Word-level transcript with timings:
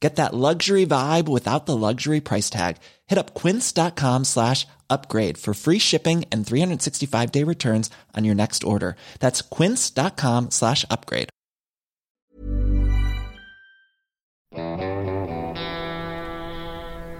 Get 0.00 0.16
that 0.16 0.34
luxury 0.34 0.86
vibe 0.86 1.28
without 1.28 1.66
the 1.66 1.76
luxury 1.76 2.20
price 2.20 2.48
tag. 2.48 2.78
Hit 3.06 3.18
up 3.18 3.34
quince.com 3.34 4.24
slash 4.24 4.66
upgrade 4.88 5.36
for 5.36 5.54
free 5.54 5.78
shipping 5.78 6.24
and 6.32 6.46
365 6.46 7.30
day 7.30 7.44
returns 7.44 7.90
on 8.16 8.24
your 8.24 8.34
next 8.34 8.64
order. 8.64 8.96
That's 9.20 9.42
quince.com 9.42 10.50
slash 10.50 10.84
upgrade. 10.90 11.28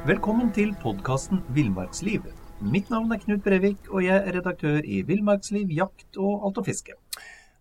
Velkommen 0.07 0.49
til 0.53 0.73
podkasten 0.83 1.43
Villmarksliv. 1.55 2.25
Mitt 2.61 2.89
navn 2.91 3.13
er 3.13 3.19
Knut 3.21 3.43
Brevik, 3.45 3.77
og 3.91 4.05
jeg 4.05 4.17
er 4.17 4.33
redaktør 4.39 4.81
i 4.85 5.03
Villmarksliv, 5.03 5.69
jakt 5.69 6.17
og 6.17 6.47
alt 6.47 6.59
og 6.59 6.67
fiske. 6.67 6.97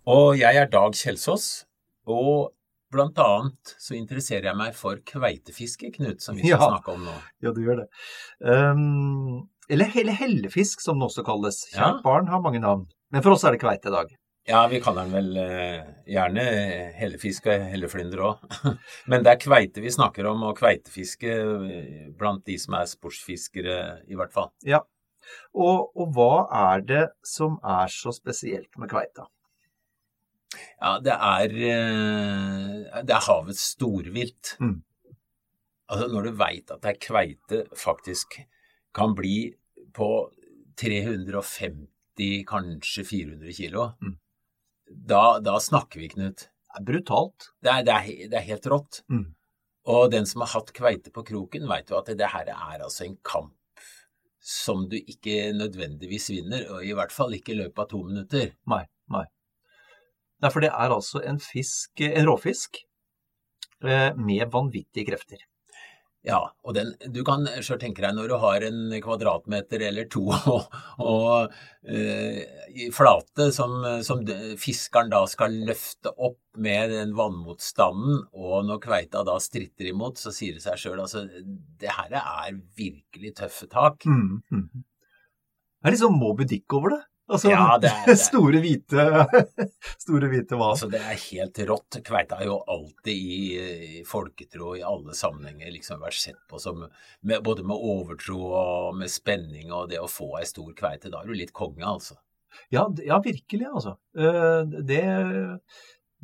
Og 0.07 0.39
jeg 0.39 0.55
er 0.55 0.66
Dag 0.72 0.95
Kjelsås, 0.95 1.66
og 2.07 2.51
blant 2.91 3.19
annet 3.21 3.75
så 3.79 3.95
interesserer 3.97 4.49
jeg 4.49 4.57
meg 4.59 4.73
for 4.77 4.99
kveitefiske, 5.05 5.91
Knut, 5.95 6.21
som 6.21 6.35
vi 6.35 6.47
skal 6.47 6.57
Ja. 6.57 6.69
snakke 6.73 6.93
om 6.95 7.03
nå. 7.05 7.15
Ja, 7.45 7.51
du 7.53 7.61
gjør 7.61 7.83
det. 7.83 7.87
Um, 8.45 9.49
eller, 9.69 9.91
eller 9.95 10.13
hellefisk, 10.17 10.81
som 10.81 10.99
det 10.99 11.09
også 11.09 11.23
kalles. 11.27 11.65
Kjært 11.73 11.99
Ja. 11.99 12.01
barn 12.03 12.27
har 12.27 12.41
mange 12.41 12.59
navn. 12.61 12.87
Men 13.11 13.21
for 13.25 13.31
oss 13.35 13.43
er 13.43 13.51
det 13.51 13.61
kveite 13.61 13.87
i 13.89 13.95
dag. 13.95 14.15
Ja, 14.49 14.63
vi 14.67 14.79
kaller 14.81 15.05
den 15.05 15.13
vel 15.13 15.37
uh, 15.37 15.89
gjerne 16.09 16.43
hellefisk 16.97 17.45
og 17.51 17.67
helleflynder 17.69 18.23
òg. 18.25 18.45
Men 19.11 19.21
det 19.23 19.33
er 19.35 19.43
kveite 19.43 19.81
vi 19.83 19.91
snakker 19.93 20.25
om, 20.31 20.41
og 20.47 20.57
kveitefiske 20.57 21.29
eh, 21.29 22.07
blant 22.17 22.41
de 22.45 22.57
som 22.57 22.73
er 22.79 22.87
sportsfiskere, 22.89 23.75
i 24.09 24.15
hvert 24.17 24.33
fall. 24.33 24.49
Ja. 24.65 24.79
Og, 25.53 25.91
og 25.93 26.15
hva 26.15 26.47
er 26.73 26.81
det 26.81 27.03
som 27.27 27.59
er 27.61 27.91
så 27.93 28.09
spesielt 28.15 28.71
med 28.79 28.89
kveita? 28.89 29.27
Ja, 30.81 30.95
det 31.03 31.14
er, 31.14 31.52
eh, 31.73 33.02
det 33.05 33.14
er 33.16 33.25
havets 33.28 33.61
storvilt. 33.75 34.56
Mm. 34.59 34.80
Altså, 35.89 36.08
når 36.14 36.23
du 36.30 36.31
veit 36.38 36.72
at 36.73 36.86
ei 36.86 36.95
kveite 37.02 37.64
faktisk 37.78 38.39
kan 38.94 39.14
bli 39.17 39.53
på 39.94 40.09
350, 40.78 42.44
kanskje 42.50 43.06
400 43.06 43.53
kilo, 43.53 43.94
Mm. 44.02 44.17
da, 44.89 45.39
da 45.39 45.58
snakker 45.59 46.00
vi, 46.00 46.09
Knut. 46.09 46.47
Det 46.69 46.81
er 46.81 46.86
brutalt. 46.86 47.50
Det 47.61 47.72
er, 47.72 47.84
det 47.84 47.94
er, 47.94 48.30
det 48.30 48.38
er 48.38 48.47
helt 48.50 48.66
rått. 48.69 49.02
Mm. 49.09 49.34
Og 49.89 50.11
den 50.11 50.25
som 50.25 50.41
har 50.41 50.52
hatt 50.59 50.73
kveite 50.73 51.11
på 51.11 51.23
kroken, 51.25 51.67
veit 51.67 51.89
jo 51.89 51.97
at 51.97 52.06
det 52.17 52.30
her 52.34 52.50
er 52.50 52.84
altså 52.84 53.06
en 53.06 53.18
kamp 53.23 53.53
som 54.40 54.88
du 54.90 54.96
ikke 54.97 55.52
nødvendigvis 55.53 56.29
vinner, 56.29 56.63
og 56.72 56.85
i 56.85 56.94
hvert 56.96 57.12
fall 57.12 57.34
ikke 57.35 57.53
i 57.53 57.59
løpet 57.59 57.79
av 57.79 57.90
to 57.90 58.03
minutter. 58.03 58.53
Nei, 58.68 58.85
nei. 59.12 59.25
Nei, 60.39 60.51
for 60.53 60.63
det 60.63 60.72
er 60.72 60.95
altså 60.95 61.22
en 61.27 61.39
fisk, 61.44 62.00
en 62.05 62.27
råfisk, 62.29 62.81
eh, 63.83 64.11
med 64.16 64.51
vanvittige 64.53 65.09
krefter. 65.11 65.44
Ja, 66.27 66.39
og 66.67 66.75
den, 66.75 66.89
du 67.16 67.22
kan 67.23 67.47
sjøl 67.63 67.77
tenke 67.79 68.03
deg 68.03 68.11
når 68.17 68.27
du 68.27 68.35
har 68.41 68.63
en 68.67 68.91
kvadratmeter 68.99 69.85
eller 69.88 70.07
to 70.11 70.25
og, 70.51 70.73
og 70.99 71.53
uh, 71.88 72.81
flate 72.95 73.47
som, 73.55 73.78
som 74.03 74.25
fiskeren 74.59 75.13
da 75.13 75.22
skal 75.31 75.55
løfte 75.69 76.11
opp 76.11 76.41
med 76.59 76.91
den 76.91 77.16
vannmotstanden, 77.16 78.25
og 78.35 78.67
når 78.67 78.81
kveita 78.83 79.23
da 79.28 79.38
stritter 79.39 79.94
imot, 79.94 80.19
så 80.19 80.33
sier 80.35 80.57
det 80.57 80.66
seg 80.66 80.81
sjøl 80.81 80.99
altså 80.99 81.23
det 81.79 81.95
her 81.95 82.19
er 82.19 82.59
virkelig 82.75 83.38
tøffe 83.39 83.69
tak. 83.72 84.03
Mm, 84.03 84.41
mm. 84.51 84.67
Det 85.79 85.88
er 85.88 85.95
litt 85.95 86.03
sånn 86.03 86.19
Moby 86.19 86.44
Dick 86.51 86.75
over 86.75 86.97
det. 86.97 87.03
Altså, 87.29 87.50
Ja, 87.51 87.78
det 87.78 87.90
er- 87.91 88.06
det 88.07 88.13
er- 88.16 88.22
store 88.23 88.62
hvite 88.63 89.03
store 90.06 90.29
hvite 90.31 90.57
hval. 90.57 90.72
Altså, 90.73 90.90
det 90.91 91.01
er 91.01 91.19
helt 91.25 91.59
rått. 91.69 92.00
Kveita 92.07 92.40
har 92.40 92.45
jo 92.50 92.57
alltid 92.67 93.13
i, 93.13 93.41
i 94.00 94.03
folketro 94.07 94.72
i 94.79 94.81
alle 94.85 95.13
sammenhenger 95.17 95.72
liksom 95.75 96.01
vært 96.01 96.17
sett 96.19 96.40
på 96.50 96.59
som 96.62 96.81
med, 97.22 97.44
både 97.45 97.63
med 97.63 97.78
overtro 97.78 98.40
og 98.50 98.97
med 98.97 99.12
spenning 99.13 99.72
og 99.72 99.90
det 99.94 100.00
å 100.01 100.09
få 100.09 100.31
ei 100.40 100.45
stor 100.50 100.73
kveite. 100.73 101.12
Da 101.13 101.22
er 101.22 101.29
du 101.29 101.38
litt 101.38 101.53
konge, 101.53 101.85
altså. 101.85 102.17
Ja, 102.73 102.88
ja, 103.06 103.19
virkelig, 103.22 103.67
altså. 103.69 103.96
Eh, 104.17 104.63
Det, 104.90 105.03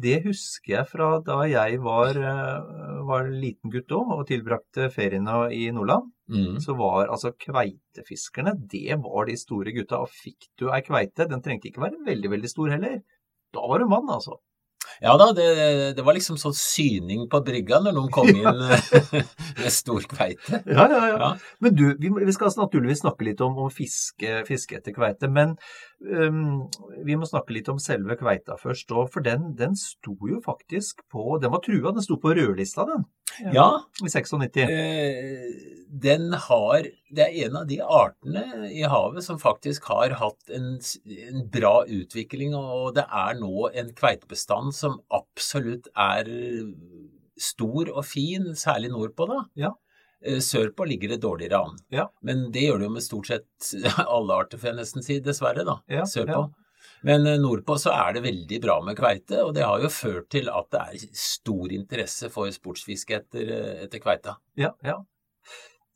det 0.02 0.18
husker 0.26 0.74
jeg 0.74 0.88
fra 0.90 1.10
da 1.24 1.38
jeg 1.48 1.80
var, 1.84 2.18
eh, 2.20 3.04
var 3.08 3.30
liten 3.32 3.72
gutt 3.72 3.94
òg, 3.96 4.12
og 4.18 4.28
tilbrakte 4.28 4.90
feriene 4.92 5.38
i 5.56 5.70
Nordland. 5.72 6.12
Mm. 6.28 6.58
Så 6.60 6.76
var 6.76 7.08
altså 7.08 7.32
kveitefiskerne, 7.38 8.56
det 8.72 8.98
var 9.04 9.30
de 9.30 9.38
store 9.40 9.72
gutta. 9.76 10.02
Og 10.04 10.12
fikk 10.12 10.50
du 10.60 10.68
ei 10.74 10.82
kveite, 10.84 11.30
den 11.30 11.44
trengte 11.46 11.70
ikke 11.70 11.86
være 11.86 12.02
veldig, 12.08 12.34
veldig 12.36 12.52
stor 12.52 12.74
heller. 12.76 13.00
Da 13.56 13.64
var 13.70 13.80
du 13.80 13.88
mann, 13.88 14.10
altså. 14.12 14.40
Ja 15.04 15.16
da, 15.20 15.30
det, 15.36 15.48
det 15.98 16.06
var 16.06 16.16
liksom 16.16 16.38
sånn 16.40 16.56
syning 16.56 17.26
på 17.32 17.42
brygga 17.46 17.82
når 17.84 17.96
noen 17.98 18.12
kom 18.14 18.30
inn 18.34 18.62
med 19.62 19.74
stor 19.74 20.06
kveite. 20.12 20.62
Ja, 20.64 20.88
ja, 20.92 21.02
ja. 21.10 21.18
Ja. 21.20 21.32
Men 21.64 21.76
du, 21.76 21.86
vi, 22.00 22.12
vi 22.16 22.36
skal 22.36 22.54
naturligvis 22.60 23.04
snakke 23.04 23.28
litt 23.28 23.44
om, 23.46 23.58
om 23.66 23.74
fiske, 23.74 24.42
fiske 24.48 24.80
etter 24.80 24.96
kveite. 24.96 25.30
Men 25.32 25.56
um, 26.06 26.66
vi 27.06 27.18
må 27.20 27.28
snakke 27.30 27.56
litt 27.56 27.70
om 27.72 27.82
selve 27.82 28.18
kveita 28.20 28.60
først. 28.62 28.94
For 29.12 29.26
den, 29.26 29.52
den 29.60 29.76
sto 29.80 30.16
jo 30.30 30.42
faktisk 30.46 31.04
på 31.12 31.40
Den 31.42 31.54
var 31.54 31.64
trua, 31.66 31.94
den 31.96 32.06
sto 32.06 32.20
på 32.22 32.36
rødlista, 32.38 32.88
den. 32.90 33.08
Ja, 33.54 33.84
I 34.04 34.10
96. 34.10 34.58
eh, 34.64 35.46
den 35.90 36.34
har 36.34 36.88
Det 37.16 37.24
er 37.26 37.46
en 37.46 37.56
av 37.62 37.68
de 37.70 37.78
artene 37.82 38.70
i 38.72 38.82
havet 38.84 39.24
som 39.24 39.40
faktisk 39.40 39.86
har 39.92 40.16
hatt 40.20 40.50
en, 40.52 40.80
en 41.30 41.48
bra 41.52 41.86
utvikling, 41.88 42.56
og 42.56 42.96
det 42.98 43.06
er 43.08 43.40
nå 43.40 43.70
en 43.74 43.94
kveitebestand 43.96 44.76
som 44.76 45.00
absolutt 45.14 45.88
er 45.96 46.28
stor 47.40 47.90
og 47.92 48.04
fin, 48.08 48.54
særlig 48.56 48.92
nordpå, 48.94 49.28
da. 49.32 49.40
Ja. 49.60 49.72
Eh, 50.26 50.40
Sørpå 50.44 50.88
ligger 50.88 51.16
det 51.16 51.22
dårligere 51.24 51.64
an. 51.68 51.80
Ja. 51.94 52.08
Men 52.26 52.48
det 52.52 52.68
gjør 52.68 52.80
det 52.82 52.88
jo 52.90 52.94
med 52.98 53.04
stort 53.06 53.32
sett 53.32 53.74
alle 54.06 54.42
arter, 54.44 54.60
får 54.62 54.72
jeg 54.72 54.80
nesten 54.82 55.06
si, 55.06 55.20
dessverre, 55.24 55.66
da. 55.68 55.80
Ja, 55.92 56.06
Sørpå. 56.10 56.46
ja. 56.48 56.65
Men 57.06 57.28
eh, 57.28 57.40
nordpå 57.42 57.78
så 57.78 57.94
er 57.94 58.16
det 58.16 58.26
veldig 58.26 58.62
bra 58.64 58.80
med 58.86 58.98
kveite, 58.98 59.44
og 59.46 59.54
det 59.56 59.66
har 59.66 59.84
jo 59.84 59.92
ført 59.94 60.30
til 60.34 60.50
at 60.50 60.72
det 60.74 60.82
er 60.82 61.18
stor 61.22 61.74
interesse 61.76 62.32
for 62.34 62.50
sportsfiske 62.54 63.20
etter, 63.20 63.52
eh, 63.58 63.84
etter 63.86 64.02
kveita. 64.02 64.40
Ja, 64.60 64.74
ja. 64.86 65.02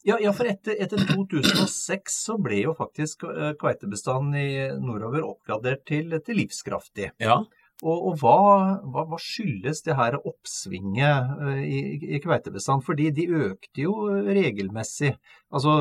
Ja, 0.08 0.16
ja, 0.22 0.32
for 0.32 0.48
etter, 0.48 0.78
etter 0.80 1.02
2006 1.04 2.20
så 2.30 2.38
ble 2.40 2.62
jo 2.62 2.76
faktisk 2.78 3.26
eh, 3.28 3.56
kveitebestanden 3.60 4.38
i 4.38 4.52
nordover 4.80 5.26
oppgradert 5.28 5.82
til, 5.90 6.14
til 6.24 6.40
livskraftig. 6.40 7.10
Ja. 7.20 7.42
Og, 7.80 7.98
og 8.12 8.22
hva, 8.22 8.38
hva, 8.84 9.06
hva 9.10 9.20
skyldes 9.24 9.82
det 9.86 9.96
her 9.96 10.18
oppsvinget 10.20 11.44
i, 11.64 11.80
i 12.16 12.20
kveitebestand? 12.20 12.84
Fordi 12.84 13.08
de 13.16 13.28
økte 13.50 13.86
jo 13.86 13.94
regelmessig. 14.28 15.14
Altså 15.56 15.78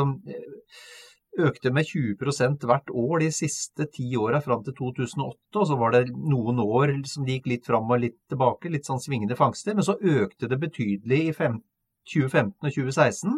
økte 1.39 1.71
med 1.75 1.87
20% 1.87 2.65
hvert 2.67 2.91
år 2.91 3.21
de 3.23 3.31
siste 3.35 3.87
ti 3.95 4.09
åra 4.19 4.41
fram 4.43 4.63
til 4.67 4.75
2008. 4.79 5.37
Og 5.61 5.67
så 5.71 5.77
var 5.79 5.93
det 5.95 6.09
noen 6.15 6.59
år 6.65 6.95
som 7.07 7.27
de 7.27 7.37
gikk 7.37 7.47
litt 7.53 7.67
fram 7.69 7.91
og 7.91 8.01
litt 8.03 8.17
tilbake, 8.31 8.71
litt 8.73 8.89
sånn 8.89 9.03
svingende 9.03 9.37
fangster. 9.39 9.75
Men 9.77 9.87
så 9.87 9.99
økte 9.99 10.49
det 10.51 10.59
betydelig 10.63 11.21
i 11.29 11.35
2015 11.37 12.55
og 12.65 12.73
2016, 12.73 13.37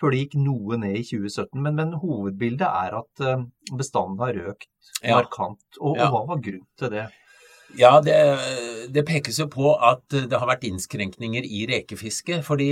før 0.00 0.10
det 0.14 0.22
gikk 0.24 0.34
noe 0.40 0.78
ned 0.80 0.96
i 0.96 1.04
2017. 1.04 1.60
Men, 1.62 1.76
men 1.76 1.92
hovedbildet 2.00 2.66
er 2.66 2.96
at 3.02 3.22
eh, 3.26 3.44
bestanden 3.76 4.18
har 4.24 4.42
økt 4.54 4.68
Ja. 5.02 5.18
markant. 5.20 5.62
Og, 5.80 5.96
Ja. 5.98 6.08
og 6.08 6.12
hva 6.14 6.24
var 6.34 6.42
grunnen 6.42 6.66
til 6.78 6.90
det? 6.90 7.06
Ja, 7.76 8.00
det, 8.00 8.14
det 8.94 9.02
pekes 9.04 9.38
jo 9.42 9.48
på 9.50 9.72
at 9.82 10.06
det 10.08 10.32
har 10.38 10.46
vært 10.48 10.64
innskrenkninger 10.64 11.44
i 11.44 11.64
rekefiske. 11.66 12.38
Fordi 12.46 12.70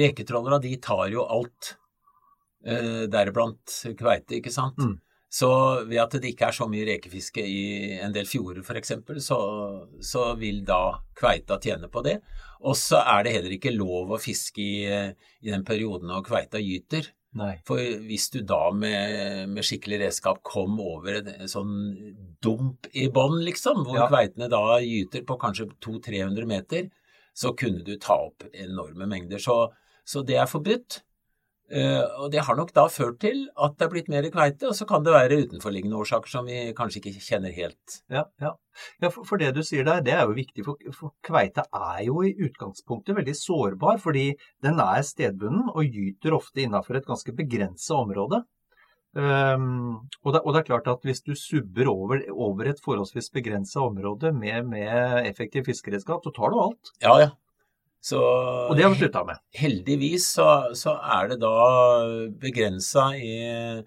reketrollere 0.00 0.60
de 0.64 0.76
tar 0.82 1.08
jo 1.12 1.24
alt, 1.28 1.74
eh, 1.74 1.76
deriblant 3.12 3.80
kveite, 3.98 4.40
ikke 4.40 4.52
sant. 4.54 4.78
Mm. 4.82 4.96
Så 5.36 5.48
ved 5.84 5.98
at 6.00 6.14
det 6.22 6.30
ikke 6.32 6.48
er 6.48 6.54
så 6.54 6.68
mye 6.70 6.86
rekefiske 6.86 7.42
i 7.42 7.98
en 8.00 8.14
del 8.14 8.28
fjorder 8.30 8.62
f.eks., 8.62 8.92
så, 9.26 9.38
så 10.00 10.22
vil 10.38 10.62
da 10.66 10.96
kveita 11.18 11.58
tjene 11.62 11.90
på 11.92 12.02
det. 12.06 12.20
Og 12.64 12.76
så 12.78 13.02
er 13.02 13.26
det 13.26 13.34
heller 13.34 13.56
ikke 13.58 13.74
lov 13.74 14.14
å 14.14 14.20
fiske 14.22 14.62
i, 14.62 14.86
i 14.86 15.50
den 15.52 15.66
perioden 15.66 16.08
når 16.10 16.24
kveita 16.28 16.62
gyter. 16.62 17.10
Nei. 17.36 17.58
For 17.68 17.82
hvis 18.06 18.30
du 18.32 18.38
da 18.48 18.70
med, 18.72 19.50
med 19.52 19.66
skikkelig 19.66 19.98
redskap 20.06 20.40
kom 20.46 20.78
over 20.80 21.18
en, 21.18 21.28
en 21.34 21.50
sånn 21.52 21.74
dump 22.40 22.88
i 22.96 23.10
bånn, 23.12 23.42
liksom, 23.44 23.82
hvor 23.84 23.98
Ja. 23.98 24.06
kveitene 24.08 24.48
da 24.48 24.78
gyter 24.80 25.26
på 25.28 25.36
kanskje 25.42 25.68
200-300 25.84 26.48
meter, 26.48 26.88
så 27.36 27.52
kunne 27.52 27.84
du 27.84 27.98
ta 28.00 28.16
opp 28.30 28.46
enorme 28.54 29.10
mengder. 29.10 29.42
Så, 29.42 29.58
så 30.08 30.24
det 30.24 30.38
er 30.40 30.48
forbudt. 30.48 31.02
Eh, 31.66 32.02
og 32.22 32.30
det 32.30 32.44
har 32.46 32.54
nok 32.54 32.70
da 32.76 32.84
ført 32.92 33.18
til 33.24 33.40
at 33.58 33.74
det 33.74 33.86
er 33.86 33.90
blitt 33.90 34.10
mer 34.12 34.26
kveite, 34.30 34.68
og 34.68 34.76
så 34.78 34.86
kan 34.86 35.02
det 35.02 35.14
være 35.14 35.40
utenforliggende 35.46 35.98
årsaker 35.98 36.30
som 36.30 36.46
vi 36.46 36.70
kanskje 36.78 37.00
ikke 37.02 37.24
kjenner 37.26 37.54
helt. 37.56 37.96
Ja, 38.12 38.22
ja. 38.42 38.52
ja 39.02 39.10
for, 39.10 39.26
for 39.26 39.42
det 39.42 39.50
du 39.56 39.64
sier 39.66 39.86
der, 39.86 40.04
det 40.06 40.14
er 40.14 40.28
jo 40.28 40.36
viktig, 40.36 40.62
for, 40.66 40.78
for 40.94 41.16
kveite 41.26 41.66
er 41.74 42.04
jo 42.06 42.22
i 42.22 42.36
utgangspunktet 42.46 43.18
veldig 43.18 43.34
sårbar, 43.38 43.98
fordi 44.02 44.28
den 44.62 44.78
er 44.82 45.02
stedbunden 45.06 45.72
og 45.72 45.96
gyter 45.96 46.38
ofte 46.38 46.62
innafor 46.62 47.00
et 47.00 47.08
ganske 47.08 47.34
begrensa 47.34 47.98
område. 47.98 48.44
Um, 49.16 50.04
og, 50.26 50.34
det, 50.34 50.42
og 50.44 50.52
det 50.52 50.58
er 50.60 50.66
klart 50.66 50.88
at 50.92 51.06
hvis 51.08 51.22
du 51.24 51.32
subber 51.40 51.88
over, 51.88 52.20
over 52.30 52.68
et 52.68 52.82
forholdsvis 52.84 53.30
begrensa 53.32 53.80
område 53.88 54.30
med, 54.36 54.68
med 54.68 55.24
effektiv 55.24 55.64
fiskeredskap, 55.70 56.20
så 56.22 56.34
tar 56.36 56.52
du 56.52 56.60
alt. 56.60 56.92
Ja, 57.02 57.14
ja. 57.24 57.30
Så 58.02 58.18
Og 58.70 58.76
det 58.76 58.84
har 58.84 58.92
vi 58.94 59.00
slutta 59.00 59.24
med. 59.26 59.38
heldigvis 59.54 60.26
så, 60.36 60.46
så 60.78 60.94
er 61.18 61.28
det 61.32 61.40
da 61.42 61.54
begrensa 62.38 63.08
i 63.18 63.82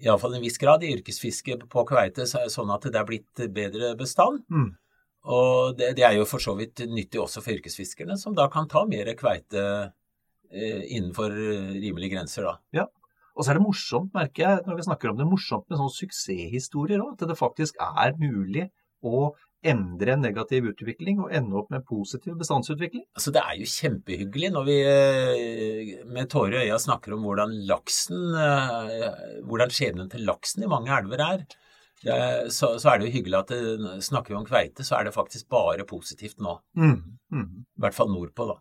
iallfall 0.00 0.34
en 0.38 0.44
viss 0.44 0.58
grad 0.60 0.84
i 0.84 0.92
yrkesfisket 0.94 1.66
på 1.68 1.84
kveite, 1.88 2.24
så- 2.26 2.46
sånn 2.48 2.70
at 2.72 2.82
det 2.88 2.96
er 2.96 3.04
blitt 3.08 3.42
bedre 3.52 3.96
bestand. 3.98 4.44
Mm. 4.50 4.70
Og 5.24 5.76
det, 5.76 5.96
det 5.96 6.04
er 6.06 6.14
jo 6.16 6.24
for 6.24 6.38
så 6.40 6.54
vidt 6.56 6.80
nyttig 6.88 7.20
også 7.20 7.42
for 7.44 7.52
yrkesfiskerne, 7.52 8.16
som 8.16 8.34
da 8.34 8.46
kan 8.48 8.66
ta 8.68 8.86
mer 8.88 9.04
kveite 9.14 9.92
eh, 10.52 10.80
innenfor 10.96 11.30
rimelige 11.76 12.14
grenser, 12.16 12.48
da. 12.72 12.86
Og 13.36 13.44
så 13.44 13.50
er 13.52 13.58
det 13.60 13.62
morsomt, 13.66 14.12
merker 14.14 14.42
jeg, 14.42 14.62
når 14.66 14.76
vi 14.76 14.82
snakker 14.88 15.10
om 15.12 15.16
det, 15.20 15.26
morsomt 15.28 15.68
med 15.70 15.78
sånne 15.78 15.94
suksesshistorier 15.94 17.00
òg. 17.00 17.12
At 17.20 17.28
det 17.28 17.36
faktisk 17.38 17.76
er 17.80 18.16
mulig 18.18 18.70
å 19.06 19.30
endre 19.60 20.14
en 20.14 20.22
negativ 20.24 20.70
utvikling 20.70 21.18
og 21.20 21.34
ende 21.36 21.58
opp 21.60 21.68
med 21.72 21.84
positiv 21.88 22.38
bestandsutvikling. 22.40 23.04
Altså, 23.16 23.32
det 23.34 23.42
er 23.42 23.58
jo 23.60 23.68
kjempehyggelig 23.68 24.52
når 24.54 24.68
vi 24.68 24.76
eh, 24.88 25.90
med 26.08 26.30
tårer 26.32 26.62
i 26.62 26.70
øya 26.70 26.78
snakker 26.80 27.16
om 27.16 27.26
hvordan 27.26 27.52
laksen 27.68 28.38
eh, 28.40 29.20
Hvordan 29.44 29.74
skjebnen 29.74 30.08
til 30.12 30.24
laksen 30.28 30.64
i 30.64 30.70
mange 30.70 30.94
elver 30.96 31.26
er. 31.26 31.44
Så, 32.00 32.78
så 32.80 32.88
er 32.88 32.96
det 32.96 33.10
jo 33.10 33.16
hyggelig 33.18 33.36
at 33.42 33.50
det, 33.52 33.90
snakker 34.06 34.32
vi 34.32 34.38
om 34.38 34.46
kveite, 34.48 34.86
så 34.88 34.96
er 34.96 35.04
det 35.04 35.12
faktisk 35.12 35.50
bare 35.52 35.84
positivt 35.84 36.38
nå. 36.40 36.54
Mm. 36.80 36.94
Mm. 37.28 37.48
I 37.60 37.84
hvert 37.84 37.96
fall 37.98 38.08
nordpå, 38.08 38.46
da. 38.48 38.56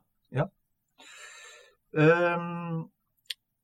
Um, 1.91 2.89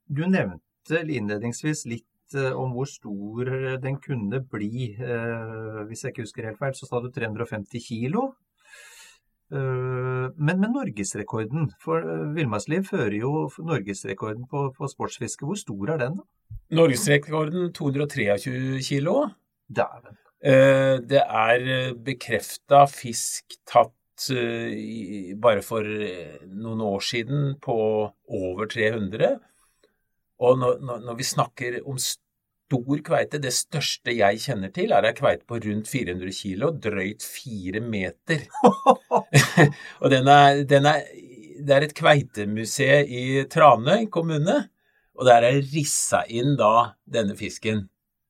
du 0.10 0.26
nevnte 0.26 1.02
innledningsvis 1.04 1.86
litt 1.90 2.08
eh, 2.33 2.51
om 2.57 2.74
hvor 2.74 2.89
stor 2.89 3.77
den 3.83 4.00
kunne 4.01 4.42
bli. 4.51 4.95
Eh, 4.98 5.83
hvis 5.89 6.04
jeg 6.04 6.13
ikke 6.16 6.25
husker 6.25 6.50
helt 6.50 6.60
feil, 6.62 6.74
så 6.74 6.89
sa 6.89 7.01
du 7.04 7.12
350 7.13 7.83
kilo. 7.86 8.31
Eh, 9.54 10.25
men 10.33 10.60
med 10.60 10.72
norgesrekorden, 10.74 11.69
for 11.83 12.01
eh, 12.01 12.27
Villmarksliv 12.36 12.88
fører 12.89 13.19
jo 13.19 13.33
norgesrekorden 13.62 14.48
på, 14.50 14.72
på 14.77 14.89
sportsfiske. 14.89 15.45
Hvor 15.45 15.60
stor 15.60 15.94
er 15.94 16.01
den, 16.01 16.18
da? 16.18 16.57
Norgesrekorden 16.75 17.69
223 17.74 18.81
kilo. 18.88 19.19
Dæven. 19.69 20.18
Eh, 20.45 20.98
Det 21.01 21.22
er 21.22 21.94
bekrefta 22.06 22.86
fisk 22.89 23.57
tatt 23.69 24.30
eh, 24.33 25.33
bare 25.42 25.62
for 25.66 25.86
eh, 25.86 26.42
noen 26.50 26.81
år 26.81 27.01
siden 27.06 27.56
på 27.62 27.77
over 28.27 28.66
300. 28.66 29.38
Og 30.44 30.60
når, 30.60 30.80
når, 30.84 31.16
vi 31.16 31.28
snakker 31.28 31.78
om 31.88 32.00
stor 32.02 33.02
kveite, 33.06 33.40
det 33.40 33.54
største 33.56 34.16
jeg 34.16 34.42
kjenner 34.44 34.74
til, 34.76 34.92
er 34.92 35.08
ei 35.08 35.16
kveite 35.16 35.48
på 35.48 35.60
rundt 35.64 35.90
400 35.92 36.36
kilo, 36.36 36.72
drøyt 36.72 37.24
fire 37.24 37.82
meter. 37.84 38.46
og 40.02 40.12
den 40.12 40.28
er, 40.32 40.64
den 40.68 40.90
er, 40.92 41.04
det 41.62 41.76
er 41.76 41.88
et 41.88 41.96
kveitemuseum 41.98 43.12
i 43.12 43.26
Tranøy 43.52 44.10
kommune, 44.12 44.58
og 45.16 45.28
der 45.30 45.48
er 45.48 45.62
rissa 45.72 46.26
inn 46.28 46.58
da 46.60 46.98
denne 47.08 47.38
fisken. 47.40 47.86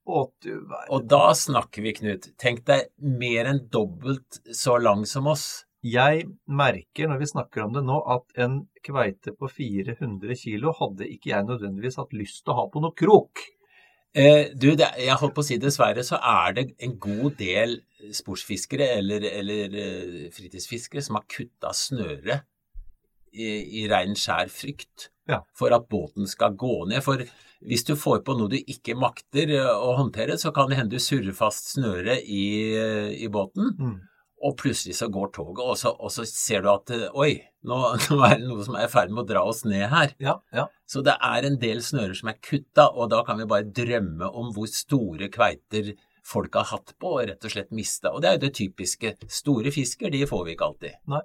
Å, 0.06 0.28
du 0.44 0.52
verden. 0.54 0.90
Og 0.94 1.08
da 1.10 1.32
snakker 1.34 1.82
vi, 1.82 1.96
Knut. 1.98 2.30
Tenk 2.38 2.62
deg 2.68 2.92
mer 3.02 3.50
enn 3.50 3.64
dobbelt 3.74 4.38
så 4.54 4.78
lang 4.78 5.02
som 5.10 5.32
oss. 5.32 5.66
Jeg 5.86 6.24
merker 6.50 7.10
når 7.12 7.20
vi 7.22 7.28
snakker 7.30 7.66
om 7.66 7.76
det 7.76 7.84
nå, 7.86 8.00
at 8.16 8.40
en 8.42 8.62
kveite 8.86 9.36
på 9.38 9.50
400 9.52 10.38
kilo 10.40 10.74
hadde 10.80 11.06
ikke 11.12 11.30
jeg 11.30 11.46
nødvendigvis 11.46 12.00
hatt 12.02 12.16
lyst 12.18 12.42
til 12.42 12.56
å 12.56 12.60
ha 12.64 12.66
på 12.74 12.82
noe 12.82 12.96
krok. 12.98 13.44
Eh, 14.16 14.54
du, 14.56 14.72
det, 14.80 14.88
jeg 15.04 15.18
holdt 15.20 15.36
på 15.36 15.44
å 15.44 15.46
si 15.46 15.60
dessverre, 15.62 16.02
så 16.08 16.18
er 16.18 16.56
det 16.58 16.66
en 16.88 16.96
god 17.04 17.36
del 17.38 17.78
sportsfiskere 18.16 18.88
eller, 18.96 19.28
eller 19.42 19.76
eh, 19.82 20.22
fritidsfiskere 20.34 21.04
som 21.06 21.20
har 21.20 21.28
kutta 21.30 21.74
snøret 21.76 22.48
i, 23.36 23.50
i 23.82 23.86
rein 23.92 24.16
skjær 24.18 24.50
frykt 24.54 25.12
Ja. 25.28 25.42
for 25.58 25.74
at 25.76 25.88
båten 25.90 26.30
skal 26.30 26.56
gå 26.56 26.86
ned. 26.88 27.04
For 27.04 27.22
hvis 27.66 27.84
du 27.88 27.96
får 28.00 28.24
på 28.26 28.36
noe 28.40 28.52
du 28.52 28.58
ikke 28.62 28.96
makter 28.98 29.52
eh, 29.58 29.70
å 29.70 29.96
håndtere, 30.00 30.40
så 30.42 30.54
kan 30.56 30.72
det 30.72 30.80
hende 30.80 30.96
du 30.96 31.04
surrer 31.04 31.36
fast 31.36 31.74
snøret 31.76 32.24
i, 32.26 32.46
eh, 32.78 33.12
i 33.26 33.30
båten. 33.30 33.74
Mm. 33.80 33.96
Og 34.46 34.56
plutselig 34.60 34.98
så 35.00 35.10
går 35.10 35.32
toget, 35.34 35.62
og 35.64 35.78
så, 35.80 35.92
og 35.96 36.12
så 36.14 36.26
ser 36.30 36.66
du 36.66 36.72
at 36.74 36.92
eh, 36.94 37.06
oi, 37.18 37.32
nå, 37.66 37.78
nå 38.12 38.18
er 38.28 38.40
det 38.40 38.50
noe 38.50 38.66
som 38.66 38.78
er 38.78 38.88
i 38.88 38.92
ferd 38.92 39.14
med 39.14 39.24
å 39.24 39.30
dra 39.30 39.46
oss 39.50 39.64
ned 39.66 39.88
her. 39.92 40.14
Ja, 40.22 40.40
ja. 40.56 40.68
Så 40.90 41.02
det 41.06 41.16
er 41.18 41.48
en 41.48 41.58
del 41.62 41.82
snører 41.86 42.14
som 42.18 42.30
er 42.30 42.42
kutta, 42.42 42.92
og 42.94 43.10
da 43.14 43.24
kan 43.26 43.40
vi 43.42 43.50
bare 43.50 43.66
drømme 43.66 44.30
om 44.30 44.52
hvor 44.56 44.70
store 44.70 45.32
kveiter 45.34 45.96
folk 46.26 46.58
har 46.58 46.70
hatt 46.72 46.94
på 47.02 47.16
og 47.20 47.26
rett 47.30 47.46
og 47.46 47.54
slett 47.54 47.74
mista. 47.76 48.12
Og 48.14 48.22
det 48.22 48.30
er 48.30 48.38
jo 48.38 48.46
det 48.48 48.54
typiske. 48.58 49.16
Store 49.32 49.74
fisker, 49.74 50.14
de 50.14 50.26
får 50.30 50.46
vi 50.46 50.56
ikke 50.56 50.70
alltid. 50.70 51.02
Nei, 51.12 51.22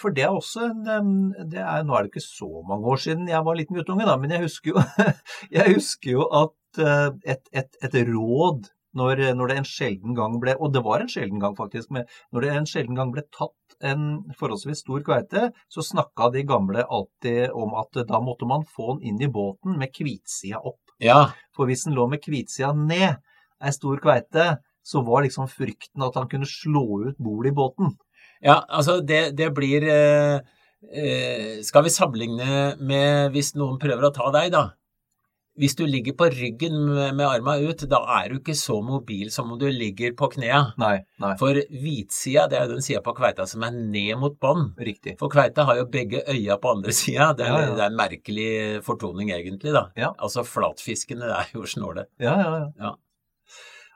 For 0.00 0.14
det 0.14 0.26
er 0.26 0.34
også 0.34 0.68
en 0.70 1.16
det 1.50 1.60
er, 1.60 1.82
Nå 1.84 1.96
er 1.96 2.06
det 2.06 2.14
ikke 2.14 2.24
så 2.24 2.48
mange 2.66 2.88
år 2.94 3.02
siden 3.04 3.28
jeg 3.30 3.46
var 3.46 3.58
liten 3.58 3.78
guttunge, 3.78 4.06
da, 4.08 4.16
men 4.20 4.34
jeg 4.34 4.46
husker 4.46 4.74
jo, 4.74 4.84
jeg 5.58 5.74
husker 5.76 6.16
jo 6.16 6.28
at 6.42 6.82
eh, 6.82 7.10
et, 7.34 7.50
et, 7.52 7.78
et 7.84 7.98
råd 8.10 8.70
når, 8.98 9.22
når 9.34 9.50
det 9.50 9.56
en 9.58 9.68
sjelden 9.68 10.14
gang 10.16 10.38
ble 10.42 10.54
Og 10.60 10.72
det 10.74 10.82
var 10.84 11.02
en 11.02 11.10
sjelden 11.10 11.42
gang, 11.42 11.56
faktisk. 11.58 11.90
Men 11.94 12.06
når 12.32 12.44
det 12.44 12.52
en 12.54 12.68
sjelden 12.70 12.98
gang 12.98 13.12
ble 13.14 13.24
tatt 13.34 13.78
en 13.84 14.06
forholdsvis 14.38 14.84
stor 14.84 15.02
kveite, 15.06 15.50
så 15.72 15.84
snakka 15.84 16.30
de 16.34 16.44
gamle 16.46 16.84
alltid 16.84 17.50
om 17.52 17.74
at 17.80 18.04
da 18.08 18.20
måtte 18.22 18.48
man 18.48 18.66
få 18.66 18.94
den 18.94 19.10
inn 19.10 19.22
i 19.24 19.30
båten 19.30 19.78
med 19.80 19.92
kvitsida 19.94 20.62
opp. 20.62 20.80
Ja, 21.02 21.34
For 21.56 21.66
hvis 21.66 21.84
den 21.86 21.96
lå 21.96 22.06
med 22.10 22.22
kvitsida 22.22 22.72
ned, 22.76 23.18
ei 23.64 23.72
stor 23.74 23.98
kveite, 24.02 24.58
så 24.84 25.02
var 25.04 25.24
liksom 25.24 25.48
frykten 25.48 26.04
at 26.04 26.16
han 26.18 26.28
kunne 26.30 26.48
slå 26.48 26.84
ut 27.08 27.18
bordet 27.18 27.52
i 27.52 27.56
båten. 27.56 27.96
ja 28.44 28.60
altså 28.68 29.00
det, 29.00 29.36
det 29.38 29.54
blir 29.56 29.86
eh, 29.88 30.40
eh, 30.92 31.62
Skal 31.64 31.86
vi 31.86 31.90
sammenligne 31.90 32.74
med 32.78 33.32
hvis 33.32 33.54
noen 33.56 33.78
prøver 33.80 34.10
å 34.10 34.12
ta 34.14 34.30
deg, 34.34 34.52
da? 34.52 34.66
Hvis 35.54 35.76
du 35.78 35.84
ligger 35.86 36.16
på 36.18 36.26
ryggen 36.34 36.74
med, 36.88 37.12
med 37.14 37.26
arma 37.28 37.52
ut, 37.62 37.84
da 37.86 38.00
er 38.16 38.32
du 38.32 38.40
ikke 38.40 38.56
så 38.58 38.80
mobil 38.82 39.28
som 39.30 39.52
om 39.54 39.58
du 39.60 39.68
ligger 39.70 40.10
på 40.18 40.26
knea. 40.32 40.64
Nei, 40.82 40.96
nei, 41.22 41.30
For 41.38 41.54
hvitsida, 41.70 42.48
det 42.50 42.58
er 42.58 42.64
jo 42.66 42.72
den 42.72 42.82
sida 42.82 43.02
på 43.06 43.14
kveita 43.14 43.46
som 43.46 43.62
er 43.62 43.70
ned 43.76 44.18
mot 44.18 44.34
bånd. 44.42 44.72
riktig. 44.82 45.14
For 45.20 45.30
kveita 45.30 45.62
har 45.68 45.78
jo 45.78 45.86
begge 45.92 46.24
øya 46.26 46.56
på 46.58 46.72
andre 46.74 46.92
sida. 46.92 47.30
Det, 47.38 47.46
Ja, 47.46 47.60
ja. 47.62 47.70
det 47.78 47.84
er 47.86 47.92
en 47.92 48.00
merkelig 48.00 48.50
fortoning, 48.82 49.30
egentlig. 49.30 49.70
da. 49.76 49.84
Ja. 49.96 50.10
Altså 50.18 50.42
flatfiskene 50.42 51.30
er 51.38 51.54
jo 51.54 51.62
snåle. 51.70 52.08
Ja, 52.18 52.34
ja, 52.42 52.50
ja. 52.58 52.68
Ja. 52.88 52.94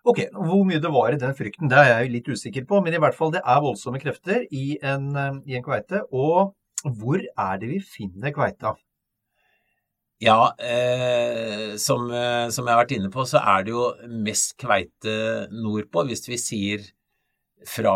Ok, 0.09 0.23
hvor 0.33 0.63
mye 0.65 0.79
det 0.81 0.91
var 0.95 1.11
i 1.13 1.19
den 1.21 1.35
frykten, 1.37 1.69
det 1.69 1.77
er 1.83 1.89
jeg 1.99 2.13
litt 2.15 2.29
usikker 2.31 2.65
på, 2.71 2.79
men 2.85 2.95
i 2.95 3.01
hvert 3.03 3.17
fall 3.19 3.35
det 3.35 3.43
er 3.45 3.59
voldsomme 3.61 3.99
krefter 4.01 4.47
i 4.55 4.79
en, 4.81 5.11
eh, 5.17 5.41
i 5.51 5.59
en 5.59 5.65
kveite. 5.67 6.05
Og 6.15 6.55
hvor 6.87 7.19
er 7.19 7.59
det 7.59 7.69
vi 7.75 7.81
finner 7.83 8.31
kveita? 8.33 8.77
Ja, 10.21 10.55
eh, 10.59 11.77
som, 11.79 12.09
eh, 12.11 12.49
som 12.51 12.67
jeg 12.67 12.75
har 12.75 12.81
vært 12.85 12.95
inne 12.97 13.11
på, 13.15 13.23
så 13.29 13.39
er 13.39 13.63
det 13.67 13.71
jo 13.75 13.85
mest 14.11 14.57
kveite 14.59 15.13
nordpå. 15.55 16.03
Hvis 16.09 16.27
vi 16.27 16.39
sier 16.43 16.83
fra 17.67 17.95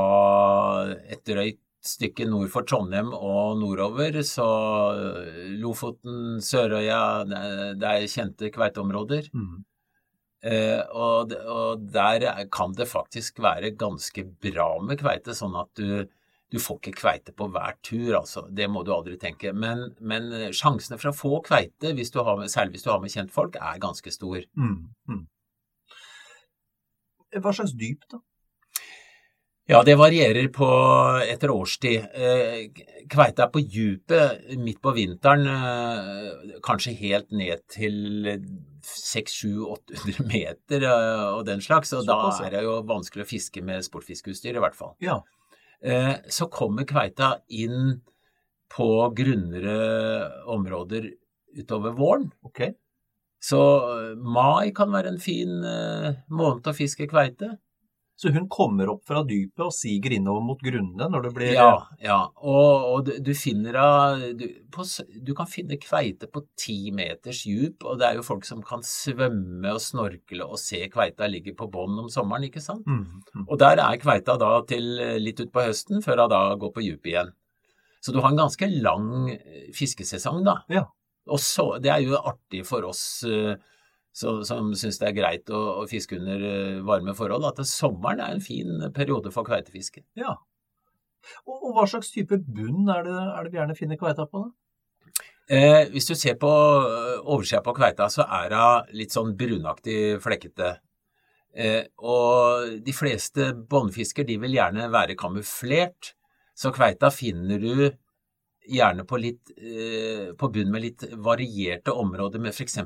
et 1.11 1.25
drøyt 1.27 1.59
stykke 1.83 2.29
nord 2.31 2.47
for 2.53 2.63
Trondheim 2.63 3.11
og 3.17 3.59
nordover, 3.59 4.21
så 4.23 4.47
eh, 4.95 5.51
Lofoten, 5.59 6.39
Sørøya, 6.39 7.01
det 7.27 7.89
er- 7.91 8.07
kjente 8.07 8.53
kveiteområder. 8.55 9.27
Mm. 9.35 9.65
Eh, 10.45 10.81
og, 10.95 11.33
og 11.35 11.83
der 11.91 12.23
er- 12.31 12.47
kan 12.51 12.73
det 12.79 12.87
faktisk 12.91 13.39
være 13.43 13.75
ganske 13.77 14.25
bra 14.43 14.79
med 14.83 14.99
kveite, 15.03 15.35
sånn 15.35 15.59
at 15.59 15.75
du, 15.75 16.07
du 16.53 16.59
får 16.61 16.81
ikke 16.81 16.99
kveite 17.01 17.33
på 17.37 17.49
hver 17.53 17.79
tur, 17.85 18.11
altså. 18.21 18.45
Det 18.53 18.69
må 18.69 18.83
du 18.85 18.93
aldri 18.95 19.17
tenke. 19.21 19.55
Men, 19.57 19.89
men 20.01 20.29
sjansene 20.53 20.99
for 21.01 21.11
å 21.13 21.17
få 21.17 21.39
kveite, 21.47 21.95
hvis 21.97 22.13
du 22.13 22.21
har 22.21 22.37
med, 22.41 22.53
særlig 22.53 22.77
hvis 22.77 22.85
du 22.87 22.91
har 22.93 23.01
med 23.01 23.15
kjentfolk, 23.15 23.57
er 23.57 23.81
ganske 23.81 24.13
stor. 24.13 24.43
Mm. 24.59 24.77
Mm. 25.09 25.25
Hva 27.41 27.55
slags 27.57 27.73
dyp, 27.81 28.05
da? 28.13 28.21
Ja, 29.71 29.79
det 29.87 29.95
varierer 29.95 30.49
på 30.53 30.67
etter 31.23 31.53
årstid. 31.55 32.09
Eh, 32.13 32.65
kveite 33.11 33.45
er 33.45 33.51
på 33.53 33.63
dypet 33.63 34.57
midt 34.59 34.81
på 34.83 34.91
vinteren, 34.97 35.47
eh, 35.47 36.57
kanskje 36.67 36.97
helt 36.99 37.31
ned 37.31 37.63
til 37.71 38.27
600-800 38.83 40.27
meter 40.33 40.83
eh, 40.83 41.29
og 41.37 41.47
den 41.47 41.63
slags, 41.63 41.95
og 41.95 42.09
da 42.11 42.19
er 42.43 42.57
det 42.57 42.65
jo 42.67 42.81
vanskelig 42.91 43.25
å 43.25 43.31
fiske 43.31 43.63
med 43.65 43.87
sportfiskeutstyr, 43.87 44.59
i 44.59 44.65
hvert 44.65 44.77
fall. 44.77 44.97
Ja. 45.05 45.21
Så 45.83 46.47
kommer 46.53 46.87
kveita 46.87 47.33
inn 47.51 47.97
på 48.71 48.87
grunnere 49.17 49.75
områder 50.55 51.09
utover 51.59 51.97
våren. 51.99 52.29
Okay. 52.47 52.73
Så 53.43 53.59
mai 54.23 54.71
kan 54.77 54.95
være 54.95 55.11
en 55.11 55.21
fin 55.21 55.59
måned 56.31 56.71
å 56.71 56.77
fiske 56.77 57.09
kveite. 57.11 57.57
Så 58.23 58.31
hun 58.31 58.45
kommer 58.49 58.87
opp 58.93 59.01
fra 59.09 59.25
dypet 59.27 59.65
og 59.65 59.73
siger 59.75 60.13
innover 60.15 60.45
mot 60.47 60.61
grunnene 60.63 61.09
når 61.11 61.25
det 61.25 61.31
blir 61.35 61.57
Ja, 61.57 61.73
ja. 61.99 62.19
Og, 62.39 62.85
og 62.93 63.09
du, 63.09 63.17
du, 63.19 63.33
finner 63.35 63.75
du, 64.39 64.45
på, 64.71 64.87
du, 65.27 65.33
kan 65.35 65.49
finne 65.51 65.75
kveite 65.83 66.29
på 66.31 66.45
ti 66.55 66.93
meters 66.95 67.41
dyp, 67.43 67.83
og 67.83 67.99
det 67.99 68.07
er 68.07 68.21
jo 68.21 68.27
folk 68.27 68.47
som 68.47 68.63
kan 68.63 68.85
svømme 68.87 69.75
og 69.75 69.83
snorkle 69.83 70.47
og 70.47 70.61
se 70.63 70.85
kveita 70.93 71.27
ligge 71.27 71.57
på 71.59 71.67
bånn 71.73 71.99
om 72.05 72.07
sommeren, 72.15 72.47
ikke 72.47 72.63
sant? 72.63 72.87
Mm, 72.87 73.25
mm. 73.27 73.49
Og 73.49 73.59
der 73.59 73.83
er 73.83 73.99
kveita 73.99 74.39
da 74.39 74.53
til 74.71 74.87
litt 75.19 75.43
utpå 75.43 75.67
høsten, 75.67 75.99
før 76.07 76.23
hun 76.23 76.31
da 76.37 76.43
går 76.63 76.75
på 76.77 76.87
dypet 76.87 77.11
igjen. 77.17 77.35
Så 78.03 78.15
du 78.15 78.23
har 78.23 78.31
en 78.31 78.39
ganske 78.39 78.71
lang 78.87 79.11
fiskesesong, 79.75 80.45
da. 80.47 80.61
Ja. 80.71 80.87
Og 81.27 81.43
så, 81.43 81.73
det 81.83 81.91
er 81.91 82.07
jo 82.07 82.23
artig 82.23 82.63
for 82.67 82.87
oss 82.87 83.03
uh, 83.27 83.55
så, 84.13 84.39
som 84.45 84.73
syns 84.77 85.01
det 85.01 85.09
er 85.09 85.17
greit 85.17 85.53
å, 85.53 85.61
å, 85.83 85.85
fiske 85.89 86.19
under 86.19 86.43
eh, 86.45 86.81
varme 86.87 87.15
forhold, 87.17 87.47
at 87.49 87.63
sommeren 87.69 88.21
er 88.21 88.37
en 88.37 88.45
fin 88.45 88.89
periode 88.95 89.33
for 89.35 89.49
kveitefiske. 89.49 90.05
Ja. 90.21 90.37
Og, 91.47 91.55
og, 91.57 91.71
hva 91.77 91.87
slags 91.89 92.13
type 92.13 92.37
bunn 92.43 92.91
er 92.93 93.07
det, 93.07 93.17
er 93.17 93.47
det 93.47 93.53
vi 93.55 93.61
gjerne 93.61 93.79
finner 93.79 94.01
kveita 94.01 94.29
på, 94.29 94.45
da? 94.45 94.53
Eh, 95.53 95.89
hvis 95.91 96.07
du 96.07 96.15
ser 96.15 96.37
på 96.41 96.49
eh, 96.49 97.19
oversida 97.25 97.61
på 97.65 97.75
kveita, 97.77 98.07
så 98.13 98.25
er 98.25 98.55
hun 98.55 98.93
litt 98.97 99.15
sånn 99.15 99.35
brunaktig 99.37 100.21
flekkete. 100.23 100.77
Eh, 101.53 101.83
og 102.01 102.79
de 102.85 102.95
fleste 102.97 103.51
båndfisker 103.69 104.25
de 104.29 104.39
vil 104.41 104.57
gjerne 104.57 104.87
være 104.93 105.17
kamuflert, 105.19 106.15
så 106.57 106.73
kveita 106.73 107.11
finner 107.13 107.61
du 107.61 107.91
gjerne 108.69 109.05
på, 109.09 109.19
litt, 109.21 109.51
eh, 109.57 110.33
på 110.39 110.49
bunn 110.55 110.71
med 110.73 110.85
litt 110.85 111.05
varierte 111.25 111.95
områder 111.99 112.43
med 112.43 112.55
f.eks. 112.55 112.79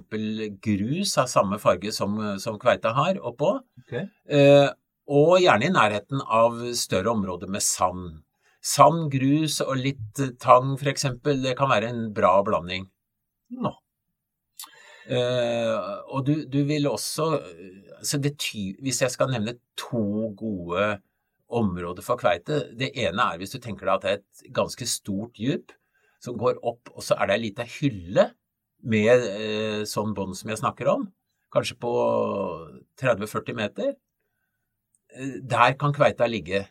grus 0.64 1.16
av 1.20 1.30
samme 1.30 1.58
farge 1.62 1.92
som, 1.92 2.18
som 2.40 2.58
kveita 2.60 2.94
har 2.96 3.20
oppå. 3.20 3.56
Okay. 3.84 4.06
Eh, 4.28 4.68
og 5.06 5.36
gjerne 5.42 5.68
i 5.68 5.74
nærheten 5.74 6.22
av 6.22 6.58
større 6.74 7.12
områder 7.12 7.50
med 7.52 7.62
sand. 7.62 8.22
Sand, 8.66 9.10
grus 9.12 9.60
og 9.62 9.76
litt 9.78 10.22
tang 10.42 10.74
f.eks. 10.80 11.10
Det 11.22 11.56
kan 11.58 11.70
være 11.70 11.92
en 11.92 12.06
bra 12.14 12.40
blanding. 12.46 12.88
No. 13.62 13.76
Eh, 15.06 15.74
og 16.10 16.24
du, 16.26 16.32
du, 16.50 16.64
vil 16.66 16.88
også 16.90 17.36
det, 18.18 18.32
Hvis 18.82 19.02
jeg 19.04 19.12
skal 19.14 19.30
nevne 19.30 19.54
to 19.78 20.32
gode 20.34 20.96
område 21.48 22.02
for 22.04 22.18
kveite. 22.20 22.64
Det 22.78 22.92
ene 22.98 23.30
er 23.32 23.40
hvis 23.40 23.54
du 23.54 23.60
tenker 23.62 23.86
deg 23.86 23.94
at 23.94 24.04
det 24.04 24.12
er 24.12 24.22
et 24.22 24.54
ganske 24.56 24.88
stort 24.90 25.36
dyp 25.38 25.74
som 26.22 26.38
går 26.40 26.58
opp, 26.66 26.90
og 26.94 27.04
så 27.04 27.16
er 27.16 27.28
det 27.28 27.36
ei 27.36 27.44
lita 27.46 27.66
hylle 27.76 28.30
med 28.86 29.26
eh, 29.30 29.82
sånn 29.88 30.14
bånd 30.16 30.36
som 30.38 30.50
jeg 30.50 30.60
snakker 30.60 30.90
om, 30.92 31.06
kanskje 31.54 31.76
på 31.82 31.92
30-40 33.00 33.58
meter. 33.58 33.92
Eh, 35.14 35.38
der 35.42 35.76
kan 35.80 35.94
kveita 35.96 36.28
ligge. 36.30 36.66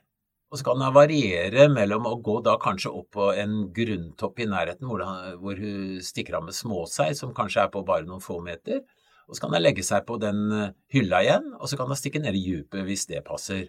Og 0.54 0.60
så 0.60 0.68
kan 0.68 0.80
den 0.80 0.94
variere 0.96 1.66
mellom 1.74 2.06
å 2.08 2.18
gå 2.24 2.38
da 2.46 2.54
kanskje 2.62 2.92
opp 2.94 3.10
på 3.18 3.32
en 3.34 3.66
grunntopp 3.76 4.38
i 4.40 4.46
nærheten 4.48 4.88
hvor, 4.88 5.02
den, 5.02 5.40
hvor 5.42 5.58
hun 5.60 6.04
stikker 6.06 6.38
av 6.38 6.46
med 6.46 6.56
småsei, 6.56 7.10
som 7.18 7.34
kanskje 7.36 7.66
er 7.66 7.74
på 7.74 7.82
bare 7.88 8.06
noen 8.08 8.24
få 8.24 8.38
meter. 8.46 8.84
Og 9.26 9.36
så 9.36 9.46
kan 9.46 9.56
den 9.56 9.66
legge 9.66 9.84
seg 9.84 10.06
på 10.08 10.20
den 10.22 10.46
eh, 10.54 10.76
hylla 10.94 11.24
igjen, 11.26 11.50
og 11.58 11.70
så 11.70 11.80
kan 11.80 11.90
den 11.92 12.00
stikke 12.00 12.22
ned 12.24 12.38
i 12.38 12.46
djupet 12.46 12.86
hvis 12.88 13.08
det 13.10 13.26
passer. 13.26 13.66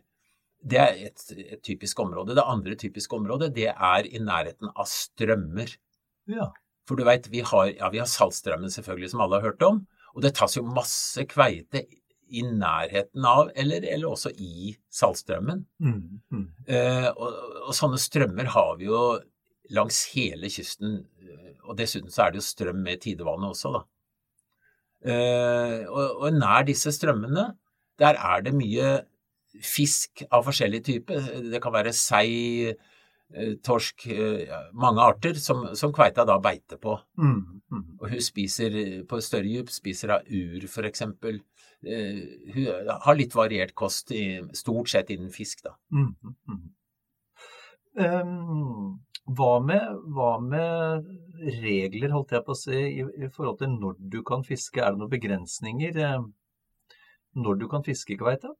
Det 0.60 0.78
er 0.80 1.02
et, 1.08 1.24
et, 1.36 1.60
typisk 1.64 2.00
område. 2.02 2.34
Det 2.36 2.44
andre 2.46 2.76
typiske 2.78 3.16
området 3.16 3.52
det 3.54 3.68
er 3.72 4.08
i 4.08 4.22
nærheten 4.22 4.72
av 4.72 4.88
strømmer. 4.90 5.74
Ja. 6.30 6.50
For 6.86 6.98
du 6.98 7.04
veit, 7.06 7.28
vi 7.30 7.42
har, 7.46 7.70
vi 7.92 8.00
har 8.00 8.10
saltstrømmen 8.10 8.72
selvfølgelig, 8.72 9.12
som 9.12 9.22
alle 9.24 9.40
har 9.40 9.52
hørt 9.52 9.62
om. 9.66 9.84
Og 10.16 10.24
det 10.24 10.36
tas 10.38 10.56
jo 10.56 10.64
masse 10.64 11.26
kveite 11.28 11.84
i 12.26 12.42
nærheten 12.42 13.26
av, 13.26 13.50
eller, 13.54 13.84
eller 13.86 14.10
også 14.10 14.32
i 14.42 14.72
saltstrømmen. 14.90 15.62
Mm, 15.82 15.98
mm. 16.32 16.46
Eh, 16.66 17.08
og, 17.12 17.42
og, 17.66 17.74
sånne 17.76 18.00
strømmer 18.02 18.50
har 18.54 18.72
vi 18.80 18.88
jo 18.88 19.02
langs 19.76 20.04
hele 20.14 20.50
kysten. 20.50 21.02
Og 21.66 21.76
dessuten 21.78 22.10
så 22.12 22.26
er 22.26 22.34
det 22.34 22.42
jo 22.42 22.48
strøm 22.48 22.82
med 22.86 23.02
tidevannet 23.02 23.52
også, 23.52 23.76
da. 23.76 23.84
Eh, 25.06 25.84
og, 25.86 26.24
og 26.24 26.34
nær 26.34 26.66
disse 26.66 26.90
strømmene, 26.94 27.50
der 28.00 28.18
er 28.18 28.42
det 28.46 28.54
mye 28.56 28.96
fisk 29.64 30.24
av 30.30 30.44
forskjellig 30.46 30.82
type. 30.84 31.18
Det 31.50 31.60
kan 31.62 31.74
være 31.74 31.92
sei, 31.96 32.68
eh, 33.34 33.54
torsk, 33.64 34.06
eh, 34.12 34.54
mange 34.74 35.02
arter, 35.02 35.34
som, 35.40 35.66
som 35.74 35.92
kveita 35.94 36.26
da 36.28 36.38
beiter 36.42 36.80
på. 36.82 36.96
Mm, 37.18 37.62
mm. 37.72 37.84
Og 38.00 38.08
hun 38.10 38.22
spiser 38.24 38.78
på 39.08 39.20
større 39.24 39.48
dyp, 39.48 39.72
spiser 39.74 40.16
av 40.18 40.28
ur 40.28 40.66
f.eks. 40.68 41.02
Eh, 41.86 42.22
hun 42.54 42.92
har 43.06 43.18
litt 43.18 43.36
variert 43.36 43.74
kost, 43.74 44.12
i, 44.12 44.40
stort 44.56 44.90
sett 44.92 45.12
innen 45.14 45.32
fisk, 45.34 45.64
da. 45.66 45.76
Mm, 45.92 46.14
um, 47.96 48.96
hva, 49.26 49.52
med, 49.64 50.02
hva, 50.14 50.32
med, 50.42 51.06
regler, 51.62 52.12
holdt 52.14 52.36
jeg 52.36 52.46
på 52.46 52.54
å 52.54 52.58
si, 52.58 52.82
i, 53.00 53.06
i, 53.26 53.30
forhold 53.32 53.58
til 53.62 53.72
når 53.74 53.96
du 53.98 54.20
kan 54.26 54.44
fiske? 54.46 54.80
Er 54.80 54.94
det 54.94 55.02
noen 55.02 55.12
begrensninger 55.12 55.98
når 57.36 57.58
du 57.60 57.66
kan 57.68 57.84
fiske 57.84 58.16
kveita? 58.16 58.54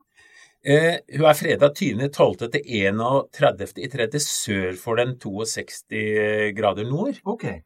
Eh, 0.67 0.97
hun 1.15 1.29
er 1.31 1.39
freda 1.39 1.69
20.12. 1.71 2.49
til 2.51 2.65
31.3. 2.91 4.19
sør 4.19 4.73
for 4.81 4.99
den 4.99 5.15
62 5.23 6.55
grader 6.59 6.89
nord. 6.89 7.21
Okay. 7.23 7.61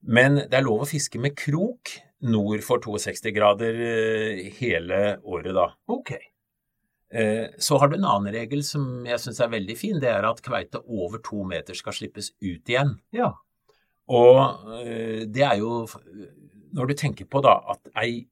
Men 0.00 0.38
det 0.46 0.56
er 0.56 0.64
lov 0.64 0.86
å 0.86 0.88
fiske 0.88 1.20
med 1.20 1.36
krok 1.36 1.92
nord 2.24 2.62
for 2.66 2.82
62 2.82 3.34
grader 3.36 3.78
eh, 3.84 4.40
hele 4.58 5.18
året, 5.22 5.52
da. 5.54 5.68
Ok. 5.92 6.14
Eh, 7.10 7.46
så 7.58 7.78
har 7.78 7.88
du 7.88 7.98
en 7.98 8.08
annen 8.08 8.34
regel 8.34 8.64
som 8.66 9.06
jeg 9.08 9.20
syns 9.22 9.40
er 9.44 9.52
veldig 9.52 9.76
fin. 9.78 10.00
Det 10.00 10.10
er 10.12 10.26
at 10.28 10.42
kveite 10.44 10.82
over 10.84 11.22
to 11.24 11.44
meter 11.48 11.76
skal 11.78 11.96
slippes 11.96 12.32
ut 12.40 12.72
igjen. 12.72 12.96
Ja. 13.16 13.32
Og 14.08 14.72
eh, 14.80 15.28
det 15.28 15.44
er 15.44 15.58
jo 15.60 15.84
Når 16.72 16.86
du 16.88 16.94
tenker 16.96 17.24
på 17.28 17.40
da 17.44 17.58
at 17.72 17.92
ei 17.96 18.26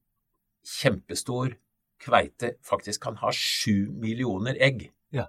kjempestor 0.67 1.55
kveite 2.03 2.55
faktisk 2.67 3.03
kan 3.07 3.19
ha 3.23 3.33
sju 3.35 3.91
millioner 3.97 4.59
egg, 4.63 4.89
ja. 5.15 5.27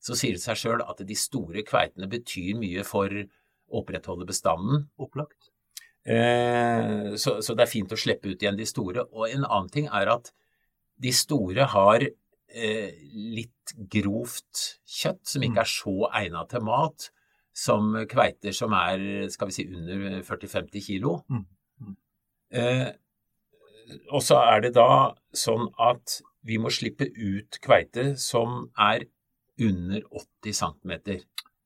så 0.00 0.16
sier 0.18 0.36
det 0.36 0.44
seg 0.44 0.60
sjøl 0.60 0.84
at 0.84 1.02
de 1.06 1.16
store 1.18 1.64
kveitene 1.66 2.10
betyr 2.10 2.58
mye 2.60 2.84
for 2.86 3.12
å 3.12 3.26
opprettholde 3.82 4.28
bestanden. 4.28 4.86
Opplagt. 5.00 5.50
Eh, 6.08 7.16
så, 7.20 7.38
så, 7.44 7.54
det 7.54 7.66
er 7.66 7.70
fint 7.70 7.92
å 7.92 7.98
slippe 8.00 8.32
ut 8.32 8.42
igjen 8.42 8.58
de 8.58 8.66
store. 8.68 9.04
Og 9.12 9.28
en 9.28 9.44
annen 9.44 9.68
ting 9.72 9.90
er 9.92 10.12
at 10.14 10.32
de 10.98 11.12
store 11.14 11.68
har 11.74 12.04
eh, 12.04 12.94
litt 13.12 13.74
grovt 13.92 14.64
kjøtt 14.88 15.28
som 15.28 15.44
ikke 15.44 15.60
mm. 15.60 15.64
er 15.64 15.72
så 15.74 15.96
egnet 16.22 16.52
til 16.54 16.64
mat 16.66 17.10
som 17.58 17.90
kveiter 18.08 18.54
som 18.54 18.74
er 18.78 19.26
skal 19.32 19.50
vi 19.50 19.56
si, 19.56 19.66
under 19.66 20.22
40-50 20.26 20.84
kilo. 20.86 21.18
Mm. 21.28 21.44
Mm. 21.82 21.96
Eh, 22.54 22.88
og 24.10 24.22
så 24.24 24.40
er 24.42 24.66
det 24.66 24.74
da 24.76 25.14
sånn 25.36 25.68
at 25.80 26.20
vi 26.48 26.58
må 26.60 26.70
slippe 26.72 27.08
ut 27.12 27.58
kveite 27.64 28.12
som 28.20 28.68
er 28.78 29.06
under 29.58 30.04
80 30.44 30.58
cm. 30.60 30.92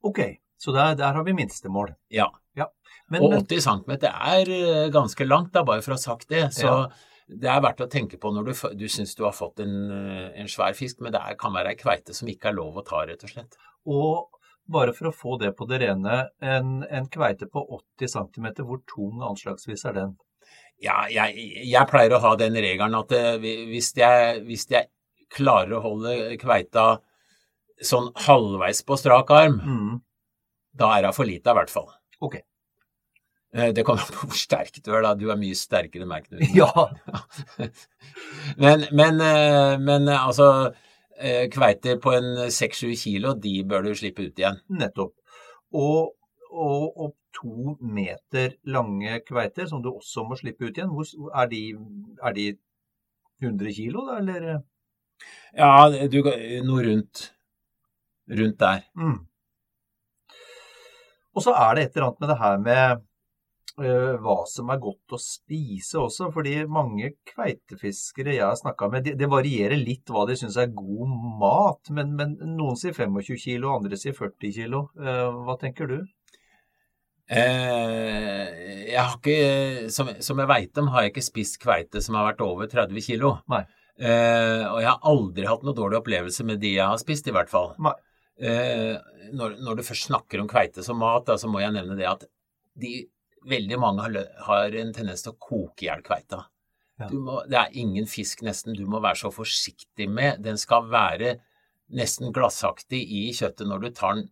Ok, 0.02 0.20
så 0.58 0.74
der, 0.74 0.96
der 0.98 1.18
har 1.18 1.24
vi 1.24 1.34
minstemål. 1.36 1.92
Ja. 2.12 2.28
ja. 2.58 2.68
Men, 3.12 3.26
og 3.26 3.36
80 3.44 3.64
cm 3.66 3.94
er 4.08 4.52
eh, 4.56 4.90
ganske 4.94 5.26
langt, 5.28 5.52
da, 5.54 5.64
bare 5.66 5.84
for 5.84 5.94
å 5.94 5.98
ha 5.98 6.02
sagt 6.02 6.30
det. 6.32 6.46
Så 6.56 6.66
ja. 6.66 6.84
det 7.28 7.50
er 7.52 7.64
verdt 7.64 7.84
å 7.84 7.90
tenke 7.92 8.18
på 8.20 8.32
når 8.34 8.50
du, 8.50 8.54
du 8.80 8.86
syns 8.90 9.14
du 9.18 9.26
har 9.26 9.36
fått 9.36 9.62
en, 9.64 9.76
eh, 9.92 10.28
en, 10.42 10.50
svær 10.50 10.76
fisk, 10.78 11.02
men 11.04 11.14
det 11.14 11.20
er, 11.20 11.38
kan 11.40 11.54
være 11.54 11.74
ei 11.74 11.80
kveite 11.80 12.16
som 12.16 12.30
ikke 12.32 12.50
er 12.50 12.58
lov 12.58 12.80
å 12.80 12.86
ta, 12.86 13.04
rett 13.08 13.26
og 13.26 13.34
slett. 13.34 13.58
Og 13.92 14.40
bare 14.72 14.94
for 14.96 15.10
å 15.10 15.14
få 15.14 15.36
det 15.42 15.52
på 15.58 15.66
det 15.68 15.82
rene, 15.82 16.24
en, 16.40 16.74
en 16.88 17.08
kveite 17.12 17.50
på 17.50 17.62
80 18.00 18.14
cm, 18.16 18.52
hvor 18.62 18.82
tung 18.88 19.22
anslagsvis 19.26 19.84
er 19.90 19.98
den? 19.98 20.16
Ja, 20.82 21.04
jeg, 21.10 21.38
jeg, 21.62 21.88
pleier 21.90 22.16
å 22.16 22.22
ha 22.24 22.32
den 22.38 22.58
regelen 22.58 22.96
at 22.98 23.12
eh, 23.14 23.36
hvis 23.70 23.92
jeg, 23.98 24.40
hvis 24.48 24.66
jeg 24.70 24.90
klarer 25.32 25.76
å 25.78 25.82
holde 25.84 26.36
kveita 26.40 26.96
sånn 27.82 28.10
halvveis 28.26 28.82
på 28.86 28.98
strak 28.98 29.30
arm, 29.34 29.60
mm. 29.62 29.92
da 30.78 30.90
er 30.96 31.06
hun 31.06 31.16
for 31.16 31.28
lita 31.28 31.54
i 31.54 31.58
hvert 31.60 31.72
fall. 31.72 31.86
Ok. 32.22 32.40
Eh, 33.54 33.70
det 33.76 33.84
kommer 33.86 34.02
an 34.02 34.16
på 34.16 34.26
hvor 34.26 34.38
sterk 34.38 34.80
du 34.80 34.90
er, 34.90 35.04
da. 35.06 35.14
Du 35.18 35.28
er 35.30 35.38
mye 35.38 35.58
sterkere 35.58 36.02
enn 36.02 36.10
meg, 36.10 36.26
Knut. 36.26 36.42
Ja. 36.56 36.88
men, 38.64 38.88
men, 38.90 39.22
eh, 39.22 39.76
men, 39.82 40.10
altså 40.18 40.72
kveiter 41.54 42.00
på 42.02 42.10
en 42.16 42.48
6-7 42.50 42.96
kilo, 42.98 43.36
de 43.38 43.60
bør 43.68 43.84
du 43.86 43.92
slippe 43.94 44.24
ut 44.26 44.40
igjen. 44.40 44.56
Nettopp. 44.74 45.12
Og, 45.78 46.16
og, 46.52 46.86
opp 47.08 47.18
to 47.32 47.76
meter 47.80 48.58
lange 48.68 49.18
kveiter, 49.26 49.66
som 49.66 49.82
du 49.82 49.88
også 49.92 50.26
må 50.28 50.36
slippe 50.38 50.68
ut 50.68 50.76
igjen, 50.76 50.92
hvor, 50.92 51.08
er, 51.32 51.48
de, 51.48 51.62
er 52.20 52.36
de 52.36 52.46
100 53.42 53.72
kilo, 53.76 54.04
da, 54.08 54.18
eller? 54.20 54.48
Ja, 55.56 56.06
du, 56.10 56.20
noe 56.66 56.84
rundt, 56.86 57.24
rundt 58.28 58.58
der. 58.60 58.84
Mm. 58.98 59.22
Og 61.32 61.44
så 61.44 61.54
er 61.56 61.74
det 61.74 61.86
et 61.86 61.96
eller 61.96 62.10
annet 62.10 62.22
med 62.22 62.30
det 62.30 62.38
her 62.42 62.60
med 62.62 63.02
uh, 63.80 64.14
hva 64.22 64.36
som 64.50 64.70
er 64.72 64.80
godt 64.82 65.16
å 65.16 65.20
spise 65.20 66.00
også. 66.02 66.28
fordi 66.34 66.58
mange 66.68 67.14
kveitefiskere 67.32 68.36
jeg 68.36 68.44
har 68.44 68.58
snakka 68.60 68.90
med, 68.92 69.06
det, 69.06 69.14
de 69.20 69.30
varierer 69.32 69.80
litt 69.80 70.12
hva 70.12 70.26
de 70.28 70.36
syns 70.38 70.58
er 70.60 70.74
god 70.76 71.14
mat. 71.40 71.92
Men, 71.96 72.12
men, 72.18 72.36
noen 72.56 72.76
sier 72.80 72.96
25 72.96 73.40
kilo, 73.46 73.72
andre 73.76 74.00
sier 74.00 74.16
40 74.18 74.56
kilo. 74.58 74.86
Uh, 74.98 75.30
hva 75.46 75.56
tenker 75.60 75.88
du? 75.88 76.02
Eh, 77.32 78.48
jeg 78.92 79.00
har 79.00 79.14
ikke, 79.16 79.90
som, 79.92 80.10
som 80.20 80.42
jeg 80.42 80.50
veit 80.50 80.80
om, 80.82 80.90
har 80.92 81.06
jeg 81.06 81.14
ikke 81.14 81.24
spist 81.24 81.60
kveite 81.62 82.02
som 82.04 82.18
har 82.18 82.32
vært 82.32 82.44
over 82.44 82.68
30 82.70 83.06
kilo. 83.06 83.36
Eh, 83.52 84.64
og 84.68 84.78
jeg 84.82 84.90
har 84.90 85.08
aldri 85.08 85.48
hatt 85.48 85.64
noe 85.64 85.76
dårlig 85.76 86.00
opplevelse 86.02 86.44
med 86.48 86.60
de 86.62 86.74
jeg 86.76 86.88
har 86.88 87.00
spist, 87.00 87.28
i 87.28 87.34
hvert 87.34 87.52
fall. 87.52 87.72
Eh, 88.42 88.94
når, 89.32 89.56
når, 89.62 89.78
du 89.78 89.86
først 89.86 90.10
snakker 90.10 90.42
om 90.42 90.50
kveite 90.50 90.84
som 90.84 91.00
mat, 91.00 91.24
da, 91.28 91.38
så 91.40 91.48
må 91.50 91.62
jeg 91.62 91.74
nevne 91.76 91.96
det 91.98 92.08
at 92.10 92.26
de, 92.80 93.04
veldig 93.48 93.78
mange 93.80 94.04
har, 94.04 94.18
har, 94.46 94.76
en 94.82 94.92
tendens 94.94 95.24
til 95.24 95.34
å 95.34 95.40
koke 95.40 95.84
i 95.84 95.88
hjel 95.88 96.04
kveita. 96.04 96.44
Ja. 97.00 97.08
det 97.48 97.56
er 97.58 97.78
ingen 97.80 98.04
fisk 98.06 98.44
nesten 98.46 98.76
du 98.76 98.84
må 98.86 99.00
være 99.02 99.18
så 99.24 99.30
forsiktig 99.34 100.06
med. 100.12 100.42
Den 100.44 100.60
skal 100.60 100.84
være 100.92 101.38
nesten 101.96 102.30
glassaktig 102.34 103.00
i 103.00 103.24
kjøttet 103.34 103.66
når 103.66 103.82
du 103.82 103.88
tar 103.96 104.18
den 104.20 104.28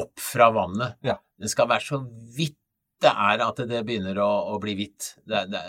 opp 0.00 0.20
fra 0.20 0.48
vannet. 0.54 0.96
Ja. 1.04 1.18
Den 1.42 1.50
skal 1.50 1.70
være 1.70 1.84
så 1.84 2.02
vidt 2.36 2.58
det 3.02 3.10
er 3.10 3.42
at 3.42 3.60
det 3.66 3.82
begynner 3.86 4.18
å, 4.22 4.30
å 4.54 4.58
bli 4.62 4.76
hvitt. 4.78 5.08
Det, 5.26 5.40
det, 5.50 5.62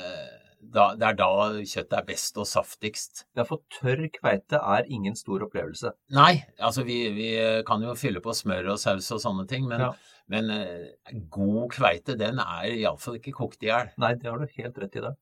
det, 0.74 1.08
er 1.08 1.18
da 1.18 1.30
kjøttet 1.58 1.96
er 1.98 2.06
best 2.08 2.38
og 2.38 2.48
saftigst. 2.50 3.26
Ja, 3.38 3.46
for 3.48 3.64
tørr 3.74 4.06
kveite 4.14 4.62
er 4.62 4.90
ingen 4.94 5.18
stor 5.18 5.46
opplevelse. 5.48 5.96
Nei, 6.16 6.44
altså 6.60 6.86
vi, 6.88 7.00
vi 7.16 7.30
kan 7.68 7.84
jo 7.86 7.98
fylle 8.00 8.24
på 8.24 8.36
smør 8.38 8.76
og 8.76 8.82
saus 8.82 9.10
og 9.16 9.22
sånne 9.24 9.48
ting, 9.50 9.68
men, 9.70 9.88
ja. 9.88 9.92
men 10.34 10.54
uh, 10.54 11.20
god 11.34 11.74
kveite 11.74 12.18
den 12.20 12.42
er 12.44 12.70
iallfall 12.72 13.20
ikke 13.20 13.36
kokt 13.42 13.66
i 13.66 13.72
hjel. 13.72 13.94
Nei, 14.02 14.16
det 14.20 14.30
har 14.30 14.42
du 14.42 14.60
helt 14.62 14.82
rett 14.86 15.00
i 15.02 15.06
det. 15.08 15.16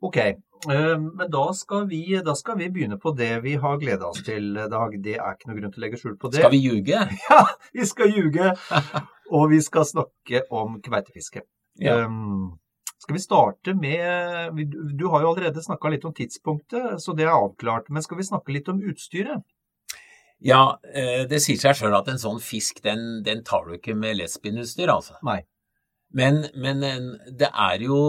Ok, 0.00 0.16
eh, 0.16 0.94
men 0.96 1.26
da 1.28 1.42
skal, 1.52 1.82
vi, 1.90 2.00
da 2.24 2.32
skal 2.38 2.56
vi 2.56 2.70
begynne 2.72 2.96
på 2.96 3.10
det 3.12 3.34
vi 3.44 3.58
har 3.60 3.76
gleda 3.76 4.08
oss 4.08 4.22
til, 4.24 4.54
Dag. 4.72 4.94
Det 5.04 5.18
er 5.18 5.34
ikke 5.34 5.50
noe 5.50 5.58
grunn 5.58 5.74
til 5.74 5.82
å 5.82 5.84
legge 5.84 6.00
skjul 6.00 6.14
på 6.16 6.30
det. 6.32 6.40
Skal 6.40 6.54
vi 6.54 6.62
ljuge? 6.64 7.02
Ja, 7.28 7.42
vi 7.76 7.90
skal 7.90 8.16
ljuge! 8.16 8.54
Og 9.34 9.50
vi 9.50 9.60
skal 9.64 9.86
snakke 9.88 10.44
om 10.54 10.78
kveitefiske. 10.82 11.42
Ja. 11.82 11.98
Um, 12.06 12.56
skal 12.96 13.18
vi 13.18 13.20
starte 13.20 13.74
med 13.76 14.56
Du 14.98 15.08
har 15.12 15.22
jo 15.22 15.32
allerede 15.34 15.62
snakka 15.62 15.90
litt 15.92 16.06
om 16.08 16.14
tidspunktet, 16.16 17.02
så 17.02 17.14
det 17.14 17.26
er 17.26 17.34
avklart. 17.34 17.90
Men 17.90 18.02
skal 18.02 18.20
vi 18.20 18.28
snakke 18.28 18.54
litt 18.54 18.70
om 18.72 18.80
utstyret? 18.82 19.44
Ja, 20.44 20.78
eh, 20.92 21.24
det 21.28 21.40
sier 21.44 21.58
seg 21.60 21.78
sjøl 21.78 21.96
at 21.96 22.08
en 22.12 22.20
sånn 22.20 22.40
fisk, 22.44 22.82
den, 22.84 23.22
den 23.24 23.42
tar 23.44 23.64
du 23.64 23.76
ikke 23.76 23.94
med 23.96 24.18
lesbienutstyr, 24.18 24.92
altså. 24.92 25.16
Nei. 25.24 25.40
Men, 26.16 26.44
men 26.54 26.84
det 27.38 27.48
er 27.50 27.82
jo 27.84 28.00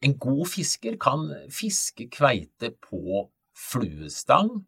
en 0.00 0.16
god 0.18 0.46
fisker 0.48 0.96
kan 1.00 1.28
fiske 1.52 2.08
kveite 2.12 2.72
på 2.80 3.26
fluestang 3.56 4.62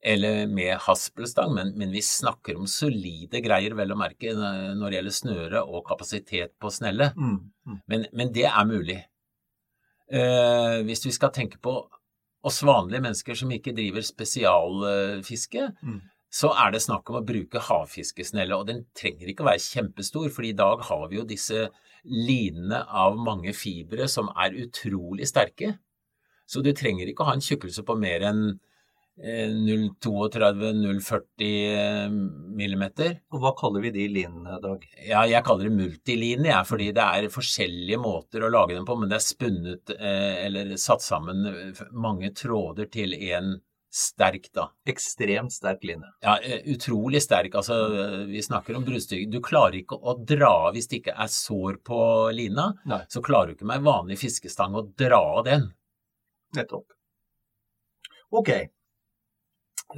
eller 0.00 0.46
med 0.46 0.78
haspelstang, 0.80 1.52
men, 1.54 1.72
men, 1.76 1.90
vi 1.92 2.02
snakker 2.02 2.56
om 2.56 2.68
solide 2.68 3.42
greier, 3.44 3.74
vel 3.76 3.92
å 3.92 3.98
merke, 4.00 4.32
når 4.32 4.86
det 4.86 4.96
gjelder 4.96 5.16
snøre 5.16 5.62
og 5.68 5.84
kapasitet 5.88 6.54
på 6.60 6.72
snelle. 6.72 7.10
Mm, 7.16 7.34
mm. 7.68 7.80
Men, 7.92 8.06
men, 8.16 8.30
det 8.32 8.46
er 8.48 8.68
mulig. 8.68 8.96
Eh, 10.10 10.78
hvis 10.88 11.04
vi 11.04 11.12
skal 11.14 11.34
tenke 11.36 11.60
på 11.62 11.74
oss 12.48 12.62
vanlige 12.64 13.04
mennesker 13.04 13.36
som 13.36 13.52
ikke 13.52 13.76
driver 13.76 14.06
spesialfiske, 14.06 15.66
mm. 15.84 16.00
så 16.32 16.54
er 16.64 16.72
det 16.72 16.82
snakk 16.86 17.12
om 17.12 17.20
å 17.20 17.26
bruke 17.26 17.60
havfiskesnelle, 17.68 18.56
og 18.56 18.70
den 18.72 18.86
trenger 18.96 19.28
ikke 19.28 19.44
å 19.44 19.50
være 19.50 19.66
kjempestor, 19.66 20.30
for 20.32 20.48
i 20.48 20.56
dag 20.56 20.80
har 20.88 21.06
vi 21.12 21.20
jo 21.20 21.28
disse 21.28 21.68
linene 22.08 22.80
av 22.88 23.20
mange 23.20 23.52
fibre 23.52 24.08
som 24.08 24.32
er 24.32 24.56
utrolig 24.64 25.28
sterke. 25.28 25.74
Så 26.48 26.64
du 26.64 26.72
trenger 26.72 27.10
ikke 27.10 27.22
å 27.26 27.28
ha 27.28 27.36
en 27.36 27.44
tjukkelse 27.44 27.84
på 27.86 28.00
mer 28.00 28.24
enn 28.32 28.44
0,32-0,40 29.20 31.76
eh, 31.76 32.08
millimeter. 32.56 33.18
Og 33.34 33.40
Hva 33.42 33.50
kaller 33.58 33.80
vi 33.84 33.90
de 33.94 34.04
linene, 34.08 34.60
Dag? 34.62 34.86
Ja, 35.06 35.26
Jeg 35.28 35.44
kaller 35.44 35.64
det 35.68 35.76
multiline, 35.76 36.46
jeg, 36.48 36.66
fordi 36.68 36.92
det 36.96 37.04
er 37.04 37.28
forskjellige 37.32 37.98
måter 38.00 38.42
å 38.44 38.52
lage 38.52 38.74
dem 38.76 38.86
på. 38.88 38.96
Men 38.96 39.08
det 39.12 39.18
er 39.18 39.26
spunnet 39.26 39.90
eh, 39.98 40.46
eller 40.46 40.76
satt 40.80 41.02
sammen 41.04 41.36
mange 41.92 42.30
tråder 42.36 42.86
til 42.92 43.14
én 43.18 43.60
sterk, 43.90 44.52
da. 44.54 44.68
Ekstremt 44.88 45.52
sterk 45.52 45.84
line. 45.84 46.06
Ja, 46.22 46.38
eh, 46.38 46.60
utrolig 46.72 47.22
sterk. 47.22 47.54
Altså, 47.58 47.74
vi 48.30 48.42
snakker 48.42 48.76
om 48.78 48.84
bruddstykke. 48.86 49.30
Du 49.30 49.40
klarer 49.44 49.76
ikke 49.82 49.96
å 49.98 50.14
dra 50.16 50.68
av 50.68 50.74
hvis 50.78 50.88
det 50.88 50.96
ikke 51.02 51.16
er 51.18 51.28
sår 51.34 51.76
på 51.84 52.30
lina. 52.32 52.72
Nei. 52.88 53.02
Så 53.10 53.20
klarer 53.26 53.46
du 53.50 53.54
ikke 53.58 53.68
med 53.68 53.78
en 53.82 53.90
vanlig 53.90 54.18
fiskestang 54.22 54.74
å 54.78 54.86
dra 54.96 55.20
av 55.40 55.44
den. 55.50 55.62
Nettopp. 56.56 56.86
Ok. 58.30 58.50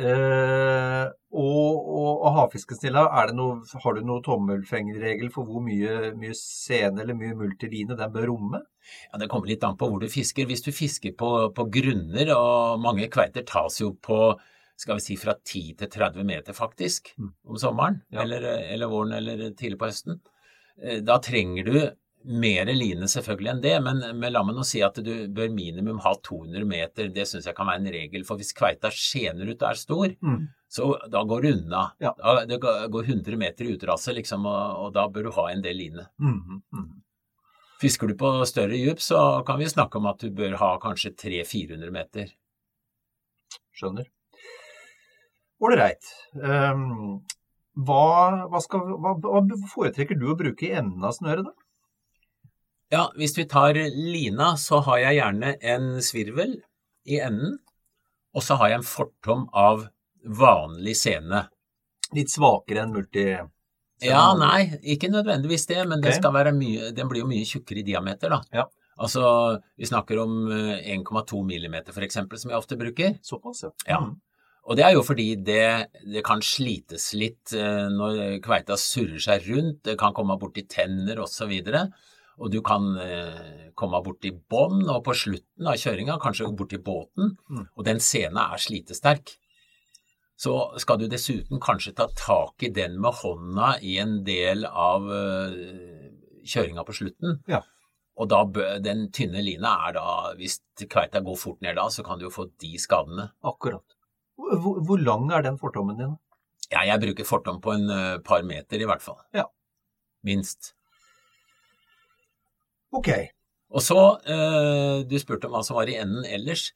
Eh, 0.01 1.05
og, 1.33 1.77
og, 1.77 2.23
og 2.25 2.37
havfiskestilla, 2.39 3.05
har 3.13 3.33
du 3.33 3.37
noen 3.37 4.25
tommelfingerregel 4.25 5.29
for 5.35 5.49
hvor 5.49 5.65
mye, 5.65 6.13
mye 6.17 6.37
sene 6.37 7.05
eller 7.05 7.17
mye 7.19 7.37
multiline 7.37 7.97
den 7.99 8.15
bør 8.15 8.31
romme? 8.31 8.63
Ja, 9.11 9.21
Det 9.21 9.29
kommer 9.33 9.53
litt 9.53 9.65
an 9.67 9.77
på 9.81 9.91
hvor 9.91 10.01
du 10.01 10.09
fisker. 10.13 10.49
Hvis 10.49 10.65
du 10.65 10.73
fisker 10.73 11.15
på, 11.19 11.33
på 11.57 11.69
grunner, 11.73 12.33
og 12.37 12.83
mange 12.85 13.09
kveiter 13.13 13.45
tas 13.49 13.81
jo 13.83 13.93
på 14.01 14.33
skal 14.83 14.99
vi 14.99 15.05
si 15.05 15.17
fra 15.21 15.35
10 15.37 15.75
til 15.79 15.91
30 15.93 16.25
meter 16.27 16.57
faktisk 16.57 17.13
mm. 17.21 17.33
om 17.53 17.59
sommeren, 17.61 18.01
ja. 18.11 18.25
eller, 18.25 18.47
eller 18.73 18.91
våren 18.91 19.13
eller 19.19 19.51
tidlig 19.59 19.79
på 19.79 19.91
høsten, 19.91 20.19
eh, 20.81 21.03
da 21.05 21.21
trenger 21.23 21.69
du 21.69 21.77
mer 22.25 22.69
line 22.73 23.09
selvfølgelig 23.11 23.51
enn 23.53 23.63
det, 23.63 23.75
men, 23.85 24.03
men 24.19 24.33
la 24.33 24.43
meg 24.47 24.57
nå 24.57 24.65
si 24.67 24.83
at 24.85 24.99
du 25.05 25.13
bør 25.35 25.53
minimum 25.55 26.01
ha 26.05 26.15
200 26.29 26.67
meter. 26.69 27.11
Det 27.15 27.27
syns 27.29 27.49
jeg 27.49 27.57
kan 27.57 27.69
være 27.69 27.83
en 27.83 27.93
regel. 27.95 28.27
For 28.29 28.41
hvis 28.41 28.55
kveita 28.57 28.91
skjener 28.95 29.51
ut 29.51 29.63
og 29.63 29.69
er 29.71 29.81
stor, 29.81 30.15
mm. 30.23 30.41
så 30.73 30.89
da 31.13 31.25
går 31.29 31.45
det 31.45 31.55
unna. 31.59 31.85
Ja. 32.03 32.15
Da, 32.19 32.45
det 32.49 32.61
går 32.63 33.09
100 33.09 33.39
meter 33.41 33.69
i 33.69 33.77
utrasse, 33.77 34.15
liksom, 34.17 34.47
og, 34.51 34.85
og, 34.85 34.93
da 34.97 35.09
bør 35.13 35.29
du 35.29 35.35
ha 35.39 35.49
en 35.53 35.65
del 35.65 35.79
line. 35.83 36.07
Mm, 36.23 36.63
mm. 36.75 36.89
Fisker 37.83 38.13
du 38.13 38.17
på 38.19 38.33
større 38.47 38.79
dyp, 38.79 39.03
så 39.03 39.43
kan 39.47 39.59
vi 39.59 39.71
snakke 39.71 39.99
om 39.99 40.07
at 40.13 40.23
du 40.23 40.31
bør 40.35 40.59
ha 40.61 40.73
kanskje 40.83 41.15
300-400 41.19 41.95
meter. 41.95 42.35
Skjønner. 43.75 44.07
Ålreit. 45.63 46.07
Um, 46.35 47.23
hva, 47.73 48.47
hva, 48.53 48.61
hva, 48.61 49.13
hva, 49.17 49.43
foretrekker 49.73 50.19
du 50.19 50.29
å 50.31 50.39
bruke 50.39 50.67
i 50.69 50.75
enden 50.77 51.05
av 51.07 51.15
snøret, 51.17 51.47
da? 51.49 51.62
Ja, 52.93 53.07
hvis 53.17 53.33
vi 53.39 53.47
tar 53.49 53.79
lina, 53.95 54.53
så 54.61 54.83
har 54.85 54.99
jeg 55.01 55.17
gjerne 55.17 55.55
en 55.65 55.87
svirvel 56.05 56.59
i 57.09 57.23
enden, 57.25 57.57
og 58.37 58.45
så 58.45 58.59
har 58.61 58.69
jeg 58.69 58.83
en 58.83 58.85
fortom 58.85 59.47
av 59.57 59.87
vanlig 60.29 60.99
sene. 61.01 61.47
Litt 62.13 62.35
svakere 62.35 62.85
enn 62.85 62.93
multi... 62.93 63.25
Ja, 64.03 64.27
nei, 64.37 64.75
ikke 64.93 65.09
nødvendigvis 65.09 65.65
det, 65.71 65.79
men 65.89 66.03
okay. 66.03 66.21
det 66.21 66.55
mye, 66.59 66.93
den 66.93 67.09
blir 67.09 67.23
jo 67.23 67.31
mye 67.31 67.49
tjukkere 67.49 67.81
i 67.81 67.87
diameter, 67.87 68.35
da. 68.35 68.43
Ja. 68.61 68.67
Altså, 69.01 69.25
vi 69.79 69.89
snakker 69.89 70.21
om 70.21 70.53
1,2 70.53 71.43
millimeter 71.49 71.97
for 71.97 72.05
eksempel, 72.05 72.41
som 72.43 72.53
jeg 72.53 72.61
ofte 72.61 72.77
bruker. 72.77 73.17
Såpass, 73.25 73.65
ja. 73.65 73.73
ja. 73.89 74.03
Mm. 74.05 74.19
Og 74.69 74.77
det 74.79 74.85
er 74.85 74.99
jo 74.99 75.07
fordi 75.07 75.31
det, 75.41 75.65
det, 76.05 76.21
kan 76.27 76.45
slites 76.45 77.09
litt 77.19 77.55
eh, 77.57 77.89
når 77.91 78.43
kveita 78.45 78.77
surrer 78.79 79.23
seg 79.23 79.49
rundt, 79.49 79.81
det 79.89 79.97
kan 79.99 80.13
komme 80.15 80.37
borti 80.39 80.67
tenner 80.69 81.25
osv. 81.25 81.49
Og, 81.49 81.73
så 81.73 81.87
og 82.43 82.51
du 82.51 82.59
kan 82.67 82.89
eh, 82.99 83.71
komme 83.79 84.01
borti 84.03 84.33
bånn, 84.35 84.83
og 84.91 85.05
på 85.07 85.15
slutten 85.15 85.69
av 85.71 85.79
kjøringa 85.79 86.19
kanskje 86.23 86.51
borti 86.59 86.81
båten, 86.83 87.37
mm. 87.39 87.69
og 87.77 87.87
den 87.87 88.03
sena 88.03 88.49
er 88.55 88.63
slitesterk. 88.63 89.37
Så 90.43 90.57
skal 90.83 90.99
du 90.99 91.07
dessuten 91.07 91.61
kanskje 91.63 91.95
ta 91.95 92.09
tak 92.19 92.65
i 92.67 92.73
den 92.75 92.97
med 93.03 93.15
hånda 93.21 93.77
i 93.87 93.95
en 94.03 94.17
del 94.27 94.65
av 94.67 95.07
uh, 95.07 95.55
kjøringa 96.43 96.83
på 96.89 96.97
slutten. 96.99 97.39
Ja. 97.47 97.61
Og 98.19 98.27
da 98.33 98.41
den 98.83 99.07
tynne 99.15 99.45
lina 99.45 99.77
er 99.87 99.95
da, 100.01 100.07
hvis 100.37 100.59
kveita 100.83 101.23
går 101.23 101.39
fort 101.39 101.63
ned 101.63 101.79
da, 101.79 101.87
så 101.95 102.03
kan 102.03 102.19
du 102.19 102.27
jo 102.27 102.35
få 102.35 102.49
de 102.65 102.75
skadene. 102.81 103.29
Akkurat. 103.47 103.87
Hvor, 104.35 104.83
hvor 104.83 104.99
lang 104.99 105.31
er 105.31 105.47
den 105.47 105.61
fortommen 105.63 106.01
din? 106.01 106.19
Ja, 106.73 106.83
jeg 106.89 107.05
bruker 107.05 107.29
fortom 107.29 107.63
på 107.63 107.77
en 107.77 107.87
uh, 107.93 108.19
par 108.25 108.43
meter 108.49 108.83
i 108.83 108.89
hvert 108.89 109.05
fall. 109.05 109.21
Ja. 109.37 109.47
Minst. 110.27 110.73
Ok. 112.93 113.09
Og 113.73 113.81
så, 113.81 113.99
eh, 114.29 115.03
du 115.09 115.17
spurte 115.19 115.47
om 115.49 115.53
hva 115.57 115.63
som 115.65 115.77
var 115.79 115.89
i 115.89 115.97
enden 115.97 116.25
ellers. 116.29 116.73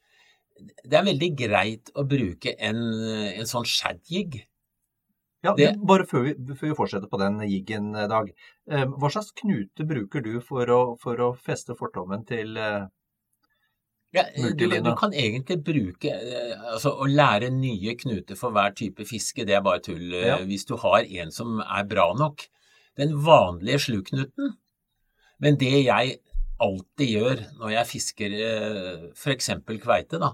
det 0.83 0.97
er 0.97 1.03
veldig 1.05 1.27
greit 1.37 1.91
å 1.93 2.01
bruke 2.09 2.55
en, 2.57 2.77
en 3.37 3.45
sånn 3.45 3.65
shadjig. 3.69 4.39
Ja, 5.45 5.53
Det- 5.53 5.75
Bare 5.85 6.03
før 6.09 6.23
vi, 6.25 6.33
før 6.55 6.69
vi 6.71 6.75
fortsetter 6.79 7.07
på 7.11 7.19
den 7.21 7.37
jiggen, 7.45 7.91
eh, 7.95 8.07
Dag. 8.07 8.31
Eh, 8.67 8.85
Hva 8.85 9.11
slags 9.13 9.29
knute 9.37 9.85
bruker 9.85 10.23
du 10.25 10.39
for 10.41 10.65
å, 10.65 10.97
for 10.99 11.15
å 11.21 11.37
feste 11.37 11.75
fortommen 11.77 12.25
til 12.25 12.57
eh, 12.57 12.87
Ja, 14.15 14.23
du, 14.33 14.65
du 14.81 14.95
kan 14.97 15.11
egentlig 15.13 15.59
bruke 15.63 16.09
eh, 16.09 16.55
Altså 16.73 16.93
å 16.97 17.05
lære 17.05 17.51
nye 17.53 17.93
knuter 17.99 18.35
for 18.39 18.49
hver 18.55 18.73
type 18.73 19.05
fiske, 19.05 19.45
det 19.45 19.53
er 19.59 19.61
bare 19.61 19.79
tull. 19.85 20.13
eh, 20.13 20.25
Ja. 20.31 20.37
Hvis 20.39 20.65
du 20.65 20.75
har 20.77 21.03
en 21.05 21.29
som 21.31 21.59
er 21.61 21.83
bra 21.85 22.13
nok. 22.17 22.47
Den 22.97 23.13
vanlige 23.21 23.77
sluknuten. 23.85 24.55
Men 25.43 25.57
det 25.61 25.73
jeg 25.85 26.17
alltid 26.63 27.11
gjør 27.13 27.41
når 27.59 27.73
jeg 27.75 27.89
fisker 27.91 28.35
f.eks. 29.13 29.51
kveite, 29.83 30.19
da, 30.21 30.31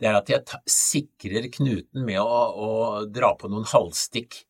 det 0.00 0.10
er 0.10 0.18
at 0.18 0.30
jeg 0.30 0.62
sikrer 0.70 1.48
knuten 1.54 2.04
med 2.06 2.20
å, 2.22 2.38
å 2.54 2.70
dra 3.10 3.32
på 3.38 3.50
noen 3.50 3.66
halvstikk. 3.70 4.40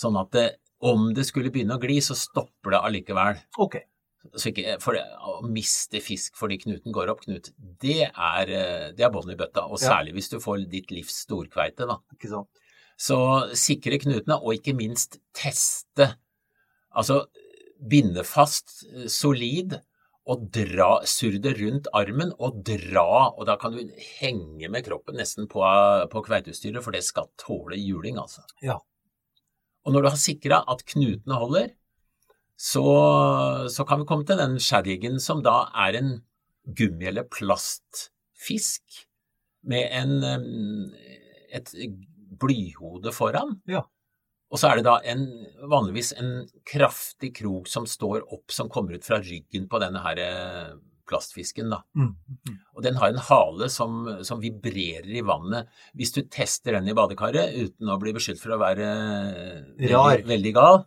Sånn 0.00 0.16
at 0.20 0.30
det, 0.34 0.46
om 0.84 1.10
det 1.16 1.26
skulle 1.28 1.52
begynne 1.54 1.76
å 1.78 1.82
gli, 1.82 2.00
så 2.04 2.16
stopper 2.18 2.74
det 2.74 2.80
allikevel. 2.88 3.40
Ok. 3.62 3.78
Så 4.40 4.48
ikke, 4.50 4.78
for 4.80 4.96
det, 4.96 5.04
å 5.20 5.44
miste 5.44 6.00
fisk 6.00 6.36
fordi 6.40 6.56
knuten 6.62 6.94
går 6.96 7.12
opp, 7.12 7.22
Knut, 7.26 7.50
det 7.82 8.06
er, 8.08 8.48
eh, 8.48 8.86
det 8.96 9.04
er 9.04 9.12
bånn 9.12 9.32
i 9.32 9.36
bøtta. 9.36 9.66
Og 9.68 9.76
Ja. 9.80 9.92
særlig 9.92 10.14
hvis 10.16 10.30
du 10.32 10.38
får 10.40 10.64
ditt 10.72 10.90
livs 10.90 11.22
storkveite, 11.26 11.86
da. 11.88 11.98
Ikke 12.16 12.32
sant? 12.32 12.48
Så 12.96 13.18
sikre 13.58 13.98
knutene, 14.00 14.38
og 14.40 14.54
ikke 14.56 14.74
minst 14.76 15.18
teste. 15.36 16.14
Altså 16.96 17.26
binde 17.90 18.24
fast 18.26 18.82
eh, 18.90 19.08
solid 19.12 19.76
og 20.30 20.46
dra, 20.54 21.02
surre 21.04 21.40
det 21.44 21.52
rundt 21.58 21.88
armen 21.92 22.30
og 22.40 22.62
dra, 22.64 23.28
og 23.34 23.44
da 23.44 23.58
kan 23.60 23.74
du 23.76 23.82
henge 24.22 24.70
med 24.72 24.86
kroppen 24.86 25.18
nesten 25.20 25.48
på, 25.50 25.60
på 26.10 26.22
kveiteutstyret, 26.24 26.80
for 26.84 26.96
det 26.96 27.02
skal 27.04 27.28
tåle 27.40 27.76
juling, 27.76 28.16
altså. 28.22 28.46
Ja. 28.64 28.78
Og 29.84 29.92
når 29.92 30.06
du 30.06 30.08
har 30.14 30.20
sikra 30.20 30.62
at 30.72 30.84
knutene 30.88 31.40
holder, 31.42 31.74
så, 32.56 32.86
så 33.68 33.84
kan 33.84 34.00
vi 34.00 34.08
komme 34.08 34.24
til 34.24 34.40
den 34.40 34.56
shaddigen 34.62 35.20
som 35.20 35.42
da 35.44 35.66
er 35.84 35.98
en 35.98 36.12
gummi- 36.64 37.10
eller 37.10 37.28
plastfisk 37.28 39.04
med 39.68 39.90
en, 39.92 40.14
eh, 40.24 41.58
et 41.60 41.74
blyhode 42.40 43.12
foran. 43.12 43.58
Ja. 43.68 43.84
Og 44.52 44.60
så 44.60 44.70
er 44.70 44.78
det 44.78 44.86
da 44.86 44.98
en, 45.10 45.24
vanligvis 45.70 46.12
en 46.20 46.32
kraftig 46.68 47.32
krok 47.40 47.70
som 47.70 47.88
står 47.88 48.26
opp, 48.28 48.52
som 48.52 48.70
kommer 48.70 48.96
ut 48.96 49.06
fra 49.06 49.18
ryggen 49.22 49.68
på 49.70 49.80
denne 49.82 50.02
her 50.04 50.20
eh, 50.22 50.74
plastfisken. 51.08 51.70
da. 51.72 51.80
Mm. 51.96 52.12
Og 52.74 52.82
den 52.84 52.98
har 53.00 53.12
en 53.12 53.22
hale 53.28 53.68
som, 53.72 54.04
som 54.26 54.42
vibrerer 54.42 55.10
i 55.10 55.24
vannet. 55.26 55.70
Hvis 55.96 56.14
du 56.16 56.22
tester 56.22 56.78
den 56.78 56.90
i 56.90 56.96
badekaret 56.96 57.54
uten 57.54 57.90
å 57.92 57.98
bli 58.02 58.14
beskyldt 58.16 58.42
for 58.42 58.56
å 58.56 58.60
være 58.62 58.90
eh, 58.90 59.56
veldig, 59.80 60.28
veldig 60.30 60.54
gal, 60.56 60.84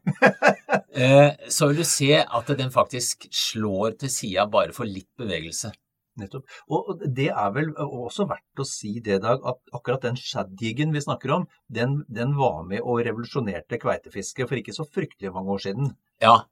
eh, 1.01 1.33
så 1.49 1.69
vil 1.69 1.83
du 1.83 1.87
se 1.87 2.13
at 2.21 2.55
den 2.59 2.73
faktisk 2.73 3.29
slår 3.33 3.99
til 4.03 4.13
sida 4.13 4.47
bare 4.51 4.75
for 4.75 4.89
litt 4.89 5.11
bevegelse. 5.19 5.73
Nettopp. 6.17 6.45
Og 6.73 7.01
det 7.05 7.29
er 7.29 7.51
vel 7.55 7.71
også 7.77 8.27
verdt 8.29 8.61
å 8.61 8.65
si 8.67 8.99
det, 9.05 9.21
Dag, 9.23 9.41
at 9.45 9.59
akkurat 9.77 10.01
den 10.07 10.15
shadjiggen 10.19 10.93
vi 10.95 11.01
snakker 11.03 11.33
om, 11.35 11.47
den, 11.69 11.99
den 12.09 12.35
var 12.37 12.63
med 12.67 12.81
og 12.83 13.03
revolusjonerte 13.05 13.79
kveitefisket 13.81 14.49
for 14.49 14.57
ikke 14.59 14.75
så 14.75 14.85
fryktelig 14.89 15.33
mange 15.35 15.53
år 15.57 15.65
siden. 15.69 15.91
Ja, 16.21 16.43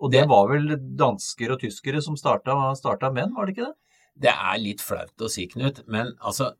Og 0.00 0.10
det 0.12 0.22
Det- 0.22 0.28
var 0.28 0.48
vel 0.48 0.76
dansker 0.96 1.52
og 1.52 1.60
tyskere 1.60 2.00
som 2.02 2.16
starta, 2.16 2.54
starta 2.74 3.12
menn, 3.12 3.34
var 3.34 3.46
det 3.46 3.56
ikke 3.56 3.66
det? 3.68 3.76
det 4.20 4.30
er 4.32 4.58
litt 4.58 4.80
flaut 4.80 5.16
å 5.20 5.28
si, 5.30 5.46
Knut, 5.46 5.86
men 5.88 6.14
altså 6.20 6.54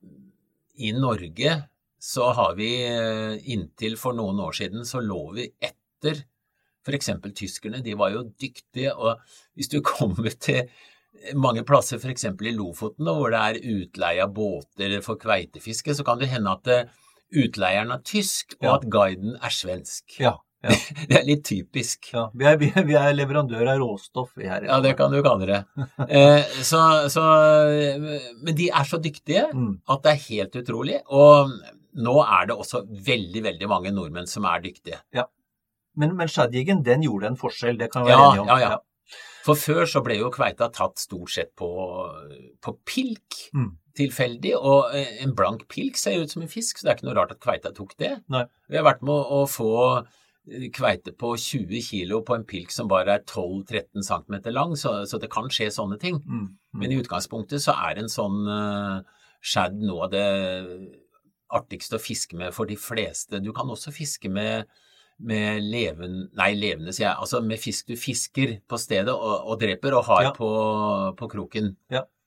I 0.79 0.92
Norge 0.92 1.68
så 2.00 2.33
har 2.33 2.55
vi 2.57 2.68
eh, 2.87 3.37
inntil 3.53 3.96
for 4.00 4.12
noen 4.16 4.38
år 4.40 4.53
siden 4.57 4.85
så 4.88 5.00
lå 5.05 5.35
vi 5.35 5.53
etter 5.61 6.24
f.eks. 6.87 7.11
tyskerne. 7.37 7.83
De 7.85 7.92
var 7.94 8.11
jo 8.14 8.22
dyktige, 8.40 8.94
og 8.96 9.18
hvis 9.57 9.68
du 9.68 9.81
kommer 9.85 10.31
til 10.40 10.70
mange 11.35 11.62
plasser, 11.68 11.98
f.eks. 12.00 12.24
i 12.24 12.52
Lofoten, 12.56 13.04
da, 13.06 13.12
hvor 13.16 13.30
det 13.35 13.40
er 13.40 13.61
utleie 13.76 14.22
av 14.24 14.33
båter 14.37 14.98
for 15.04 15.16
kveitefiske, 15.20 15.94
så 15.94 16.04
kan 16.06 16.18
det 16.20 16.28
hende 16.33 16.52
at 16.56 16.70
eh, 16.72 16.85
utleieren 17.44 17.92
er 17.94 18.00
tysk, 18.04 18.56
og 18.61 18.64
Ja. 18.68 18.74
at 18.76 18.87
guiden 18.90 19.37
er 19.40 19.50
svensk. 19.54 20.16
Ja. 20.20 20.37
ja. 20.64 20.70
Det 21.09 21.16
er 21.20 21.24
litt 21.28 21.44
typisk. 21.48 22.11
ja. 22.12 22.26
Vi, 22.35 22.44
er, 22.44 22.56
vi, 22.61 22.68
er, 22.74 22.85
vi 22.85 22.96
er 22.98 23.14
leverandør 23.16 23.70
av 23.72 23.78
råstoff 23.80 24.33
vi 24.37 24.48
her. 24.50 24.66
Ja, 24.68 24.80
det 24.85 24.96
kan 24.98 25.11
du 25.14 25.22
kalle 25.24 25.46
det. 25.48 25.61
Eh, 26.09 26.42
så, 26.66 26.80
så, 27.09 27.22
men 28.44 28.56
de 28.59 28.68
er 28.70 28.85
så 28.88 28.98
dyktige 29.02 29.46
Mm. 29.54 29.78
at 29.88 30.02
det 30.04 30.12
er 30.12 30.24
helt 30.28 30.56
utrolig. 30.62 30.98
Og 31.09 31.54
nå 32.00 32.16
er 32.22 32.46
det 32.50 32.56
også 32.56 32.85
veldig, 33.06 33.42
veldig 33.48 33.68
mange 33.70 33.90
nordmenn 33.94 34.28
som 34.30 34.44
er 34.46 34.61
dyktige. 34.62 35.00
Men, 35.98 36.12
men 36.16 36.28
shadjiggen, 36.30 36.85
den 36.87 37.02
gjorde 37.02 37.26
en 37.33 37.37
forskjell, 37.40 37.76
det 37.80 37.88
kan 37.92 38.04
vi 38.06 38.12
være 38.12 38.20
Ja, 38.20 38.28
enige 38.30 38.42
om. 38.44 38.48
ja, 38.52 38.59
ja. 38.61 38.78
For 39.44 39.59
før 39.59 39.87
så 39.88 40.03
ble 40.05 40.18
jo 40.20 40.31
kveita 40.33 40.68
tatt 40.74 41.00
stort 41.00 41.33
sett 41.33 41.53
på, 41.59 41.68
på 42.61 42.74
pilk. 42.88 43.38
Mm. 43.57 43.70
Tilfeldig. 44.00 44.55
Og 44.59 44.96
eh, 44.96 45.20
en 45.24 45.35
blank 45.37 45.66
pilk 45.72 45.98
ser 46.00 46.20
ut 46.22 46.33
som 46.33 46.44
en 46.44 46.50
fisk, 46.50 46.79
så 46.79 46.87
det 46.87 46.92
er 46.92 46.98
ikke 46.98 47.09
noe 47.09 47.18
rart 47.18 47.35
at 47.35 47.42
kveita 47.42 47.74
tok 47.76 47.96
det. 48.00 48.14
Nei. 48.33 48.44
Vi 48.70 48.79
har 48.79 48.87
vært 48.87 49.05
med 49.07 49.16
å, 49.16 49.42
få 49.50 49.72
eh, 49.98 50.68
kveite 50.76 51.14
på 51.18 51.33
20 51.40 51.87
kilo 51.88 52.22
på 52.26 52.37
en 52.37 52.46
pilk 52.48 52.74
som 52.74 52.90
bare 52.90 53.18
er 53.18 53.24
12-13 53.24 54.07
cm 54.07 54.38
lang, 54.55 54.76
så, 54.79 55.00
så 55.09 55.20
det 55.22 55.33
kan 55.33 55.50
skje 55.53 55.70
sånne 55.74 55.98
ting. 56.03 56.20
Mm. 56.24 56.46
Mm. 56.50 56.83
Men 56.85 56.94
i 56.94 57.00
utgangspunktet 57.00 57.64
så 57.64 57.74
er 57.88 58.00
en 58.00 58.12
sånn 58.12 58.44
uh, 58.46 59.00
shad 59.40 59.81
noe 59.81 60.07
av 60.07 60.14
det 60.14 60.26
artigste 61.50 61.98
å 61.98 62.03
fiske 62.03 62.38
med 62.38 62.55
for 62.55 62.70
de 62.70 62.76
fleste. 62.79 63.40
Du 63.42 63.50
kan 63.57 63.70
også 63.70 63.92
fiske 63.94 64.31
med, 64.33 64.68
med 65.20 65.62
leven, 65.62 66.30
nei, 66.38 66.54
levende, 66.56 66.92
sier 66.96 67.11
jeg, 67.11 67.16
altså 67.20 67.40
med 67.44 67.61
fisk 67.61 67.90
du 67.90 67.96
fisker 68.00 68.54
på 68.68 68.78
stedet 68.80 69.12
og, 69.12 69.46
og 69.52 69.59
dreper 69.61 69.94
og 69.98 70.04
har 70.09 70.22
Ja. 70.22 70.30
på, 70.37 70.48
på 71.18 71.28
kroken. 71.28 71.74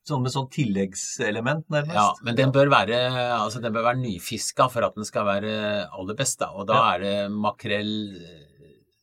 Sånn 0.03 0.21
med 0.25 0.33
sånn 0.33 0.49
tilleggselement, 0.51 1.63
nærmest. 1.71 1.95
Ja, 1.95 2.09
men 2.27 2.35
den 2.35 2.51
bør 2.51 2.67
være, 2.69 2.97
altså 3.39 3.61
den 3.63 3.71
bør 3.73 3.85
være 3.87 4.01
nyfiska 4.01 4.65
for 4.69 4.83
at 4.83 4.97
den 4.99 5.05
skal 5.07 5.23
være 5.25 5.53
aller 5.95 6.17
best, 6.19 6.39
da. 6.43 6.49
Og 6.51 6.67
da 6.67 6.73
Ja. 6.75 6.89
er 6.95 6.99
det 7.05 7.31
makrell, 7.31 7.93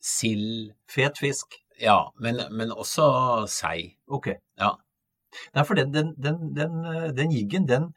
sild, 0.01 0.73
Fet 0.89 1.19
fisk. 1.21 1.57
ja, 1.81 2.11
men, 2.21 2.41
men 2.53 2.71
også 2.71 3.47
sei. 3.49 3.97
Ok. 4.09 4.29
Ja. 4.61 4.75
Nei, 5.55 5.65
for 5.65 5.75
den, 5.79 5.93
den, 5.95 6.15
den, 6.19 6.53
den, 6.57 6.83
den 7.17 7.31
jiggen, 7.33 7.67
den 7.69 7.95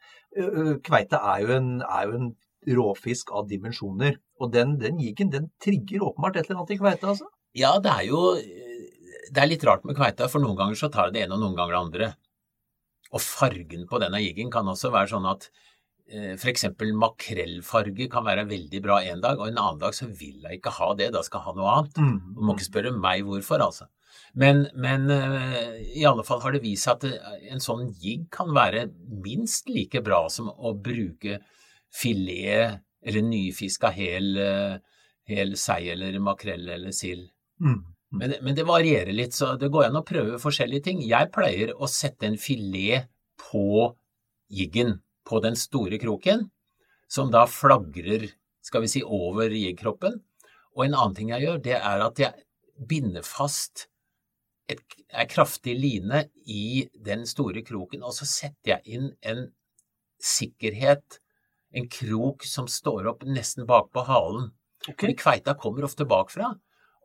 Kveite 0.82 1.18
er 1.20 1.40
jo, 1.44 1.52
en, 1.58 1.68
er 1.82 2.06
jo 2.08 2.16
en 2.18 2.30
råfisk 2.76 3.30
av 3.34 3.48
dimensjoner. 3.50 4.16
Og 4.42 4.50
den, 4.54 4.76
den 4.80 4.98
jiggen, 5.02 5.30
den 5.30 5.50
trigger 5.62 6.08
åpenbart 6.10 6.38
et 6.40 6.48
eller 6.48 6.62
annet 6.62 6.74
i 6.74 6.80
kveita, 6.80 7.12
altså. 7.12 7.28
Ja, 7.54 7.76
det 7.78 7.92
er 7.92 8.06
jo 8.08 8.20
Det 8.34 9.40
er 9.40 9.46
litt 9.46 9.64
rart 9.66 9.84
med 9.86 9.96
kveita, 9.98 10.26
for 10.30 10.42
noen 10.42 10.58
ganger 10.58 10.78
så 10.78 10.90
tar 10.92 11.10
det 11.10 11.18
det 11.18 11.26
ene, 11.26 11.36
og 11.36 11.42
noen 11.42 11.56
ganger 11.58 11.74
det 11.74 11.82
andre. 11.82 12.08
Og 13.14 13.22
fargen 13.22 13.86
på 13.90 14.00
denne 14.02 14.20
jiggen 14.22 14.50
kan 14.52 14.68
også 14.70 14.90
være 14.94 15.12
sånn 15.14 15.30
at 15.30 15.48
f.eks. 16.04 16.42
for 16.42 16.50
eksempel 16.52 16.92
makrellfarge 17.00 18.08
kan 18.12 18.26
være 18.26 18.44
veldig 18.50 18.80
bra 18.84 19.00
en 19.08 19.22
dag, 19.24 19.40
og 19.40 19.48
en 19.48 19.58
annen 19.58 19.80
dag 19.80 19.94
så 19.96 20.06
vil 20.06 20.42
jeg 20.44 20.60
ikke 20.60 20.74
ha 20.76 20.90
det, 20.98 21.10
da 21.14 21.22
skal 21.24 21.40
jeg 21.40 21.48
ha 21.48 21.54
noe 21.56 21.74
annet. 21.78 22.00
Du 22.36 22.42
må 22.44 22.54
ikke 22.54 22.68
spørre 22.68 22.92
meg 22.92 23.24
hvorfor, 23.24 23.64
altså. 23.64 23.88
Men, 24.34 24.64
men 24.74 25.08
eh, 25.10 25.80
i 25.98 26.04
alle 26.06 26.24
fall 26.26 26.42
har 26.42 26.54
det 26.54 26.62
vist 26.62 26.86
seg 26.86 27.06
at 27.06 27.50
en 27.54 27.62
sånn 27.62 27.88
jigg 28.02 28.26
kan 28.34 28.50
være 28.54 28.88
minst 29.24 29.70
like 29.70 30.02
bra 30.04 30.24
som 30.30 30.50
å 30.50 30.74
bruke 30.74 31.40
filet 31.94 32.82
eller 33.04 33.24
nyfiska 33.24 33.90
hel, 33.94 34.36
eh, 34.40 34.76
hel 35.30 35.56
sei 35.60 35.90
eller 35.92 36.18
makrell 36.18 36.68
eller 36.68 36.94
sild. 36.94 37.28
Mm. 37.60 37.82
Men, 38.14 38.34
men 38.42 38.54
det 38.54 38.66
varierer 38.68 39.12
litt, 39.12 39.34
så 39.34 39.54
det 39.58 39.72
går 39.74 39.88
an 39.88 39.98
å 39.98 40.06
prøve 40.06 40.38
forskjellige 40.42 40.86
ting. 40.88 41.02
Jeg 41.02 41.32
pleier 41.34 41.74
å 41.74 41.88
sette 41.90 42.28
en 42.28 42.38
filet 42.38 43.08
på 43.40 43.90
jiggen, 44.52 45.00
på 45.26 45.40
den 45.42 45.56
store 45.58 45.98
kroken, 45.98 46.46
som 47.10 47.32
da 47.32 47.46
flagrer, 47.50 48.28
skal 48.64 48.84
vi 48.84 48.92
si, 48.92 49.02
over 49.02 49.50
jiggkroppen. 49.50 50.20
Og 50.74 50.86
en 50.86 50.94
annen 50.94 51.16
ting 51.16 51.32
jeg 51.32 51.46
gjør, 51.46 51.60
det 51.64 51.76
er 51.80 52.04
at 52.04 52.22
jeg 52.22 52.86
binder 52.90 53.26
fast 53.26 53.88
et, 54.70 54.80
ei 55.12 55.26
kraftig 55.30 55.74
line 55.78 56.24
i 56.50 56.86
den 56.94 57.26
store 57.28 57.64
kroken, 57.66 58.04
og 58.06 58.14
så 58.16 58.28
setter 58.28 58.76
jeg 58.76 58.98
inn 58.98 59.10
en 59.26 59.46
sikkerhet, 60.22 61.20
en 61.74 61.88
krok 61.90 62.44
som 62.46 62.68
står 62.70 63.08
opp 63.10 63.24
nesten 63.26 63.66
bakpå 63.66 64.04
halen. 64.06 64.52
Okay. 64.84 64.94
Fordi 65.00 65.16
kveita 65.18 65.54
kommer 65.58 65.86
ofte 65.88 66.06
bakfra. 66.08 66.52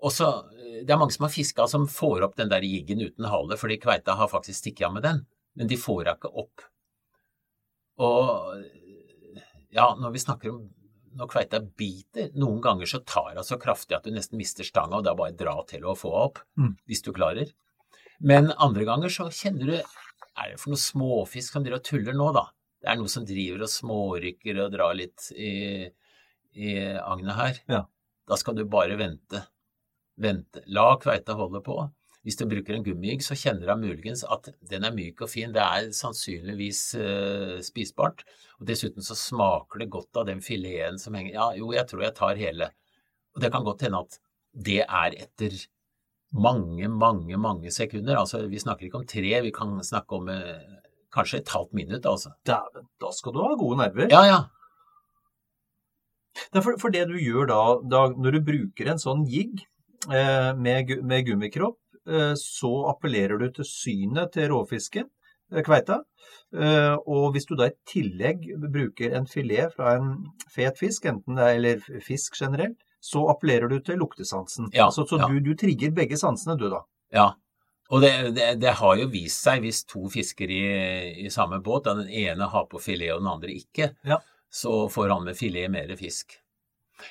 Og 0.04 0.12
så, 0.16 0.28
eh, 0.56 0.84
Det 0.86 0.92
er 0.92 0.98
mange 0.98 1.12
som 1.12 1.26
har 1.26 1.34
fiska 1.34 1.68
som 1.68 1.88
får 1.88 2.24
opp 2.24 2.36
den 2.36 2.50
der 2.50 2.62
jiggen 2.62 3.02
uten 3.02 3.26
hale, 3.26 3.58
fordi 3.58 3.80
kveita 3.80 4.16
har 4.16 4.28
faktisk 4.28 4.62
stikket 4.62 4.88
av 4.88 4.94
med 4.94 5.04
den. 5.04 5.26
Men 5.56 5.68
de 5.68 5.76
får 5.76 6.06
henne 6.06 6.16
ikke 6.18 6.34
opp. 6.38 6.62
Og 8.00 8.64
ja, 9.72 9.96
når 9.96 10.14
vi 10.14 10.20
snakker 10.20 10.54
om 10.54 10.70
når 11.20 11.28
kveita 11.28 11.60
biter, 11.76 12.30
noen 12.38 12.62
ganger 12.62 12.86
så 12.86 13.00
tar 13.04 13.34
hun 13.36 13.44
så 13.44 13.58
kraftig 13.60 13.98
at 13.98 14.04
du 14.06 14.12
nesten 14.12 14.38
mister 14.38 14.64
stanga, 14.64 15.00
og 15.00 15.04
det 15.04 15.12
er 15.12 15.16
bare 15.16 15.34
å 15.34 15.38
dra 15.38 15.56
til 15.68 15.82
å 15.82 15.98
få 15.98 16.12
henne 16.14 16.26
opp, 16.30 16.40
Mm. 16.58 16.78
hvis 16.88 17.02
du 17.04 17.12
klarer. 17.12 17.52
Men 18.22 18.52
andre 18.52 18.86
ganger 18.86 19.10
så 19.10 19.30
kjenner 19.30 19.66
du 19.66 19.84
Er 20.38 20.52
det 20.52 20.60
for 20.60 20.70
noe 20.70 20.78
småfisk 20.78 21.52
som 21.52 21.64
driver 21.64 21.80
og 21.80 21.84
tuller 21.84 22.14
nå, 22.14 22.34
da? 22.34 22.46
Det 22.80 22.90
er 22.92 23.00
noe 23.00 23.12
som 23.12 23.26
driver 23.28 23.66
og 23.66 23.72
smårykker 23.72 24.60
og 24.64 24.74
drar 24.74 24.96
litt 24.98 25.30
i, 25.36 25.54
i 26.56 26.76
agnet 27.00 27.36
her, 27.40 27.64
Ja. 27.68 27.86
da 28.30 28.38
skal 28.40 28.56
du 28.56 28.66
bare 28.66 28.96
vente. 29.00 29.44
Vente. 30.20 30.64
La 30.68 30.94
kveita 31.00 31.36
holde 31.40 31.62
på. 31.64 31.80
Hvis 32.28 32.36
du 32.36 32.44
bruker 32.52 32.76
en 32.76 32.84
gummiygg, 32.84 33.24
så 33.24 33.36
kjenner 33.40 33.70
du 33.70 33.86
muligens 33.88 34.26
at 34.28 34.50
den 34.70 34.84
er 34.84 34.96
myk 34.96 35.22
og 35.24 35.32
fin. 35.32 35.54
Det 35.56 35.64
er 35.64 35.88
sannsynligvis 35.96 36.82
uh, 37.00 37.56
spisbart. 37.64 38.26
Og 38.60 38.68
dessuten 38.68 39.06
så 39.06 39.16
smaker 39.16 39.80
det 39.84 39.92
godt 39.96 40.20
av 40.20 40.28
den 40.28 40.44
fileten 40.44 41.00
som 41.00 41.16
henger 41.16 41.38
Ja, 41.38 41.48
jo, 41.56 41.72
jeg 41.76 41.88
tror 41.88 42.04
jeg 42.04 42.18
tar 42.20 42.40
hele. 42.40 42.72
Og 43.36 43.44
det 43.44 43.52
kan 43.54 43.64
godt 43.64 43.86
hende 43.88 44.04
at 44.04 44.20
det 44.52 44.82
er 44.84 45.16
etter 45.16 45.56
mange, 46.36 46.90
mange, 46.92 47.38
mange 47.40 47.72
sekunder. 47.72 48.20
Altså, 48.20 48.44
vi 48.52 48.60
snakker 48.62 48.88
ikke 48.90 49.00
om 49.02 49.08
tre, 49.08 49.42
vi 49.46 49.54
kan 49.56 49.80
snakke 49.86 50.20
om 50.20 50.30
eh, 50.34 50.80
kanskje 51.16 51.42
et 51.42 51.52
halvt 51.54 51.76
minutt, 51.78 52.06
altså. 52.06 52.34
Dæven, 52.48 52.88
da 53.02 53.12
skal 53.16 53.36
du 53.36 53.44
ha 53.44 53.58
gode 53.60 53.82
nerver. 53.82 54.10
Ja, 54.14 54.24
ja. 54.28 54.40
Det 56.54 56.64
for, 56.64 56.78
for 56.80 56.94
det 56.94 57.08
du 57.10 57.18
gjør 57.20 57.50
da, 57.50 57.62
da 57.92 58.02
når 58.16 58.38
du 58.38 58.42
bruker 58.48 58.92
en 58.92 59.02
sånn 59.02 59.26
jigg 59.30 59.64
eh, 60.08 60.52
med, 60.56 60.94
med 61.04 61.26
gummikropp, 61.28 61.80
eh, 62.08 62.36
så 62.40 62.74
appellerer 62.94 63.42
du 63.42 63.50
til 63.54 63.68
synet 63.68 64.36
til 64.38 64.52
råfisken, 64.54 65.10
eh, 65.52 65.64
kveita. 65.66 66.02
Eh, 66.54 66.96
og 67.10 67.34
hvis 67.36 67.50
du 67.50 67.56
da 67.60 67.70
i 67.70 67.76
tillegg 67.90 68.46
bruker 68.72 69.18
en 69.18 69.28
filet 69.30 69.74
fra 69.76 69.98
en 69.98 70.14
fet 70.54 70.80
fisk, 70.80 71.10
enten 71.12 71.38
det 71.40 71.50
er 71.50 71.60
eller 71.60 72.06
fisk 72.06 72.40
generelt, 72.40 72.80
så 73.04 73.26
appellerer 73.32 73.72
du 73.72 73.80
til 73.84 74.00
luktesansen. 74.02 74.72
Ja, 74.76 74.90
altså, 74.90 75.06
så 75.10 75.20
ja. 75.22 75.28
du, 75.28 75.40
du 75.44 75.54
trigger 75.60 75.92
begge 75.96 76.18
sansene, 76.20 76.58
du 76.60 76.68
da. 76.72 76.84
Ja, 77.16 77.30
og 77.90 78.04
det, 78.04 78.12
det, 78.38 78.48
det 78.62 78.74
har 78.80 78.98
jo 79.00 79.08
vist 79.10 79.42
seg 79.48 79.64
hvis 79.66 79.84
to 79.90 80.04
fisker 80.14 80.52
i, 80.54 80.60
i 81.26 81.30
samme 81.34 81.58
båt, 81.66 81.88
da 81.88 81.96
den 81.98 82.10
ene 82.10 82.48
har 82.52 82.68
på 82.70 82.82
filet 82.82 83.14
og 83.16 83.24
den 83.24 83.32
andre 83.32 83.56
ikke, 83.56 83.92
Ja. 84.06 84.20
så 84.50 84.84
får 84.94 85.10
han 85.16 85.26
med 85.26 85.38
filet 85.40 85.72
mer 85.74 85.90
fisk. 85.98 86.38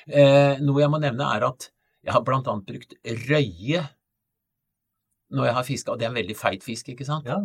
Eh, 0.07 0.59
noe 0.63 0.81
jeg 0.83 0.91
må 0.93 0.99
nevne 1.01 1.27
er 1.35 1.47
at 1.49 1.69
jeg 2.05 2.13
har 2.15 2.23
annet 2.47 2.67
brukt 2.69 2.93
røye 3.27 3.81
når 5.35 5.45
jeg 5.45 5.53
har 5.59 5.65
fiska, 5.67 5.91
og 5.93 5.99
det 5.99 6.07
er 6.07 6.13
en 6.13 6.17
veldig 6.17 6.35
feit 6.39 6.63
fisk, 6.65 6.87
ikke 6.89 7.05
sant? 7.05 7.27
Ja. 7.29 7.37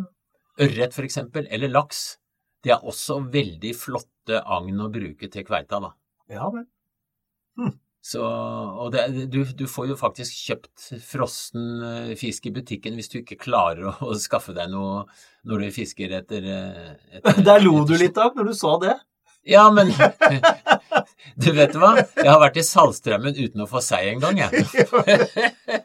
Ørret 0.61 0.95
eksempel, 1.05 1.45
eller 1.53 1.69
laks. 1.69 2.17
Det 2.63 2.71
er 2.73 2.81
også 2.87 3.19
veldig 3.29 3.75
flotte 3.77 4.39
agn 4.41 4.79
å 4.81 4.87
bruke 4.89 5.27
til 5.29 5.45
kveita, 5.45 5.81
da. 5.83 5.91
Ja 6.33 6.47
vel. 6.49 6.65
Så, 8.05 8.21
og 8.21 8.91
det, 8.93 9.03
du, 9.33 9.39
du 9.57 9.63
får 9.65 9.87
jo 9.89 9.95
faktisk 9.97 10.35
kjøpt 10.45 10.83
frossen 11.07 11.63
eh, 11.81 12.11
fisk 12.19 12.45
i 12.45 12.51
butikken 12.53 12.93
hvis 12.99 13.09
du 13.09 13.15
ikke 13.23 13.39
klarer 13.47 13.87
å, 13.89 13.93
å 14.05 14.17
skaffe 14.21 14.53
deg 14.53 14.69
noe 14.69 15.07
når 15.49 15.63
du 15.63 15.71
fisker 15.73 16.13
etter, 16.19 16.45
eh, 16.45 16.91
etter 17.17 17.39
Der 17.47 17.63
lo 17.65 17.79
etter- 17.79 17.89
du 17.89 18.03
litt 18.03 18.19
av 18.21 18.37
når 18.37 18.51
du 18.51 18.53
sa 18.59 18.75
det. 18.83 18.93
Ja, 19.49 19.63
men 19.73 19.89
Du 21.41 21.49
vet 21.57 21.73
hva? 21.81 21.95
Jeg 22.17 22.29
har 22.29 22.37
vært 22.43 22.59
i 22.61 22.65
Saltstraumen 22.67 23.33
uten 23.41 23.65
å 23.65 23.67
få 23.69 23.81
sei 23.81 24.03
en 24.11 24.21
gang, 24.21 24.37
jeg. 24.43 24.53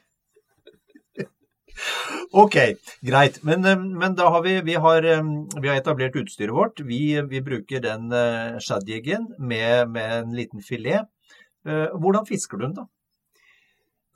Ok, 2.37 2.55
greit. 3.01 3.39
Men, 3.49 3.65
eh, 3.65 3.81
men 3.81 4.13
da 4.19 4.29
har 4.35 4.45
vi, 4.45 4.59
vi, 4.69 4.75
har, 4.77 5.07
vi 5.09 5.71
har 5.71 5.79
etablert 5.81 6.19
utstyret 6.21 6.53
vårt. 6.55 6.85
Vi, 6.85 7.01
vi 7.33 7.41
bruker 7.49 7.81
den 7.81 8.13
shadjiggen 8.61 9.25
med, 9.41 9.89
med 9.97 10.13
en 10.19 10.37
liten 10.37 10.61
filet. 10.63 11.09
Eh, 11.67 11.89
hvordan 12.01 12.27
fisker 12.29 12.59
du 12.59 12.67
den, 12.67 12.77
da? 12.79 12.87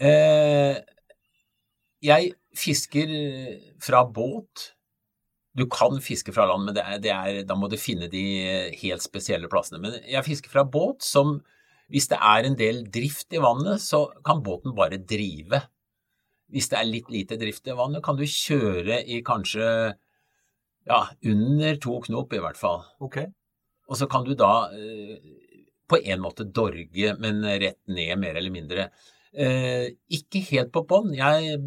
Eh, 0.00 0.78
jeg 2.04 2.32
fisker 2.56 3.12
fra 3.82 4.04
båt. 4.04 4.70
Du 5.54 5.66
kan 5.70 6.00
fiske 6.02 6.34
fra 6.34 6.48
land, 6.50 6.66
men 6.66 6.76
det 6.76 6.82
er, 6.82 7.02
det 7.02 7.12
er, 7.14 7.42
da 7.46 7.56
må 7.58 7.68
du 7.70 7.76
finne 7.78 8.08
de 8.10 8.24
helt 8.80 9.04
spesielle 9.04 9.50
plassene. 9.50 9.80
Men 9.82 10.00
jeg 10.02 10.26
fisker 10.26 10.52
fra 10.52 10.66
båt 10.66 11.04
som 11.04 11.40
Hvis 11.92 12.06
det 12.08 12.16
er 12.16 12.46
en 12.48 12.54
del 12.56 12.78
drift 12.88 13.34
i 13.36 13.40
vannet, 13.44 13.76
så 13.84 14.06
kan 14.24 14.38
båten 14.42 14.72
bare 14.74 14.96
drive. 14.96 15.58
Hvis 16.48 16.70
det 16.72 16.78
er 16.78 16.88
litt 16.88 17.10
lite 17.12 17.36
drift 17.36 17.68
i 17.68 17.74
vannet, 17.76 18.00
kan 18.02 18.16
du 18.16 18.24
kjøre 18.24 19.02
i 19.04 19.18
kanskje 19.20 19.66
ja, 20.88 21.00
under 21.28 21.76
to 21.84 21.98
knop 22.06 22.32
i 22.32 22.40
hvert 22.40 22.56
fall. 22.56 22.80
Okay. 23.04 23.28
Og 23.84 24.00
så 24.00 24.08
kan 24.08 24.24
du 24.24 24.32
da 24.32 24.70
eh, 24.72 25.20
på 25.90 26.00
en 26.00 26.22
måte 26.24 26.46
dorge, 26.46 27.14
men 27.20 27.42
rett 27.44 27.80
ned 27.90 28.16
mer 28.20 28.38
eller 28.40 28.54
mindre. 28.54 28.88
Eh, 29.34 29.90
ikke 30.14 30.44
helt 30.52 30.72
på 30.74 30.84
bånn. 30.88 31.14
Jeg 31.16 31.60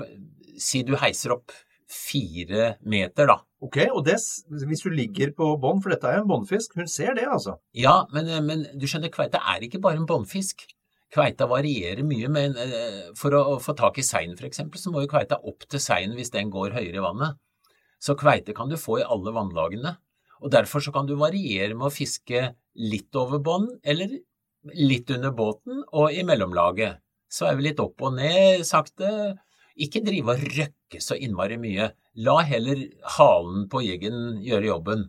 Si 0.58 0.80
du 0.82 0.95
heiser 0.97 1.36
opp 1.36 1.51
fire 1.88 2.71
meter, 2.82 3.27
da. 3.30 3.36
Ok, 3.62 3.77
og 3.93 3.99
det, 4.08 4.15
hvis 4.49 4.82
du 4.82 4.89
ligger 4.89 5.30
på 5.38 5.51
bånn, 5.62 5.84
for 5.84 5.93
dette 5.93 6.10
er 6.10 6.17
jo 6.17 6.23
en 6.25 6.32
båndfisk, 6.32 6.73
hun 6.80 6.89
ser 6.89 7.13
det 7.17 7.27
altså. 7.30 7.60
Ja, 7.77 8.08
men, 8.13 8.32
men 8.47 8.65
du 8.73 8.88
skjønner, 8.89 9.13
kveita 9.13 9.43
er 9.53 9.67
ikke 9.67 9.82
bare 9.84 10.01
en 10.01 10.08
båndfisk. 10.10 10.65
Kveita 11.13 11.45
varierer 11.47 12.01
mye, 12.03 12.30
men 12.34 12.58
eh, 12.60 13.03
for 13.15 13.38
å 13.38 13.60
få 13.63 13.77
tak 13.77 14.01
i 14.01 14.06
seien 14.06 14.34
f.eks., 14.34 14.65
så 14.82 14.91
må 14.93 15.06
jo 15.06 15.12
kveita 15.12 15.39
opp 15.47 15.67
til 15.69 15.82
seien 15.82 16.17
hvis 16.17 16.34
den 16.34 16.51
går 16.53 16.75
høyere 16.75 16.99
i 16.99 17.06
vannet. 17.06 17.38
Så 18.03 18.17
kveite 18.19 18.53
kan 18.58 18.69
du 18.69 18.77
få 18.82 18.99
i 18.99 19.08
alle 19.08 19.34
vannlagene. 19.34 19.95
Og 20.43 20.52
derfor 20.54 20.84
så 20.84 20.93
kan 20.93 21.08
du 21.10 21.15
variere 21.19 21.73
med 21.73 21.89
å 21.89 21.93
fiske 21.93 22.52
litt 22.78 23.17
over 23.17 23.41
bånd, 23.43 23.71
eller 23.84 24.19
litt 24.76 25.10
under 25.13 25.34
båten 25.36 25.84
og 25.95 26.13
i 26.13 26.23
mellomlaget. 26.28 27.02
Sveive 27.32 27.63
litt 27.63 27.82
opp 27.84 28.02
og 28.08 28.15
ned 28.17 28.63
sakte. 28.67 29.10
Ikke 29.78 30.02
drive 30.06 30.34
og 30.34 30.43
røkke 30.58 31.02
så 31.04 31.17
innmari 31.19 31.60
mye. 31.62 31.91
La 32.26 32.39
heller 32.47 32.88
halen 33.17 33.67
på 33.69 33.84
jeggen 33.86 34.39
gjøre 34.45 34.71
jobben. 34.71 35.08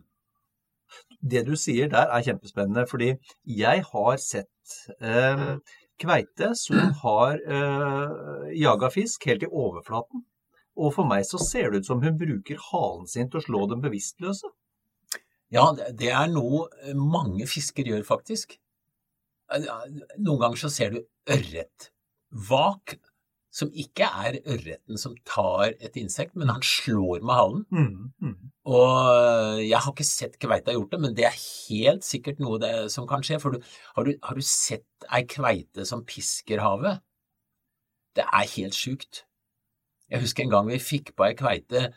Det 1.19 1.43
du 1.47 1.55
sier 1.59 1.89
der 1.91 2.11
er 2.13 2.25
kjempespennende, 2.25 2.85
fordi 2.89 3.13
jeg 3.43 3.83
har 3.91 4.19
sett 4.21 4.75
eh, 5.01 5.57
kveite 5.99 6.53
som 6.57 6.93
har 7.03 7.39
eh, 7.39 8.53
jaga 8.59 8.91
fisk 8.93 9.25
helt 9.29 9.45
i 9.45 9.51
overflaten. 9.51 10.25
Og 10.79 10.93
for 10.95 11.09
meg 11.09 11.25
så 11.27 11.41
ser 11.43 11.71
det 11.71 11.81
ut 11.81 11.89
som 11.89 12.03
hun 12.03 12.17
bruker 12.19 12.61
halen 12.69 13.07
sin 13.09 13.29
til 13.31 13.41
å 13.41 13.45
slå 13.45 13.65
dem 13.71 13.81
bevisstløse. 13.83 14.47
Ja, 15.53 15.65
det 15.73 16.11
er 16.13 16.29
noe 16.31 16.67
eh, 16.83 16.95
mange 16.97 17.47
fisker 17.49 17.87
gjør, 17.89 18.03
faktisk. 18.07 18.57
Eh, 19.53 19.69
Noen 20.21 20.41
ganger 20.43 20.61
så 20.61 20.71
ser 20.73 20.93
du 20.93 20.99
ørret. 21.29 21.89
Vak, 22.49 22.99
som 23.49 23.71
ikke 23.73 24.05
er 24.05 24.37
ørreten 24.43 24.99
som 25.01 25.15
tar 25.25 25.73
et 25.81 25.95
insekt, 25.97 26.35
men 26.37 26.51
han 26.53 26.61
slår 26.65 27.23
med 27.25 27.33
halen. 27.33 27.63
Mm, 27.73 28.11
mm. 28.21 28.51
Og 28.69 28.91
eh, 29.15 29.63
jeg 29.65 29.81
har 29.81 29.95
ikke 29.95 30.05
sett 30.05 30.37
kveita 30.41 30.75
gjort 30.75 30.93
det, 30.93 31.01
men 31.05 31.15
det 31.17 31.25
er 31.31 31.39
helt 31.39 32.05
sikkert 32.05 32.43
noe 32.43 32.59
det, 32.61 32.73
som 32.93 33.09
kan 33.09 33.25
skje. 33.25 33.39
For 33.41 33.57
du, 33.57 33.65
har, 33.95 34.05
du, 34.05 34.13
har 34.21 34.37
du 34.37 34.45
sett 34.45 35.09
ei 35.09 35.23
kveite 35.29 35.87
som 35.89 36.05
pisker 36.05 36.61
havet? 36.61 37.01
Det 38.17 38.25
er 38.25 38.53
helt 38.53 38.77
sjukt. 38.77 39.23
Jeg 40.09 40.21
husker 40.21 40.45
en 40.45 40.53
gang 40.53 40.69
vi 40.69 40.77
fikk 40.81 41.15
på 41.17 41.25
ei 41.25 41.33
kveite. 41.37 41.89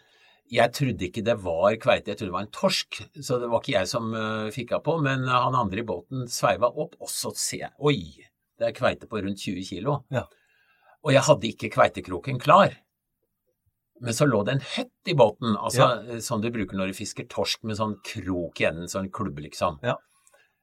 Jeg 0.53 0.73
trodde 0.77 1.07
ikke 1.07 1.25
det 1.25 1.39
var 1.41 1.79
kveite, 1.81 2.13
jeg 2.13 2.19
trodde 2.21 2.29
det 2.29 2.37
var 2.37 2.45
en 2.45 2.53
torsk. 2.53 3.01
Så 3.17 3.39
det 3.41 3.49
var 3.49 3.63
ikke 3.63 3.77
jeg 3.79 3.89
som 3.89 4.13
uh, 4.13 4.53
fikk 4.53 4.75
av 4.77 4.85
på, 4.85 4.99
men 5.05 5.25
uh, 5.25 5.39
han 5.47 5.57
andre 5.57 5.81
i 5.81 5.87
båten 5.89 6.29
sveiva 6.29 6.69
opp, 6.69 6.99
og 7.01 7.09
så 7.09 7.33
ser 7.33 7.65
jeg 7.65 7.73
Oi, 7.81 7.97
det 8.61 8.69
er 8.69 8.77
kveite 8.77 9.09
på 9.09 9.23
rundt 9.25 9.41
20 9.41 9.65
kilo. 9.71 10.03
Ja. 10.13 10.27
Og 11.03 11.15
jeg 11.17 11.25
hadde 11.27 11.49
ikke 11.49 11.73
kveitekroken 11.73 12.39
klar. 12.43 12.77
Men 14.03 14.17
så 14.19 14.27
lå 14.27 14.43
det 14.45 14.57
en 14.57 14.65
høtt 14.75 15.11
i 15.11 15.15
båten, 15.17 15.57
altså 15.57 15.87
ja. 15.87 16.21
sånn 16.27 16.43
du 16.43 16.51
bruker 16.53 16.79
når 16.79 16.91
du 16.91 16.97
fisker 16.99 17.29
torsk 17.31 17.63
med 17.69 17.79
sånn 17.79 18.01
krok 18.05 18.61
i 18.61 18.67
enden, 18.69 18.91
sånn 18.91 19.13
klubbe 19.15 19.45
liksom. 19.45 19.79
Ja. 19.87 19.97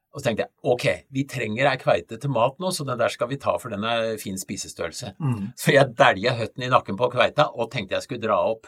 Og 0.10 0.20
så 0.20 0.26
tenkte 0.26 0.48
jeg 0.48 0.72
ok, 0.74 0.86
vi 1.16 1.24
trenger 1.30 1.70
ei 1.70 1.78
kveite 1.80 2.18
til 2.20 2.34
mat 2.34 2.58
nå, 2.60 2.72
så 2.74 2.86
den 2.88 3.00
der 3.00 3.14
skal 3.14 3.30
vi 3.30 3.38
ta 3.42 3.54
for 3.62 3.72
den 3.72 3.86
er 3.88 4.18
fin 4.22 4.40
spisestørrelse. 4.42 5.14
Mm. 5.22 5.54
Så 5.60 5.76
jeg 5.76 5.94
dælja 5.98 6.34
høtten 6.40 6.66
i 6.66 6.72
nakken 6.72 6.98
på 7.00 7.12
kveita 7.14 7.48
og 7.54 7.70
tenkte 7.74 7.98
jeg 7.98 8.08
skulle 8.08 8.26
dra 8.26 8.40
opp. 8.50 8.68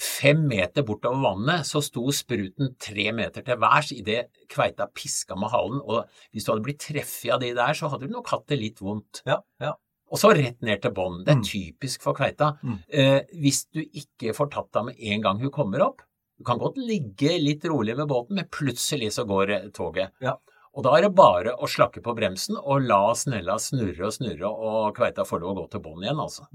Fem 0.00 0.40
meter 0.50 0.82
bortover 0.82 1.20
vannet 1.22 1.66
så 1.68 1.78
sto 1.84 2.02
spruten 2.12 2.72
tre 2.82 3.12
meter 3.14 3.44
til 3.46 3.60
værs 3.62 3.92
idet 3.94 4.26
kveita 4.50 4.88
piska 4.94 5.36
med 5.38 5.52
halen, 5.52 5.80
og 5.84 6.08
hvis 6.34 6.44
du 6.46 6.50
hadde 6.52 6.64
blitt 6.66 6.80
treffet 6.82 7.30
av 7.36 7.40
de 7.44 7.52
der, 7.54 7.74
så 7.78 7.88
hadde 7.92 8.08
du 8.08 8.14
nok 8.16 8.26
hatt 8.32 8.46
det 8.50 8.58
litt 8.58 8.82
vondt. 8.82 9.22
Ja, 9.26 9.38
ja. 9.62 9.74
Og 10.10 10.18
så 10.20 10.32
rett 10.36 10.60
ned 10.62 10.82
til 10.82 10.92
bånn. 10.94 11.22
Det 11.24 11.32
er 11.32 11.38
Mm. 11.40 11.44
typisk 11.46 12.02
for 12.02 12.14
kveita. 12.14 12.52
Mm. 12.62 12.78
Eh, 12.92 13.20
hvis 13.40 13.64
du 13.72 13.80
ikke 13.82 14.34
får 14.34 14.50
tatt 14.50 14.68
henne 14.74 14.86
med 14.92 14.96
en 15.00 15.22
gang 15.22 15.38
hun 15.40 15.50
kommer 15.50 15.80
opp, 15.82 16.02
du 16.38 16.44
kan 16.44 16.58
godt 16.58 16.76
ligge 16.76 17.38
litt 17.40 17.62
rolig 17.64 17.96
ved 17.96 18.08
båten, 18.08 18.34
men 18.34 18.44
plutselig 18.50 19.12
så 19.14 19.24
går 19.26 19.70
toget. 19.72 20.10
Ja. 20.20 20.36
Og 20.74 20.82
da 20.82 20.96
er 20.98 21.02
det 21.02 21.14
bare 21.14 21.54
å 21.54 21.66
slakke 21.70 22.02
på 22.02 22.14
bremsen 22.16 22.56
og 22.58 22.82
la 22.82 23.14
snella 23.14 23.54
snurre 23.62 24.06
og 24.06 24.12
snurre, 24.12 24.50
og 24.50 24.96
kveita 24.96 25.24
får 25.24 25.40
lov 25.40 25.56
å 25.56 25.60
gå 25.62 25.70
til 25.70 25.80
bånn 25.80 26.02
igjen, 26.02 26.18
altså. 26.18 26.46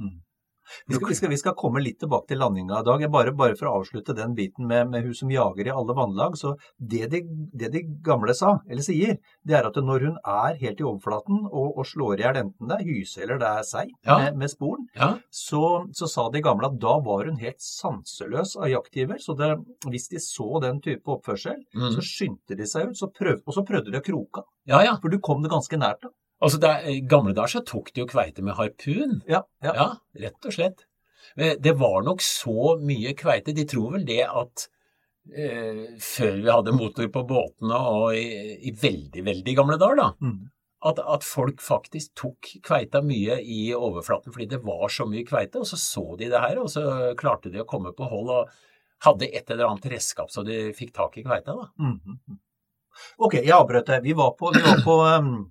Vi 0.87 0.97
skal, 0.97 1.09
vi, 1.09 1.17
skal, 1.17 1.33
vi 1.33 1.39
skal, 1.41 1.55
komme 1.59 1.81
litt 1.83 1.99
tilbake 2.01 2.31
til 2.31 2.41
landinga 2.41 2.81
i 2.81 2.87
dag. 2.87 3.05
Bare, 3.11 3.33
bare, 3.35 3.57
for 3.59 3.69
å 3.69 3.79
avslutte 3.79 4.15
den 4.17 4.35
biten 4.37 4.67
med, 4.69 4.89
med 4.93 5.05
hun 5.07 5.15
som 5.17 5.31
jager 5.33 5.69
i 5.69 5.73
alle 5.73 5.95
vannlag. 5.97 6.37
så 6.39 6.55
det 6.77 7.09
de, 7.13 7.23
det 7.53 7.71
de, 7.73 7.83
gamle 8.05 8.33
sa, 8.37 8.57
eller 8.69 8.85
sier, 8.85 9.17
det 9.45 9.57
er 9.57 9.67
at 9.67 9.79
når 9.83 10.05
hun 10.07 10.17
er 10.19 10.59
helt 10.61 10.81
i 10.81 10.85
overflaten 10.85 11.41
og, 11.49 11.79
og 11.79 11.87
slår 11.87 12.19
i 12.19 12.25
hjel 12.25 12.41
enten 12.43 12.69
det 12.69 12.77
er 12.79 12.87
hyse 12.87 13.23
eller 13.23 13.39
det 13.41 13.49
er 13.49 13.65
sei 13.67 13.85
ja. 13.87 14.17
med, 14.21 14.37
med, 14.43 14.51
sporen, 14.51 14.85
ja. 14.95 15.11
så, 15.33 15.63
så, 15.95 16.09
sa 16.09 16.27
de 16.33 16.43
gamle 16.45 16.69
at 16.69 16.79
da 16.81 16.95
var 17.05 17.27
hun 17.29 17.39
helt 17.41 17.61
sanseløs 17.63 18.55
av 18.59 18.69
jaktgiver. 18.71 19.19
Så 19.23 19.35
det, 19.39 19.51
hvis 19.89 20.09
de 20.13 20.21
så 20.23 20.61
den 20.63 20.81
type 20.85 21.11
oppførsel, 21.11 21.59
mm. 21.75 21.91
så 21.95 22.05
skyndte 22.05 22.57
de 22.59 22.67
seg 22.69 22.91
ut, 22.91 22.99
så 22.99 23.11
prøv, 23.13 23.41
og 23.45 23.55
så 23.55 23.65
prøvde 23.67 23.93
de 23.93 24.01
å 24.01 24.05
kroke. 24.05 24.45
Ja, 24.69 24.83
ja. 24.85 24.95
For 25.01 25.11
du 25.11 25.19
kom 25.23 25.43
det 25.43 25.51
ganske 25.53 25.79
nært 25.79 26.03
da. 26.05 26.13
Altså, 26.39 26.59
I 26.87 27.01
gamle 27.03 27.33
dager 27.35 27.57
så 27.57 27.65
tok 27.67 27.91
de 27.93 28.03
jo 28.03 28.09
kveite 28.09 28.43
med 28.45 28.55
harpun. 28.55 29.19
Ja, 29.27 29.43
ja. 29.63 29.73
ja, 29.75 29.87
rett 30.23 30.45
og 30.47 30.55
slett. 30.55 30.85
Det 31.35 31.73
var 31.77 32.03
nok 32.07 32.23
så 32.23 32.75
mye 32.81 33.13
kveite. 33.17 33.55
De 33.55 33.65
tror 33.67 33.97
vel 33.97 34.05
det 34.07 34.21
at 34.23 34.69
eh, 35.35 35.83
før 36.01 36.39
vi 36.39 36.47
hadde 36.49 36.75
motor 36.77 37.09
på 37.11 37.25
båtene 37.27 37.81
og 37.91 38.15
i, 38.15 38.55
i 38.69 38.73
veldig, 38.73 39.25
veldig 39.27 39.57
gamle 39.59 39.77
dager, 39.81 39.99
da, 39.99 40.07
mm. 40.23 40.39
at, 40.89 41.03
at, 41.03 41.27
folk 41.27 41.61
faktisk 41.63 42.15
tok 42.23 42.53
kveita 42.65 43.03
mye 43.05 43.39
i 43.43 43.61
overflaten 43.75 44.33
fordi 44.35 44.49
det 44.55 44.63
var 44.63 44.87
så 44.95 45.07
mye 45.11 45.27
kveite. 45.27 45.61
Og 45.61 45.67
så 45.69 45.79
så 45.79 46.05
de 46.15 46.31
det 46.31 46.43
her, 46.47 46.63
og 46.63 46.71
så 46.71 47.13
klarte 47.19 47.51
de 47.53 47.61
å 47.61 47.69
komme 47.69 47.93
på 47.95 48.09
hold 48.09 48.35
og 48.39 48.57
hadde 49.05 49.29
et 49.31 49.51
eller 49.51 49.69
annet 49.69 49.91
redskap 49.93 50.31
så 50.31 50.43
de 50.47 50.69
fikk 50.75 50.95
tak 50.95 51.19
i 51.19 51.27
kveita. 51.27 51.55
da. 51.55 51.69
Mm. 51.83 52.39
Ok, 53.19 53.41
jeg 53.43 53.55
avbrøt 53.55 53.87
deg. 53.91 54.03
Vi 54.07 54.15
var 54.17 54.33
på, 54.39 54.51
vi 54.55 54.63
var 54.63 54.83
på 54.87 54.99
um 55.03 55.33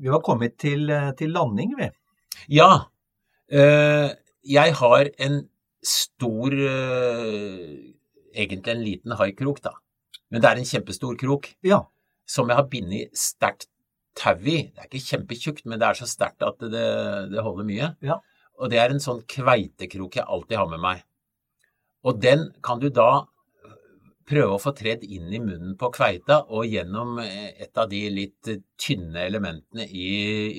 vi 0.00 0.10
var 0.10 0.22
kommet 0.24 0.56
til, 0.58 0.90
eh, 0.90 1.12
til 1.18 1.32
landing, 1.34 1.74
vi. 1.78 1.90
Ja. 2.48 2.86
Eh, 3.48 4.10
jeg 4.44 4.74
har 4.74 5.10
en 5.18 5.48
stor 5.84 6.52
eh, 6.52 7.90
Egentlig 8.34 8.72
en 8.72 8.82
liten 8.82 9.12
haikrok, 9.14 9.60
da. 9.62 9.70
Men 10.28 10.42
det 10.42 10.48
er 10.48 10.58
en 10.58 10.66
kjempestor 10.66 11.14
krok 11.14 11.52
ja. 11.62 11.84
som 12.26 12.48
jeg 12.50 12.56
har 12.58 12.66
bindet 12.66 13.12
sterkt 13.14 13.68
tau 14.18 14.34
i. 14.42 14.56
Det 14.74 14.80
er 14.80 14.88
ikke 14.88 15.04
kjempetjukt, 15.04 15.62
men 15.70 15.78
det 15.78 15.86
er 15.86 16.00
så 16.00 16.08
sterkt 16.10 16.42
at 16.42 16.58
det, 16.58 16.82
det, 17.30 17.44
holder 17.46 17.68
mye. 17.68 17.92
Ja. 18.02 18.16
Og 18.58 18.72
det 18.72 18.80
er 18.82 18.90
en 18.90 18.98
sånn 18.98 19.22
kveitekrok 19.30 20.18
jeg 20.18 20.26
alltid 20.26 20.58
har 20.58 20.66
med 20.72 20.82
meg. 20.82 21.04
Og 22.02 22.18
den 22.18 22.48
kan 22.66 22.82
du 22.82 22.88
da 22.90 23.22
prøve 24.28 24.56
å 24.56 24.62
få 24.62 24.72
tredd 24.76 25.04
inn 25.04 25.32
i 25.32 25.40
munnen 25.42 25.74
på 25.80 25.90
kveita 25.94 26.44
og 26.48 26.68
gjennom 26.70 27.18
et 27.22 27.76
av 27.80 27.90
de 27.90 28.00
litt 28.12 28.50
tynne 28.80 29.26
elementene 29.26 29.86
i, 29.88 30.08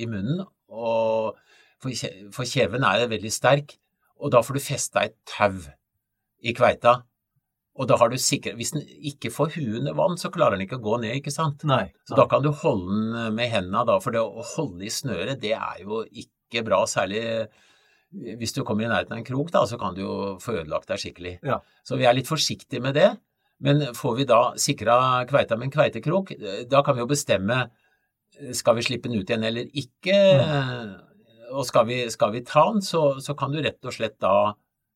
i 0.01 0.05
munnen. 0.09 0.43
Og 0.75 1.35
for, 1.81 2.45
kjeven 2.45 2.85
er 2.87 3.09
veldig 3.11 3.33
sterk, 3.33 3.75
og 4.21 4.31
da 4.33 4.41
får 4.45 4.57
du 4.57 4.63
festa 4.63 5.03
et 5.05 5.17
tau 5.29 5.59
i 6.45 6.53
kveita. 6.55 6.99
Og 7.75 7.89
da 7.89 7.97
har 7.99 8.07
du 8.07 8.15
sikkert 8.21 8.55
Hvis 8.55 8.71
den 8.71 8.85
ikke 8.87 9.27
får 9.35 9.57
huet 9.57 9.81
under 9.81 9.95
vann, 9.97 10.15
så 10.15 10.31
klarer 10.31 10.55
den 10.55 10.63
ikke 10.63 10.77
å 10.79 10.85
gå 10.85 10.99
ned, 11.03 11.17
ikke 11.19 11.33
sant? 11.33 11.65
Nei, 11.67 11.89
nei. 11.89 12.05
Så 12.07 12.15
da 12.15 12.23
kan 12.31 12.43
du 12.45 12.53
holde 12.55 12.87
den 12.87 13.35
med 13.35 13.51
hendene, 13.51 13.83
da. 13.89 13.97
For 13.99 14.15
det 14.15 14.23
å 14.23 14.45
holde 14.55 14.87
i 14.87 14.93
snøret, 14.93 15.41
det 15.43 15.51
er 15.57 15.81
jo 15.83 16.05
ikke 16.07 16.63
bra. 16.63 16.85
Særlig 16.87 17.25
hvis 18.39 18.55
du 18.55 18.61
kommer 18.63 18.85
i 18.85 18.89
nærheten 18.89 19.11
av 19.11 19.19
en 19.19 19.27
krok, 19.27 19.51
da, 19.51 19.65
så 19.67 19.79
kan 19.81 19.95
du 19.95 20.05
jo 20.05 20.15
få 20.39 20.55
ødelagt 20.61 20.87
deg 20.91 21.01
skikkelig. 21.01 21.33
Ja. 21.43 21.59
Så 21.83 21.99
vi 21.99 22.07
er 22.07 22.15
litt 22.15 22.29
forsiktige 22.29 22.83
med 22.83 22.95
det. 22.95 23.09
Men 23.63 23.81
får 23.95 24.15
vi 24.17 24.27
da 24.27 24.39
sikra 24.59 24.97
kveita 25.29 25.55
med 25.55 25.69
en 25.69 25.75
kveitekrok, 25.75 26.33
da 26.69 26.81
kan 26.83 26.97
vi 26.97 27.03
jo 27.03 27.09
bestemme 27.09 27.65
skal 28.53 28.75
vi 28.75 28.83
slippe 28.83 29.09
den 29.09 29.21
ut 29.21 29.29
igjen 29.29 29.47
eller 29.47 29.69
ikke. 29.79 30.19
Og 31.55 31.65
skal 31.67 31.87
vi, 31.89 31.97
skal 32.11 32.33
vi 32.33 32.43
ta 32.45 32.67
den, 32.73 32.83
så, 32.83 33.19
så, 33.23 33.35
kan 33.37 33.53
du 33.53 33.61
rett 33.63 33.85
og 33.85 33.95
slett 33.95 34.17
da 34.23 34.55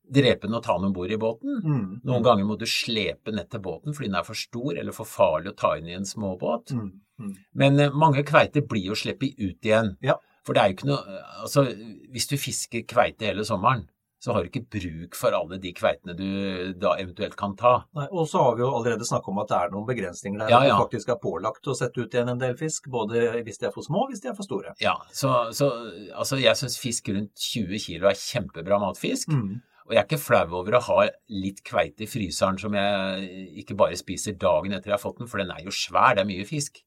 drepe 0.10 0.48
den 0.48 0.58
og 0.58 0.64
ta 0.66 0.76
den 0.80 0.90
om 0.90 0.96
bord 0.96 1.12
i 1.14 1.20
båten. 1.22 1.60
Mm. 1.62 1.84
Noen 2.08 2.26
ganger 2.26 2.48
må 2.48 2.58
du 2.60 2.66
slepe 2.70 3.34
ned 3.36 3.52
til 3.52 3.62
båten 3.64 3.94
fordi 3.94 4.10
den 4.10 4.18
er 4.20 4.26
for 4.28 4.38
stor 4.38 4.74
eller 4.74 4.96
for 4.96 5.10
farlig 5.10 5.54
å 5.54 5.60
ta 5.60 5.76
inn 5.78 5.90
i 5.92 5.96
en 5.98 6.08
småbåt. 6.10 6.74
Mm. 6.74 6.90
Mm. 7.20 7.36
Men 7.62 7.84
eh, 7.84 7.94
mange 7.94 8.26
kveiter 8.28 8.66
blir 8.66 8.90
jo 8.90 8.98
sluppet 8.98 9.38
ut 9.38 9.70
igjen. 9.70 9.94
Ja. 10.06 10.18
For 10.48 10.56
det 10.56 10.62
er 10.62 10.72
jo 10.72 10.78
ikke 10.78 10.90
noe 10.90 11.18
Altså, 11.44 11.66
hvis 12.10 12.30
du 12.32 12.36
fisker 12.42 12.88
kveite 12.90 13.28
hele 13.28 13.46
sommeren, 13.46 13.86
så 14.20 14.34
har 14.36 14.44
du 14.44 14.50
ikke 14.50 14.66
bruk 14.76 15.16
for 15.16 15.36
alle 15.36 15.60
de 15.64 15.72
kveitene 15.76 16.16
du 16.18 16.74
da 16.80 16.96
eventuelt 17.00 17.38
kan 17.40 17.56
ta. 17.60 17.74
Nei, 17.96 18.10
og 18.12 18.28
så 18.28 18.42
har 18.44 18.58
vi 18.58 18.66
jo 18.66 18.72
allerede 18.76 19.08
snakket 19.08 19.32
om 19.32 19.40
at 19.44 19.52
det 19.52 19.60
er 19.60 19.72
noen 19.76 19.88
begrensninger 19.88 20.44
der. 20.44 20.52
Ja, 20.52 20.60
ja. 20.68 20.76
Du 20.76 20.84
faktisk 20.84 21.14
er 21.14 21.22
pålagt 21.24 21.70
å 21.72 21.78
sette 21.78 22.04
ut 22.04 22.18
igjen 22.18 22.34
en 22.34 22.42
del 22.42 22.58
fisk, 22.60 22.92
både 22.92 23.24
hvis 23.48 23.62
de 23.62 23.70
er 23.70 23.74
for 23.76 23.88
små 23.88 24.04
og 24.04 24.12
hvis 24.12 24.26
de 24.26 24.32
er 24.34 24.36
for 24.36 24.48
store. 24.48 24.76
Ja, 24.84 24.98
så, 25.16 25.32
så 25.56 25.72
altså 26.12 26.40
jeg 26.42 26.60
syns 26.60 26.76
fisk 26.82 27.12
rundt 27.16 27.48
20 27.48 27.80
kg 27.86 28.12
er 28.12 28.20
kjempebra 28.20 28.82
matfisk. 28.84 29.32
Mm. 29.32 29.62
Og 29.88 29.96
jeg 29.96 30.04
er 30.04 30.06
ikke 30.06 30.22
flau 30.22 30.60
over 30.60 30.76
å 30.78 30.84
ha 30.86 31.00
litt 31.34 31.64
kveite 31.66 32.06
i 32.06 32.10
fryseren 32.10 32.60
som 32.62 32.76
jeg 32.78 33.56
ikke 33.64 33.78
bare 33.80 33.98
spiser 33.98 34.36
dagen 34.38 34.76
etter 34.76 34.92
jeg 34.92 35.00
har 35.00 35.02
fått 35.02 35.24
den, 35.24 35.32
for 35.32 35.42
den 35.42 35.50
er 35.56 35.64
jo 35.66 35.74
svær, 35.74 36.14
det 36.14 36.22
er 36.22 36.30
mye 36.30 36.46
fisk. 36.46 36.84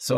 Så, 0.00 0.16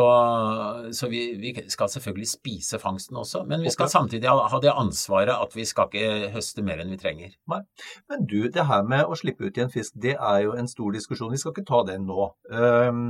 så 0.95 1.07
vi, 1.11 1.21
vi, 1.41 1.51
skal 1.67 1.89
selvfølgelig 1.91 2.27
spise 2.31 2.79
fangsten 2.79 3.17
også, 3.19 3.41
men 3.49 3.65
vi 3.65 3.71
skal 3.73 3.89
samtidig 3.91 4.29
ha, 4.31 4.45
ha, 4.47 4.59
det 4.63 4.71
ansvaret 4.71 5.33
at 5.35 5.57
vi 5.57 5.65
skal 5.67 5.89
ikke 5.91 6.29
høste 6.31 6.63
mer 6.63 6.79
enn 6.79 6.93
vi 6.93 6.99
trenger. 7.01 7.33
Nei. 7.51 7.59
Men 8.07 8.23
du, 8.31 8.37
det 8.47 8.63
her 8.69 8.85
med 8.87 9.03
å 9.03 9.17
slippe 9.19 9.43
ut 9.43 9.59
i 9.59 9.65
en 9.65 9.73
fisk, 9.73 9.97
det 10.05 10.15
er 10.15 10.39
jo 10.45 10.55
en 10.55 10.71
stor 10.71 10.95
diskusjon. 10.95 11.33
Vi 11.35 11.41
skal 11.41 11.51
ikke 11.51 11.67
ta 11.67 11.81
den 11.91 12.07
nå. 12.07 12.29
Um, 12.47 13.03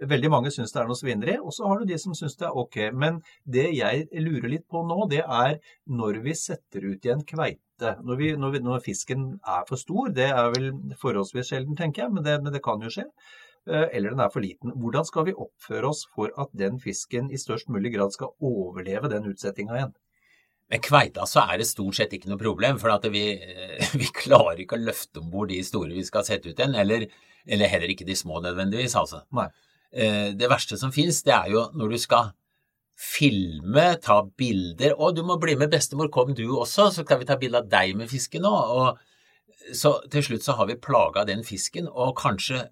veldig 0.00 0.32
mange 0.32 0.54
syns 0.54 0.72
det 0.72 0.80
er 0.80 0.88
noe 0.88 0.96
svineri, 0.96 1.36
og 1.36 1.52
så 1.52 1.68
har 1.68 1.82
du 1.82 1.92
de 1.92 2.00
som 2.00 2.16
syns 2.16 2.40
det 2.40 2.48
er 2.48 2.60
ok. 2.64 2.80
Men 2.96 3.20
det 3.44 3.68
jeg 3.76 4.08
lurer 4.16 4.48
litt 4.56 4.64
på 4.72 4.86
nå, 4.88 5.02
det 5.12 5.20
er 5.20 5.58
når 6.00 6.22
vi 6.24 6.40
setter 6.46 6.94
ut 6.94 7.04
i 7.04 7.12
en 7.12 7.26
kveite 7.28 7.66
når, 7.76 8.16
vi, 8.16 8.30
når, 8.40 8.54
vi, 8.54 8.60
når, 8.64 8.80
fisken 8.80 9.34
er 9.44 9.66
for 9.68 9.76
stor, 9.76 10.08
det 10.16 10.30
er 10.32 10.46
vel 10.54 10.70
forholdsvis 10.96 11.52
sjelden, 11.52 11.76
tenker 11.76 12.06
jeg, 12.06 12.14
men 12.14 12.24
det, 12.24 12.38
men 12.40 12.54
det 12.54 12.64
kan 12.64 12.80
jo 12.80 12.88
skje. 12.88 13.04
Eh, 13.66 13.88
eller 13.98 14.14
den 14.14 14.22
er 14.22 14.30
for 14.30 14.44
liten. 14.44 14.74
Hvordan 14.78 15.06
skal 15.08 15.26
vi 15.26 15.34
oppføre 15.34 15.90
oss 15.90 16.04
for 16.14 16.30
at 16.38 16.52
den 16.54 16.78
fisken 16.82 17.32
i 17.34 17.40
størst 17.40 17.70
mulig 17.72 17.96
grad 17.96 18.14
skal 18.14 18.34
overleve 18.38 19.10
den 19.10 19.26
utsettinga 19.32 19.78
igjen? 19.78 19.94
Med 20.70 20.82
kveita 20.82 21.26
så 21.30 21.44
er 21.46 21.60
det 21.60 21.68
stort 21.68 21.98
sett 21.98 22.14
ikke 22.14 22.30
noe 22.30 22.40
problem, 22.40 22.78
for 22.82 23.10
vi, 23.10 23.26
eh, 23.34 23.92
vi, 24.00 24.08
klarer 24.14 24.62
ikke 24.62 24.78
å 24.78 24.86
løfte 24.86 25.22
om 25.22 25.30
bord 25.30 25.50
de 25.50 25.60
store 25.66 25.94
vi 25.94 26.06
skal 26.06 26.26
sette 26.26 26.50
ut 26.50 26.58
igjen, 26.58 26.78
eller, 26.78 27.06
eller 27.46 27.72
heller 27.72 27.94
ikke 27.94 28.06
de 28.06 28.18
små 28.18 28.42
nødvendigvis, 28.44 28.96
altså. 28.98 29.24
Nei. 29.34 29.50
Eh, 29.92 30.34
det 30.38 30.50
verste 30.50 30.78
som 30.78 30.94
fins, 30.94 31.22
det 31.26 31.34
er 31.34 31.54
jo 31.54 31.68
når 31.74 31.94
du 31.94 31.98
skal 32.02 32.34
filme, 32.96 33.90
ta 34.00 34.22
bilder. 34.40 34.94
'Å, 34.96 35.10
du 35.12 35.20
må 35.26 35.36
bli 35.42 35.56
med, 35.58 35.70
bestemor, 35.74 36.08
kom 36.08 36.32
du 36.34 36.46
også, 36.48 36.88
så 36.94 37.04
kan 37.04 37.20
vi 37.20 37.28
ta 37.28 37.36
bilde 37.36 37.60
av 37.60 37.68
deg 37.68 37.96
med 37.98 38.08
fisken 38.08 38.46
nå.' 38.46 38.54
Og 38.78 39.02
så 39.74 39.96
til 40.12 40.24
slutt 40.26 40.44
så 40.46 40.54
har 40.58 40.68
vi 40.70 40.78
plaga 40.78 41.24
den 41.26 41.42
fisken, 41.46 41.88
og 41.88 42.16
kanskje 42.20 42.66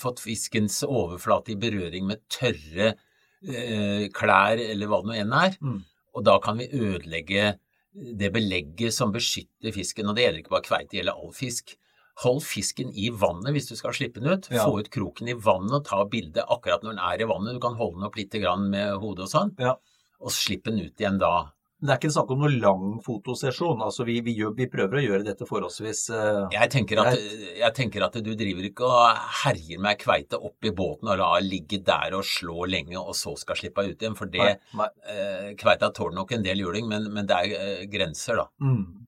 fått 0.00 0.22
fiskens 0.24 0.80
overflate 0.86 1.54
i 1.54 1.58
berøring 1.60 2.06
med 2.08 2.22
tørre 2.32 2.92
eh, 2.92 4.08
klær 4.14 4.60
eller 4.62 4.88
hva 4.88 5.02
det 5.02 5.10
nå 5.10 5.18
enn 5.20 5.36
er. 5.36 5.58
Mm. 5.60 5.80
Og 6.12 6.24
da 6.28 6.38
kan 6.44 6.60
vi 6.60 6.70
ødelegge 6.72 7.54
det 7.92 8.32
belegget 8.32 8.94
som 8.94 9.12
beskytter 9.12 9.74
fisken. 9.74 10.08
Og 10.08 10.16
det 10.16 10.26
gjelder 10.26 10.42
ikke 10.42 10.54
bare 10.56 10.68
kveite, 10.68 10.90
det 10.92 11.00
gjelder 11.00 11.22
all 11.24 11.32
fisk. 11.36 11.76
Hold 12.22 12.42
fisken 12.44 12.90
i 12.92 13.08
vannet 13.08 13.54
hvis 13.54 13.70
du 13.70 13.76
skal 13.78 13.94
slippe 13.96 14.20
den 14.20 14.34
ut. 14.36 14.50
Ja. 14.52 14.66
Få 14.68 14.82
ut 14.82 14.90
kroken 14.92 15.30
i 15.32 15.36
vannet 15.36 15.78
og 15.80 15.86
ta 15.88 16.02
bildet 16.08 16.44
akkurat 16.44 16.84
når 16.84 16.94
den 16.94 17.04
er 17.04 17.24
i 17.24 17.28
vannet. 17.28 17.56
Du 17.56 17.62
kan 17.64 17.78
holde 17.78 17.98
den 17.98 18.08
opp 18.08 18.18
litt 18.20 18.36
med 18.68 19.00
hodet 19.00 19.26
og 19.26 19.32
sånn, 19.32 19.54
ja. 19.60 19.76
og 20.20 20.34
slippe 20.34 20.72
den 20.72 20.84
ut 20.84 21.00
igjen 21.00 21.20
da. 21.20 21.52
Det 21.82 21.90
er 21.90 21.98
ikke 21.98 22.12
snakk 22.14 22.28
om 22.30 22.44
noen 22.44 22.58
lang 22.62 22.82
fotosesjon. 23.02 23.80
altså 23.82 24.06
Vi, 24.06 24.20
vi, 24.22 24.36
gjør, 24.38 24.52
vi 24.54 24.68
prøver 24.70 25.00
å 25.00 25.02
gjøre 25.02 25.26
dette 25.26 25.48
forholdsvis 25.48 26.02
uh, 26.14 26.44
jeg, 26.54 26.70
tenker 26.70 27.00
at, 27.02 27.16
jeg, 27.58 27.74
tenker 27.74 28.06
at, 28.06 28.18
du 28.22 28.32
driver 28.38 28.68
ikke 28.68 28.86
og 28.86 29.24
herjer 29.42 29.82
med 29.82 29.98
kveite 29.98 30.38
opp 30.38 30.68
i 30.68 30.74
båten 30.78 31.10
og 31.10 31.18
lar 31.18 31.42
ligge 31.42 31.80
der 31.82 32.14
og 32.14 32.22
slå 32.28 32.68
lenge, 32.70 32.94
og 33.00 33.16
så 33.18 33.34
skal 33.40 33.58
slippe 33.58 33.82
ut 33.88 33.96
igjen. 33.96 34.14
For 34.18 34.30
det, 34.30 34.52
uh, 34.78 35.50
kveita 35.58 35.90
tåler 35.90 36.20
nok 36.20 36.36
en 36.36 36.46
del 36.46 36.62
juling, 36.62 36.86
men, 36.90 37.10
men 37.10 37.26
det 37.26 37.40
er 37.40 37.56
uh, 37.56 37.86
grenser, 37.90 38.44
da. 38.44 38.46
Mm. 38.62 39.01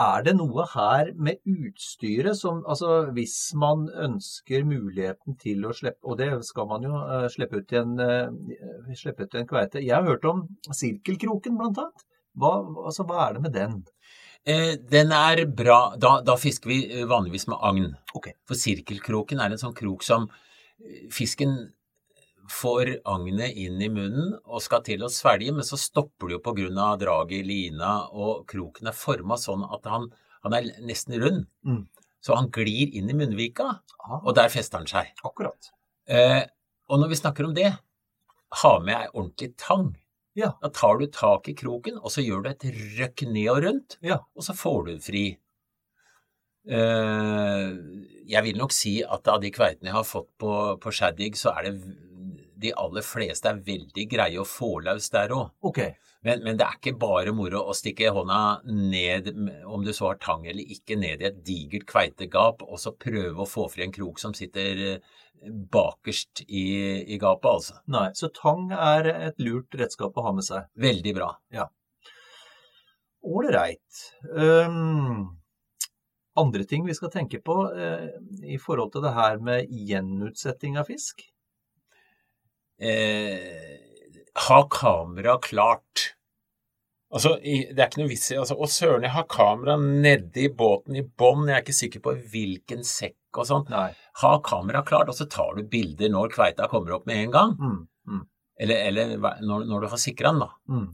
Er 0.00 0.22
det 0.24 0.32
noe 0.38 0.64
her 0.72 1.10
med 1.20 1.42
utstyret 1.44 2.38
som 2.38 2.62
Altså 2.64 3.10
hvis 3.12 3.52
man 3.60 3.84
ønsker 3.92 4.64
muligheten 4.64 5.36
til 5.36 5.66
å 5.68 5.74
slippe 5.76 6.08
Og 6.08 6.16
det 6.16 6.30
skal 6.48 6.68
man 6.70 6.86
jo 6.86 6.96
uh, 6.96 7.26
slippe 7.32 7.60
ut 7.60 7.74
i 7.74 7.80
en, 7.82 7.98
uh, 8.00 8.94
slippe 8.96 9.26
ut 9.26 9.36
i 9.36 9.42
en 9.42 9.50
kveite. 9.50 9.82
Jeg 9.84 9.92
har 9.92 10.08
hørt 10.08 10.24
om 10.24 10.46
sirkelkroken, 10.72 11.58
blant 11.60 11.82
annet. 11.82 12.06
Hva, 12.40 12.54
altså, 12.86 13.04
hva 13.04 13.26
er 13.26 13.36
det 13.36 13.44
med 13.44 13.52
den? 13.58 13.76
Eh, 14.48 14.72
den 14.80 15.12
er 15.12 15.44
bra. 15.46 15.94
Da, 16.00 16.14
da, 16.24 16.38
fisker 16.40 16.72
vi 16.72 16.78
eh, 16.88 17.04
vanligvis 17.08 17.44
med 17.52 17.60
agn. 17.60 17.92
Okay. 18.16 18.32
For 18.48 18.56
sirkelkroken 18.58 19.44
er 19.44 19.52
en 19.52 19.60
sånn 19.60 19.76
krok 19.76 20.06
som 20.06 20.30
fisken 21.12 21.58
får 22.50 22.96
agnet 23.08 23.56
inn 23.58 23.80
i 23.82 23.88
munnen 23.92 24.34
og 24.42 24.62
skal 24.64 24.82
til 24.86 25.04
å 25.04 25.10
svelge, 25.12 25.52
men 25.54 25.66
så 25.66 25.78
stopper 25.80 26.30
det 26.30 26.38
jo 26.38 26.42
pga. 26.44 26.88
draget 26.98 27.38
i 27.38 27.42
lina, 27.46 28.08
og 28.10 28.46
kroken 28.48 28.88
er 28.88 28.96
forma 28.96 29.38
sånn 29.38 29.64
at 29.64 29.86
han, 29.86 30.10
han, 30.42 30.54
er 30.54 30.70
nesten 30.82 31.20
rund. 31.20 31.46
Mm. 31.64 31.86
Så 32.22 32.34
han 32.38 32.50
glir 32.54 32.92
inn 32.94 33.10
i 33.10 33.16
munnvika, 33.18 33.68
ah. 33.98 34.20
og 34.22 34.34
der 34.34 34.48
fester 34.48 34.78
han 34.78 34.86
seg. 34.86 35.10
Akkurat. 35.24 35.72
Eh, 36.06 36.42
og 36.88 37.00
når 37.00 37.12
vi 37.12 37.18
snakker 37.18 37.48
om 37.48 37.54
det, 37.54 37.72
ha 38.62 38.72
med 38.84 38.94
ei 38.94 39.10
ordentlig 39.12 39.54
tang. 39.58 39.92
Ja. 40.38 40.54
Da 40.62 40.70
tar 40.72 40.98
du 41.00 41.06
tak 41.12 41.48
i 41.48 41.56
kroken, 41.56 41.98
og 42.00 42.12
så 42.14 42.24
gjør 42.24 42.44
du 42.44 42.50
et 42.52 42.68
røkk 42.98 43.26
ned 43.28 43.48
og 43.52 43.62
rundt, 43.66 43.98
Ja. 44.02 44.20
og 44.36 44.46
så 44.46 44.54
får 44.56 44.86
du 44.86 44.98
fri. 45.00 45.24
Eh, 46.62 47.70
jeg 48.30 48.42
vil 48.46 48.58
nok 48.58 48.72
si 48.72 49.02
at 49.02 49.26
av 49.28 49.40
de 49.42 49.50
kveitene 49.50 49.90
jeg 49.90 49.98
har 49.98 50.06
fått 50.06 50.30
på, 50.38 50.78
på 50.78 50.92
Shaddig, 50.94 51.34
så 51.36 51.50
er 51.58 51.66
det 51.66 51.74
de 52.62 52.72
aller 52.78 53.04
fleste 53.06 53.50
er 53.50 53.60
veldig 53.66 54.06
greie 54.10 54.40
å 54.40 54.48
få 54.48 54.78
løs 54.86 55.10
der 55.12 55.34
òg. 55.34 55.52
Okay. 55.72 55.94
Men, 56.22 56.44
men 56.46 56.58
det 56.58 56.66
er 56.66 56.78
ikke 56.78 56.94
bare 57.02 57.34
moro 57.34 57.64
å 57.66 57.74
stikke 57.74 58.12
hånda 58.14 58.38
ned, 58.70 59.32
om 59.66 59.82
du 59.82 59.90
så 59.94 60.12
har 60.12 60.20
tang 60.22 60.46
eller 60.46 60.62
ikke, 60.70 60.94
ned 61.00 61.22
i 61.22 61.28
et 61.32 61.42
digert 61.46 61.88
kveitegap, 61.90 62.62
og 62.62 62.78
så 62.78 62.94
prøve 62.94 63.42
å 63.42 63.48
få 63.48 63.66
fri 63.72 63.88
en 63.88 63.94
krok 63.94 64.22
som 64.22 64.34
sitter 64.38 64.82
eh, 64.86 65.18
bakerst 65.74 66.44
i, 66.46 66.64
i 67.02 67.18
gapet, 67.18 67.50
altså. 67.50 67.80
Nei, 67.90 68.06
så 68.14 68.30
tang 68.36 68.70
er 68.70 69.10
et 69.12 69.42
lurt 69.42 69.74
redskap 69.78 70.14
å 70.14 70.26
ha 70.28 70.34
med 70.36 70.46
seg. 70.46 70.70
Veldig 70.78 71.16
bra. 71.18 71.32
Ålreit. 73.22 74.06
Um, 74.30 75.40
andre 76.38 76.64
ting 76.70 76.86
vi 76.86 76.94
skal 76.94 77.10
tenke 77.10 77.42
på 77.42 77.58
uh, 77.74 78.08
i 78.46 78.62
forhold 78.62 78.94
til 78.94 79.02
det 79.04 79.14
her 79.18 79.42
med 79.42 79.74
gjenutsetting 79.90 80.78
av 80.78 80.86
fisk? 80.90 81.26
Eh, 82.82 83.78
ha 84.48 84.58
kamera 84.70 85.38
klart. 85.42 86.12
Altså, 87.12 87.34
det 87.44 87.76
er 87.76 87.90
ikke 87.90 88.00
noe 88.00 88.08
vits 88.08 88.30
i 88.32 88.38
altså, 88.40 88.56
Å 88.56 88.68
søren, 88.72 89.04
jeg 89.04 89.12
har 89.12 89.26
kamera 89.28 89.74
nedi 89.76 90.46
båten 90.56 90.96
i 90.96 91.04
bånn, 91.04 91.44
jeg 91.50 91.58
er 91.58 91.64
ikke 91.64 91.76
sikker 91.76 92.04
på 92.06 92.14
hvilken 92.32 92.86
sekk 92.88 93.40
og 93.42 93.48
sånn. 93.48 93.68
Ha 94.22 94.32
kamera 94.44 94.80
klart, 94.86 95.12
og 95.12 95.18
så 95.18 95.28
tar 95.28 95.58
du 95.58 95.66
bilder 95.68 96.12
når 96.12 96.32
kveita 96.32 96.70
kommer 96.72 96.96
opp 96.96 97.04
med 97.08 97.26
en 97.26 97.34
gang. 97.34 97.54
Mm, 97.60 97.78
mm, 98.08 98.24
Eller, 98.64 98.88
eller 98.88 99.14
når, 99.44 99.68
når 99.68 99.84
du 99.84 99.88
har 99.92 100.00
sikra 100.00 100.32
den, 100.32 100.44
da. 100.46 100.50
mm. 100.72 100.90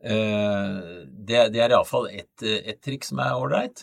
Eh, 0.00 0.76
det, 1.28 1.40
det 1.52 1.60
er 1.60 1.74
iallfall 1.74 2.06
et, 2.08 2.42
et 2.42 2.78
trikk 2.80 3.04
som 3.04 3.18
er 3.20 3.36
ålreit. 3.36 3.82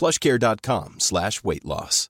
plushcare.com 0.00 0.96
slash 0.98 1.44
weight 1.44 1.64
loss. 1.64 2.08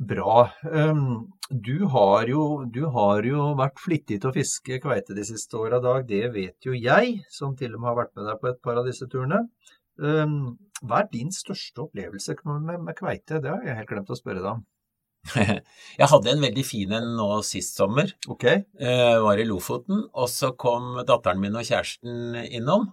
Bra. 0.00 0.50
Um, 0.64 1.28
du, 1.50 1.84
har 1.84 2.24
jo, 2.30 2.64
du 2.72 2.86
har 2.94 3.26
jo 3.26 3.50
vært 3.58 3.82
flittig 3.82 4.16
til 4.22 4.30
å 4.30 4.32
fiske 4.32 4.78
kveite 4.80 5.12
de 5.16 5.26
siste 5.28 5.58
åra, 5.60 5.76
Dag. 5.84 6.06
Det 6.08 6.22
vet 6.32 6.56
jo 6.64 6.72
jeg, 6.72 7.18
som 7.28 7.52
til 7.58 7.74
og 7.76 7.82
med 7.82 7.90
har 7.90 7.98
vært 7.98 8.14
med 8.16 8.30
deg 8.30 8.40
på 8.40 8.48
et 8.48 8.62
par 8.64 8.80
av 8.80 8.88
disse 8.88 9.08
turene. 9.12 9.42
Um, 10.00 10.54
hva 10.80 11.02
er 11.02 11.10
din 11.12 11.28
største 11.34 11.84
opplevelse 11.84 12.38
med, 12.48 12.78
med 12.80 12.96
kveite? 12.96 13.42
Det 13.44 13.52
har 13.52 13.66
jeg 13.66 13.76
helt 13.76 13.90
glemt 13.92 14.14
å 14.14 14.16
spørre 14.16 14.40
deg 14.40 14.54
om. 14.54 14.62
Jeg 16.00 16.08
hadde 16.08 16.30
en 16.32 16.40
veldig 16.46 16.62
fin 16.64 16.94
en 16.96 17.10
nå 17.18 17.26
sist 17.44 17.76
sommer. 17.76 18.14
Ok? 18.32 18.46
Uh, 18.80 19.20
var 19.20 19.36
i 19.36 19.44
Lofoten, 19.44 20.06
og 20.16 20.32
så 20.32 20.54
kom 20.56 20.94
datteren 21.04 21.44
min 21.44 21.60
og 21.60 21.68
kjæresten 21.68 22.40
innom. 22.48 22.88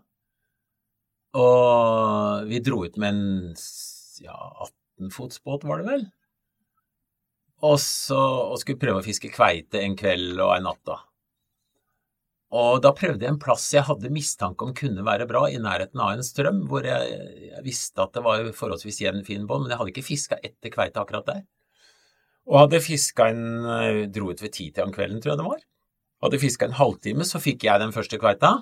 Og 1.35 2.47
vi 2.47 2.61
dro 2.63 2.85
ut 2.85 2.95
med 3.01 3.09
en 3.09 3.57
ja, 4.23 4.37
18-fotsbåt, 4.99 5.67
var 5.67 5.81
det 5.81 5.89
vel? 5.91 6.07
Og 7.67 7.77
så 7.81 8.17
og 8.53 8.59
skulle 8.61 8.79
prøve 8.79 9.01
å 9.01 9.05
fiske 9.05 9.31
kveite 9.33 9.81
en 9.81 9.97
kveld 9.97 10.39
og 10.39 10.53
en 10.55 10.67
natt, 10.69 10.81
da. 10.87 11.01
Og 12.57 12.79
da 12.79 12.93
prøvde 12.95 13.25
jeg 13.25 13.33
en 13.33 13.41
plass 13.41 13.65
jeg 13.75 13.83
hadde 13.83 14.11
mistanke 14.13 14.63
om 14.63 14.71
kunne 14.75 15.03
være 15.03 15.27
bra, 15.27 15.43
i 15.51 15.59
nærheten 15.59 15.99
av 15.99 16.13
en 16.15 16.23
strøm, 16.23 16.61
hvor 16.71 16.85
jeg, 16.87 17.17
jeg 17.49 17.63
visste 17.65 17.99
at 18.05 18.13
det 18.15 18.23
var 18.23 18.45
forholdsvis 18.55 19.01
jevn, 19.03 19.25
fin 19.27 19.43
bånd, 19.49 19.65
men 19.65 19.73
jeg 19.73 19.81
hadde 19.81 19.91
ikke 19.91 20.07
fiska 20.07 20.39
etter 20.39 20.71
kveite 20.71 21.01
akkurat 21.01 21.27
der. 21.27 21.41
Og 22.47 22.61
hadde 22.61 22.79
fiska 22.79 23.27
en 23.33 23.43
eh, 23.67 24.05
Dro 24.13 24.31
ut 24.31 24.39
ved 24.39 24.53
titida 24.55 24.85
om 24.87 24.93
kvelden, 24.95 25.19
tror 25.19 25.33
jeg 25.33 25.41
det 25.41 25.49
var. 25.49 25.65
Hadde 26.23 26.39
fiska 26.39 26.69
en 26.69 26.77
halvtime, 26.77 27.27
så 27.27 27.41
fikk 27.43 27.67
jeg 27.67 27.83
den 27.83 27.91
første 27.95 28.19
kveita. 28.21 28.53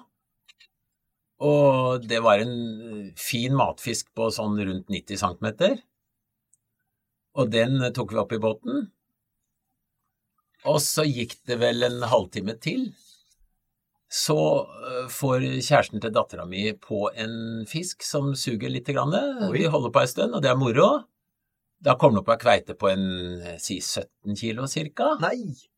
Og 1.43 2.05
det 2.07 2.21
var 2.23 2.39
en 2.39 2.53
eh, 2.55 3.07
fin 3.19 3.55
matfisk 3.55 4.13
på 4.15 4.29
sånn 4.31 4.55
rundt 4.61 4.91
90 4.91 5.19
cm. 5.19 5.47
Og 7.35 7.49
den 7.51 7.81
eh, 7.81 7.91
tok 7.95 8.13
vi 8.13 8.21
opp 8.21 8.35
i 8.35 8.39
båten. 8.39 8.85
Og 10.65 10.79
så 10.81 11.03
gikk 11.05 11.35
det 11.45 11.59
vel 11.61 11.83
en 11.85 12.07
halvtime 12.07 12.55
til. 12.63 12.87
Så 14.07 14.37
eh, 14.63 15.11
får 15.11 15.43
kjæresten 15.59 15.99
til 15.99 16.15
dattera 16.15 16.47
mi 16.47 16.69
på 16.79 17.09
en 17.11 17.65
fisk 17.67 18.05
som 18.07 18.31
suger 18.39 18.71
lite 18.71 18.95
grann. 18.95 19.15
Vi 19.51 19.67
holder 19.67 19.91
på 19.91 20.05
ei 20.05 20.11
stund, 20.13 20.37
og 20.37 20.45
det 20.45 20.53
er 20.53 20.59
moro. 20.59 20.89
Da 21.83 21.99
kommer 21.99 22.21
det 22.21 22.23
opp 22.23 22.35
ei 22.37 22.43
kveite 22.45 22.79
på 22.79 22.93
en 22.93 23.07
si 23.59 23.81
17 23.83 24.39
kilo 24.39 24.71
cirka. 24.71 25.17
Nei! 25.19 25.74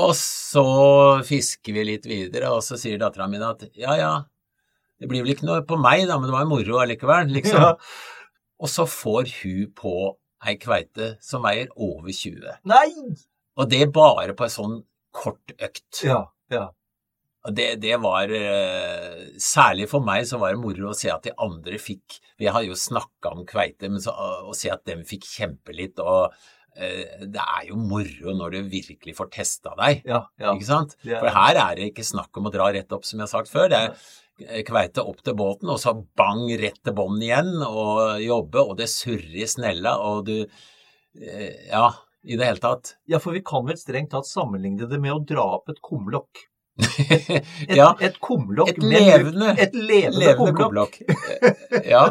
Og 0.00 0.14
så 0.16 0.64
fisker 1.26 1.76
vi 1.76 1.84
litt 1.84 2.06
videre, 2.08 2.52
og 2.54 2.62
så 2.64 2.78
sier 2.80 3.00
dattera 3.00 3.28
mi 3.28 3.40
at 3.44 3.66
ja, 3.76 3.96
ja, 4.00 4.12
det 5.02 5.10
blir 5.10 5.24
vel 5.24 5.34
ikke 5.34 5.48
noe 5.48 5.64
på 5.68 5.76
meg, 5.80 6.06
da, 6.08 6.16
men 6.16 6.30
det 6.30 6.36
var 6.36 6.46
jo 6.46 6.52
moro 6.54 6.80
allikevel, 6.80 7.32
liksom. 7.36 7.60
Ja. 7.60 7.72
Og 8.62 8.70
så 8.70 8.86
får 8.88 9.28
hun 9.40 9.72
på 9.76 9.94
ei 10.46 10.54
kveite 10.62 11.16
som 11.22 11.42
veier 11.44 11.70
over 11.74 12.10
20. 12.14 12.62
Nei! 12.70 12.88
Og 13.58 13.68
det 13.68 13.88
bare 13.94 14.36
på 14.38 14.46
ei 14.46 14.54
sånn 14.54 14.78
kort 15.12 15.52
økt. 15.58 16.04
Ja, 16.06 16.22
ja. 16.52 16.70
Og 17.42 17.56
det, 17.58 17.68
det 17.82 17.96
var 17.98 18.30
eh, 18.30 19.22
Særlig 19.42 19.88
for 19.90 20.04
meg 20.06 20.28
så 20.30 20.38
var 20.38 20.54
det 20.54 20.62
moro 20.62 20.92
å 20.92 20.94
se 20.94 21.08
at 21.10 21.24
de 21.26 21.32
andre 21.42 21.74
fikk 21.82 22.20
Vi 22.38 22.46
har 22.46 22.62
jo 22.62 22.76
snakka 22.78 23.32
om 23.34 23.42
kveite, 23.48 23.90
men 23.90 23.98
så, 24.02 24.14
å 24.14 24.54
se 24.54 24.70
at 24.70 24.84
dem 24.86 25.02
fikk 25.06 25.26
kjempe 25.26 25.74
litt. 25.74 25.98
Og 25.98 26.30
det 26.72 27.42
er 27.42 27.68
jo 27.68 27.76
moro 27.76 28.32
når 28.36 28.54
du 28.54 28.70
virkelig 28.72 29.14
får 29.18 29.30
testa 29.34 29.74
deg. 29.78 30.02
ja, 30.08 30.22
ja. 30.40 30.54
Ikke 30.54 30.68
sant? 30.68 30.96
For 31.04 31.28
her 31.34 31.58
er 31.66 31.78
det 31.78 31.90
ikke 31.90 32.06
snakk 32.06 32.40
om 32.40 32.48
å 32.48 32.54
dra 32.54 32.70
rett 32.72 32.94
opp, 32.96 33.04
som 33.08 33.20
jeg 33.20 33.26
har 33.26 33.32
sagt 33.32 33.52
før. 33.52 33.68
Det 33.72 33.80
er 33.80 33.90
eh, 34.48 34.62
kveite 34.66 35.04
opp 35.04 35.20
til 35.24 35.36
båten, 35.38 35.72
og 35.72 35.80
så 35.82 35.94
bang 36.18 36.46
rett 36.60 36.80
til 36.80 36.96
bånn 36.96 37.20
igjen, 37.22 37.52
og 37.66 38.22
jobbe, 38.22 38.64
og 38.64 38.78
det 38.80 38.88
surrer 38.92 39.42
i 39.44 39.50
snella, 39.50 39.98
og 40.00 40.24
du 40.30 40.38
eh, 40.40 41.68
Ja, 41.68 41.90
i 42.22 42.38
det 42.38 42.46
hele 42.46 42.62
tatt. 42.62 42.96
Ja, 43.10 43.20
for 43.22 43.34
vi 43.34 43.42
kan 43.44 43.66
vel 43.66 43.78
strengt 43.78 44.12
tatt 44.14 44.28
sammenligne 44.28 44.88
det 44.88 45.00
med 45.02 45.14
å 45.16 45.22
dra 45.26 45.46
opp 45.58 45.72
et 45.72 45.82
kumlokk. 45.84 46.46
Et, 47.68 47.76
ja. 47.76 47.90
et 48.00 48.14
kumlokk 48.24 48.70
Et 48.72 48.78
levende, 48.80 49.50
et 49.60 49.74
levende, 49.76 50.22
levende 50.22 50.54
kumlokk. 50.56 50.94
Eh, 51.04 51.90
ja. 51.92 52.06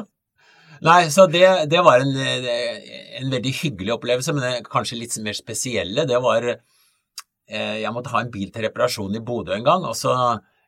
Nei, 0.85 1.09
så 1.13 1.25
det, 1.29 1.45
det 1.69 1.81
var 1.85 2.01
en, 2.01 2.13
eh, 2.13 3.10
en 3.21 3.33
veldig 3.33 3.53
hyggelig 3.61 3.95
opplevelse, 3.95 4.33
men 4.37 4.65
kanskje 4.67 4.99
litt 4.99 5.17
mer 5.25 5.37
spesielle. 5.37 6.07
Det 6.09 6.19
var 6.23 6.47
eh, 6.51 7.77
Jeg 7.81 7.93
måtte 7.93 8.13
ha 8.13 8.23
en 8.23 8.33
bil 8.33 8.49
til 8.53 8.65
reparasjon 8.67 9.17
i 9.17 9.23
Bodø 9.23 9.55
en 9.55 9.67
gang, 9.67 9.85
og 9.87 9.95
så 9.97 10.15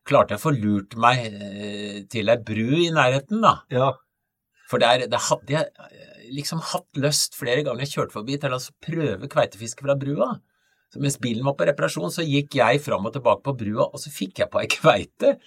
klarte 0.07 0.35
jeg 0.35 0.41
å 0.41 0.45
få 0.45 0.55
lurt 0.55 0.97
meg 0.99 1.27
eh, 1.31 1.99
til 2.11 2.31
ei 2.31 2.39
bru 2.39 2.65
i 2.81 2.89
nærheten, 2.93 3.43
da. 3.43 3.57
Ja, 3.73 3.93
For 4.71 4.81
der, 4.81 5.07
der 5.11 5.21
hadde 5.29 5.55
jeg 5.55 5.69
eh, 5.69 6.25
liksom 6.33 6.63
hatt 6.73 6.99
lyst 6.99 7.37
flere 7.39 7.63
ganger 7.65 7.85
jeg 7.85 7.95
kjørte 7.97 8.17
forbi 8.17 8.39
til 8.39 8.53
å 8.53 8.59
altså 8.59 8.75
prøve 8.83 9.29
kveitefiske 9.31 9.85
fra 9.85 9.97
brua. 9.99 10.33
Så 10.93 11.01
mens 11.01 11.17
bilen 11.21 11.45
var 11.45 11.55
på 11.57 11.65
reparasjon, 11.67 12.11
så 12.13 12.25
gikk 12.25 12.59
jeg 12.59 12.81
fram 12.85 13.07
og 13.09 13.15
tilbake 13.15 13.41
på 13.47 13.55
brua, 13.63 13.87
og 13.89 14.01
så 14.01 14.11
fikk 14.13 14.43
jeg 14.43 14.51
på 14.53 14.61
ei 14.61 14.69
kveite. 14.69 15.37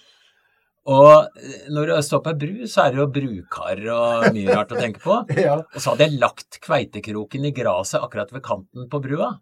Og 0.87 1.39
eh, 1.41 1.65
når 1.73 1.89
du 1.89 1.95
står 2.05 2.21
på 2.23 2.31
ei 2.31 2.39
bru, 2.43 2.53
så 2.69 2.85
er 2.85 2.93
det 2.95 3.01
jo 3.01 3.07
brukar 3.11 3.81
og 3.95 4.27
mye 4.35 4.53
rart 4.55 4.71
å 4.71 4.79
tenke 4.79 5.01
på. 5.03 5.17
ja. 5.47 5.57
Og 5.63 5.81
så 5.83 5.91
hadde 5.93 6.07
jeg 6.07 6.21
lagt 6.21 6.61
kveitekroken 6.63 7.49
i 7.49 7.51
gresset 7.55 7.99
akkurat 8.03 8.31
ved 8.35 8.45
kanten 8.45 8.87
på 8.91 9.01
brua. 9.03 9.33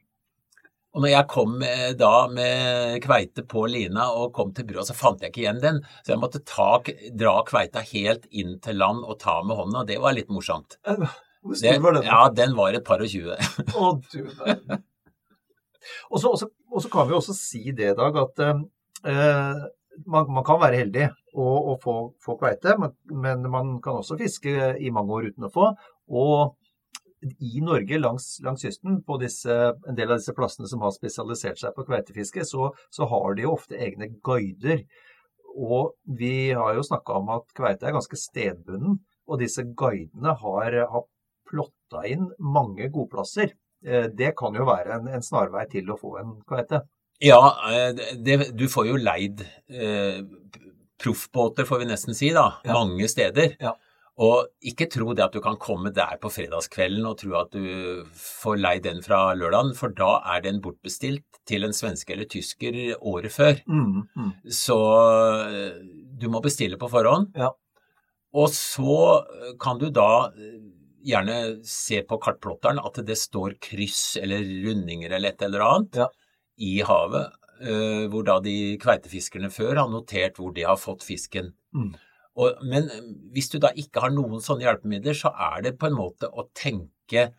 Og 0.96 1.04
når 1.04 1.12
jeg 1.12 1.28
kom 1.28 1.58
da 2.00 2.12
med 2.32 3.02
kveite 3.04 3.44
på 3.52 3.66
lina 3.68 4.06
og 4.16 4.30
kom 4.38 4.54
til 4.56 4.64
brua, 4.70 4.86
så 4.88 4.96
fant 4.96 5.20
jeg 5.20 5.34
ikke 5.34 5.42
igjen 5.44 5.60
den. 5.60 5.82
Så 6.06 6.14
jeg 6.14 6.22
måtte 6.22 6.40
ta, 6.48 6.70
dra 7.20 7.34
kveita 7.44 7.84
helt 7.92 8.24
inn 8.32 8.54
til 8.64 8.80
land 8.80 9.04
og 9.04 9.18
ta 9.20 9.42
med 9.44 9.60
hånda. 9.60 9.82
Det 9.90 9.98
var 10.00 10.16
litt 10.16 10.32
morsomt. 10.32 10.78
Hvor 10.88 11.60
stor 11.60 11.82
var 11.84 11.98
den? 11.98 12.08
Ja, 12.08 12.22
den 12.32 12.56
var 12.56 12.74
et 12.80 12.88
par 12.88 13.04
og 13.04 13.12
tjue. 13.12 13.36
Å, 13.76 13.92
du 14.08 14.22
verden. 14.40 14.86
Og 16.10 16.24
så- 16.24 16.32
og 16.72 16.82
så 16.82 16.90
kan 16.96 17.12
vi 17.12 17.14
også 17.20 17.36
si 17.38 17.72
det, 17.76 17.92
Dag, 18.00 18.16
at 18.18 18.40
eh, 18.48 19.60
man, 20.08 20.32
man 20.32 20.44
kan 20.48 20.64
være 20.64 20.80
heldig 20.80 21.10
og, 21.36 21.72
og 21.72 21.82
få, 21.84 21.96
få 22.24 22.38
kveite, 22.40 22.78
men, 22.80 22.94
men 23.12 23.50
man 23.52 23.74
kan 23.84 24.00
også 24.00 24.18
fiske 24.20 24.76
i 24.80 24.92
mange 24.96 25.18
år 25.18 25.32
uten 25.32 25.48
å 25.48 25.52
få. 25.52 25.72
Og 26.16 26.56
i 27.42 27.62
Norge, 27.64 27.98
langs, 28.00 28.28
langs 28.46 28.64
kysten, 28.66 29.00
på 29.06 29.18
disse, 29.22 29.56
en 29.88 29.98
del 29.98 30.12
av 30.12 30.22
disse 30.22 30.36
plassene 30.38 30.70
som 30.70 30.84
har 30.86 30.94
spesialisert 30.96 31.60
seg 31.62 31.76
på 31.76 31.86
kveitefiske, 31.88 32.46
så, 32.48 32.70
så 32.94 33.08
har 33.10 33.36
de 33.36 33.46
jo 33.46 33.56
ofte 33.56 33.80
egne 33.82 34.12
guider. 34.26 34.86
Og 35.56 35.96
vi 36.20 36.52
har 36.54 36.76
jo 36.76 36.86
snakka 36.86 37.20
om 37.22 37.32
at 37.38 37.52
kveite 37.58 37.88
er 37.88 37.96
ganske 37.96 38.20
stedbunden, 38.20 39.00
og 39.26 39.42
disse 39.42 39.64
guidene 39.78 40.36
har, 40.38 40.80
har 40.92 41.08
plotta 41.50 42.04
inn 42.10 42.28
mange 42.40 42.92
godplasser. 42.94 43.56
Eh, 43.86 44.12
Det 44.14 44.36
kan 44.38 44.56
jo 44.58 44.68
være 44.68 45.00
en, 45.00 45.10
en 45.18 45.26
snarvei 45.26 45.66
til 45.72 45.90
å 45.90 45.98
få 45.98 46.18
en 46.22 46.36
kveite. 46.48 46.84
Ja, 47.24 47.40
eh, 47.72 47.96
det, 48.22 48.52
du 48.60 48.68
får 48.70 48.90
jo 48.92 49.00
leid 49.00 49.42
eh, 49.72 50.20
proffbåter, 51.02 51.66
får 51.68 51.80
vi 51.80 51.86
nesten 51.86 52.16
si, 52.16 52.30
da, 52.34 52.54
Ja. 52.66 52.74
mange 52.74 53.08
steder. 53.12 53.56
Ja. 53.60 53.74
Og 54.18 54.48
ikke 54.64 54.88
tro 54.90 55.14
det 55.14 55.26
at 55.26 55.34
du 55.34 55.42
kan 55.44 55.58
komme 55.60 55.92
der 55.92 56.16
på 56.22 56.30
fredagskvelden 56.32 57.04
og 57.06 57.18
tro 57.20 57.34
at 57.36 57.52
du 57.52 58.06
får 58.16 58.58
leid 58.62 58.84
den 58.84 59.02
fra 59.04 59.34
lørdagen, 59.36 59.74
for 59.76 59.90
da 59.92 60.22
er 60.36 60.40
den 60.42 60.62
bortbestilt 60.64 61.26
til 61.46 61.66
en 61.68 61.74
svenske 61.76 62.14
eller 62.16 62.26
tysker 62.32 62.96
året 63.02 63.32
før. 63.36 63.60
Mm, 63.68 64.08
mm. 64.16 64.32
Så 64.48 64.78
eh, 65.52 65.84
du 66.18 66.30
må 66.32 66.40
bestille 66.42 66.78
på 66.80 66.88
forhånd. 66.90 67.36
Ja. 67.36 67.52
Og 68.36 68.50
så 68.56 69.26
kan 69.60 69.78
du 69.80 69.90
da 69.92 70.28
eh, 70.32 70.64
gjerne 71.06 71.60
se 71.68 72.00
på 72.08 72.18
kartplotteren 72.24 72.80
at 72.80 73.04
det 73.06 73.18
står 73.20 73.60
kryss 73.62 74.16
eller 74.18 74.40
rundinger 74.64 75.12
eller 75.12 75.30
et 75.36 75.42
eller 75.46 75.60
annet 75.60 75.96
Ja. 75.96 76.08
i 76.58 76.80
havet, 76.88 77.28
eh, 77.28 77.45
hvor 78.12 78.26
da 78.28 78.40
de 78.44 78.76
kveitefiskerne 78.82 79.48
før 79.54 79.80
har 79.80 79.88
notert 79.92 80.36
hvor 80.42 80.52
de 80.56 80.66
har 80.68 80.76
fått 80.80 81.06
fisken. 81.08 81.54
Mm. 81.72 81.94
Og, 82.36 82.64
men 82.68 82.90
hvis 83.32 83.48
du 83.54 83.60
da 83.64 83.72
ikke 83.80 84.04
har 84.04 84.12
noen 84.12 84.44
sånne 84.44 84.66
hjelpemidler, 84.66 85.16
så 85.16 85.32
er 85.54 85.62
det 85.64 85.78
på 85.80 85.88
en 85.88 85.96
måte 85.96 86.28
å 86.28 86.50
tenke 86.58 87.30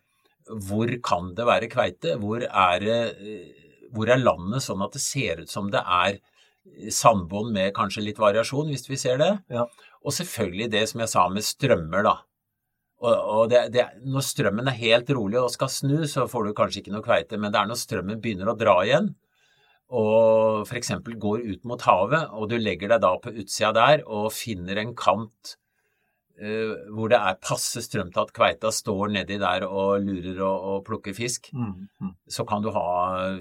hvor 0.47 0.91
kan 1.03 1.33
det 1.37 1.45
være 1.47 1.69
kveite? 1.71 2.15
Hvor 2.21 2.43
er, 2.47 2.87
eh, 2.87 3.83
hvor 3.93 4.09
er 4.09 4.23
landet 4.23 4.65
sånn 4.65 4.81
at 4.85 4.95
det 4.95 5.03
ser 5.03 5.43
ut 5.43 5.51
som 5.51 5.69
det 5.73 5.83
er 5.83 6.17
sandbånd 6.91 7.53
med 7.55 7.75
kanskje 7.75 8.03
litt 8.03 8.19
variasjon, 8.19 8.71
hvis 8.71 8.87
vi 8.89 8.99
ser 8.99 9.19
det? 9.21 9.33
Ja. 9.53 9.67
Og 10.03 10.15
selvfølgelig 10.15 10.71
det 10.73 10.83
som 10.91 11.03
jeg 11.03 11.13
sa 11.13 11.27
med 11.31 11.45
strømmer, 11.45 12.07
da. 12.07 12.15
Og, 12.97 13.13
og 13.13 13.43
det, 13.51 13.67
det, 13.75 13.85
når 14.09 14.25
strømmen 14.25 14.71
er 14.71 14.79
helt 14.79 15.09
rolig 15.13 15.37
og 15.39 15.51
skal 15.53 15.69
snu, 15.69 15.99
så 16.09 16.25
får 16.29 16.47
du 16.47 16.57
kanskje 16.57 16.81
ikke 16.81 16.95
noe 16.95 17.05
kveite, 17.05 17.37
men 17.37 17.53
det 17.53 17.61
er 17.61 17.69
når 17.69 17.79
strømmen 17.83 18.21
begynner 18.23 18.49
å 18.49 18.57
dra 18.57 18.79
igjen, 18.87 19.11
og 19.89 20.65
f.eks. 20.67 20.91
går 21.15 21.45
ut 21.47 21.63
mot 21.69 21.81
havet, 21.87 22.27
og 22.35 22.49
du 22.51 22.57
legger 22.59 22.91
deg 22.91 23.01
da 23.05 23.13
på 23.23 23.31
utsida 23.39 23.71
der 23.77 24.03
og 24.05 24.31
finner 24.35 24.81
en 24.81 24.91
kant 24.99 25.53
uh, 26.41 26.73
hvor 26.93 27.07
det 27.13 27.17
er 27.17 27.37
passe 27.41 27.81
strøm 27.85 28.11
til 28.11 28.21
at 28.25 28.33
kveita 28.35 28.71
står 28.75 29.13
nedi 29.15 29.37
der 29.41 29.63
og 29.67 30.03
lurer 30.03 30.41
og, 30.43 30.67
og 30.73 30.83
plukker 30.89 31.15
fisk, 31.17 31.49
Mm, 31.53 31.87
mm. 32.03 32.11
så 32.29 32.43
kan 32.45 32.61
du 32.61 32.69
ha 32.75 32.83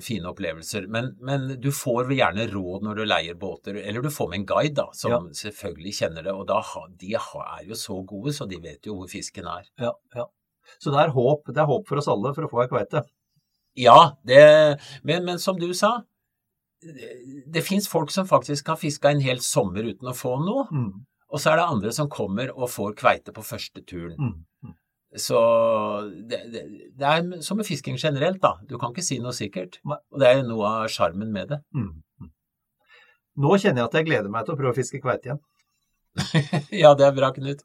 fine 0.01 0.31
opplevelser. 0.31 0.87
Men, 0.89 1.11
men 1.21 1.49
du 1.61 1.69
får 1.75 2.15
gjerne 2.15 2.47
råd 2.55 2.87
når 2.87 3.01
du 3.01 3.05
leier 3.05 3.35
båter, 3.35 3.83
eller 3.83 4.07
du 4.07 4.11
får 4.15 4.31
med 4.31 4.41
en 4.41 4.47
guide 4.55 4.75
da, 4.79 4.87
som 4.95 5.13
Ja. 5.13 5.21
selvfølgelig 5.43 5.97
kjenner 5.99 6.23
det. 6.31 6.33
Og 6.33 6.47
da, 6.49 6.63
de 7.01 7.13
er 7.19 7.67
jo 7.69 7.75
så 7.75 7.99
gode, 8.07 8.33
så 8.33 8.47
de 8.49 8.63
vet 8.63 8.87
jo 8.87 9.01
hvor 9.01 9.11
fisken 9.11 9.51
er. 9.51 9.67
Ja, 9.83 9.93
ja. 10.15 10.31
Så 10.83 10.91
det 10.91 10.99
er 11.03 11.13
håp. 11.15 11.47
Det 11.51 11.59
er 11.63 11.69
håp 11.69 11.87
for 11.87 11.99
oss 12.01 12.09
alle 12.11 12.33
for 12.35 12.47
å 12.47 12.51
få 12.51 12.63
ei 12.65 12.71
kveite. 12.71 13.03
Ja, 13.77 14.17
det, 14.27 14.41
men, 15.05 15.25
men 15.27 15.39
som 15.39 15.59
du 15.61 15.69
sa, 15.77 15.99
det, 16.83 17.63
fins 17.65 17.89
folk 17.89 18.11
som 18.11 18.27
faktisk 18.29 18.69
har 18.69 18.77
fiska 18.81 19.11
en 19.11 19.23
hel 19.25 19.41
sommer 19.41 19.87
uten 19.87 20.11
å 20.11 20.17
få 20.17 20.37
noe. 20.45 20.67
Mm, 20.71 20.91
Og 21.33 21.41
så 21.43 21.53
er 21.53 21.61
det 21.61 21.67
andre 21.67 21.93
som 21.93 22.09
kommer 22.13 22.53
og 22.55 22.71
får 22.71 22.95
kveite 23.01 23.33
på 23.35 23.43
første 23.45 23.83
turen. 23.83 24.17
mm, 24.19 24.35
mm. 24.65 24.75
Så 25.17 25.39
det, 26.29 26.43
det, 26.53 26.63
det 26.99 27.07
er 27.09 27.41
som 27.43 27.57
med 27.57 27.65
fisking 27.67 27.97
generelt, 27.97 28.41
da. 28.43 28.59
Du 28.69 28.77
kan 28.79 28.93
ikke 28.93 29.05
si 29.07 29.17
noe 29.23 29.33
sikkert. 29.33 29.79
Nei. 29.89 29.97
Og 30.13 30.21
det 30.21 30.29
er 30.29 30.43
noe 30.45 30.73
av 30.83 30.91
sjarmen 30.93 31.33
med 31.33 31.55
det. 31.55 31.61
Mm, 31.73 32.03
mm. 32.21 32.33
Nå 33.41 33.57
kjenner 33.57 33.83
jeg 33.83 33.89
at 33.89 33.97
jeg 34.01 34.09
gleder 34.11 34.35
meg 34.35 34.45
til 34.45 34.57
å 34.57 34.59
prøve 34.61 34.75
å 34.75 34.77
fiske 34.77 35.01
kveite 35.01 35.31
igjen. 35.31 35.41
ja, 36.83 36.93
det 36.99 37.09
er 37.09 37.17
bra, 37.17 37.33
Knut. 37.37 37.65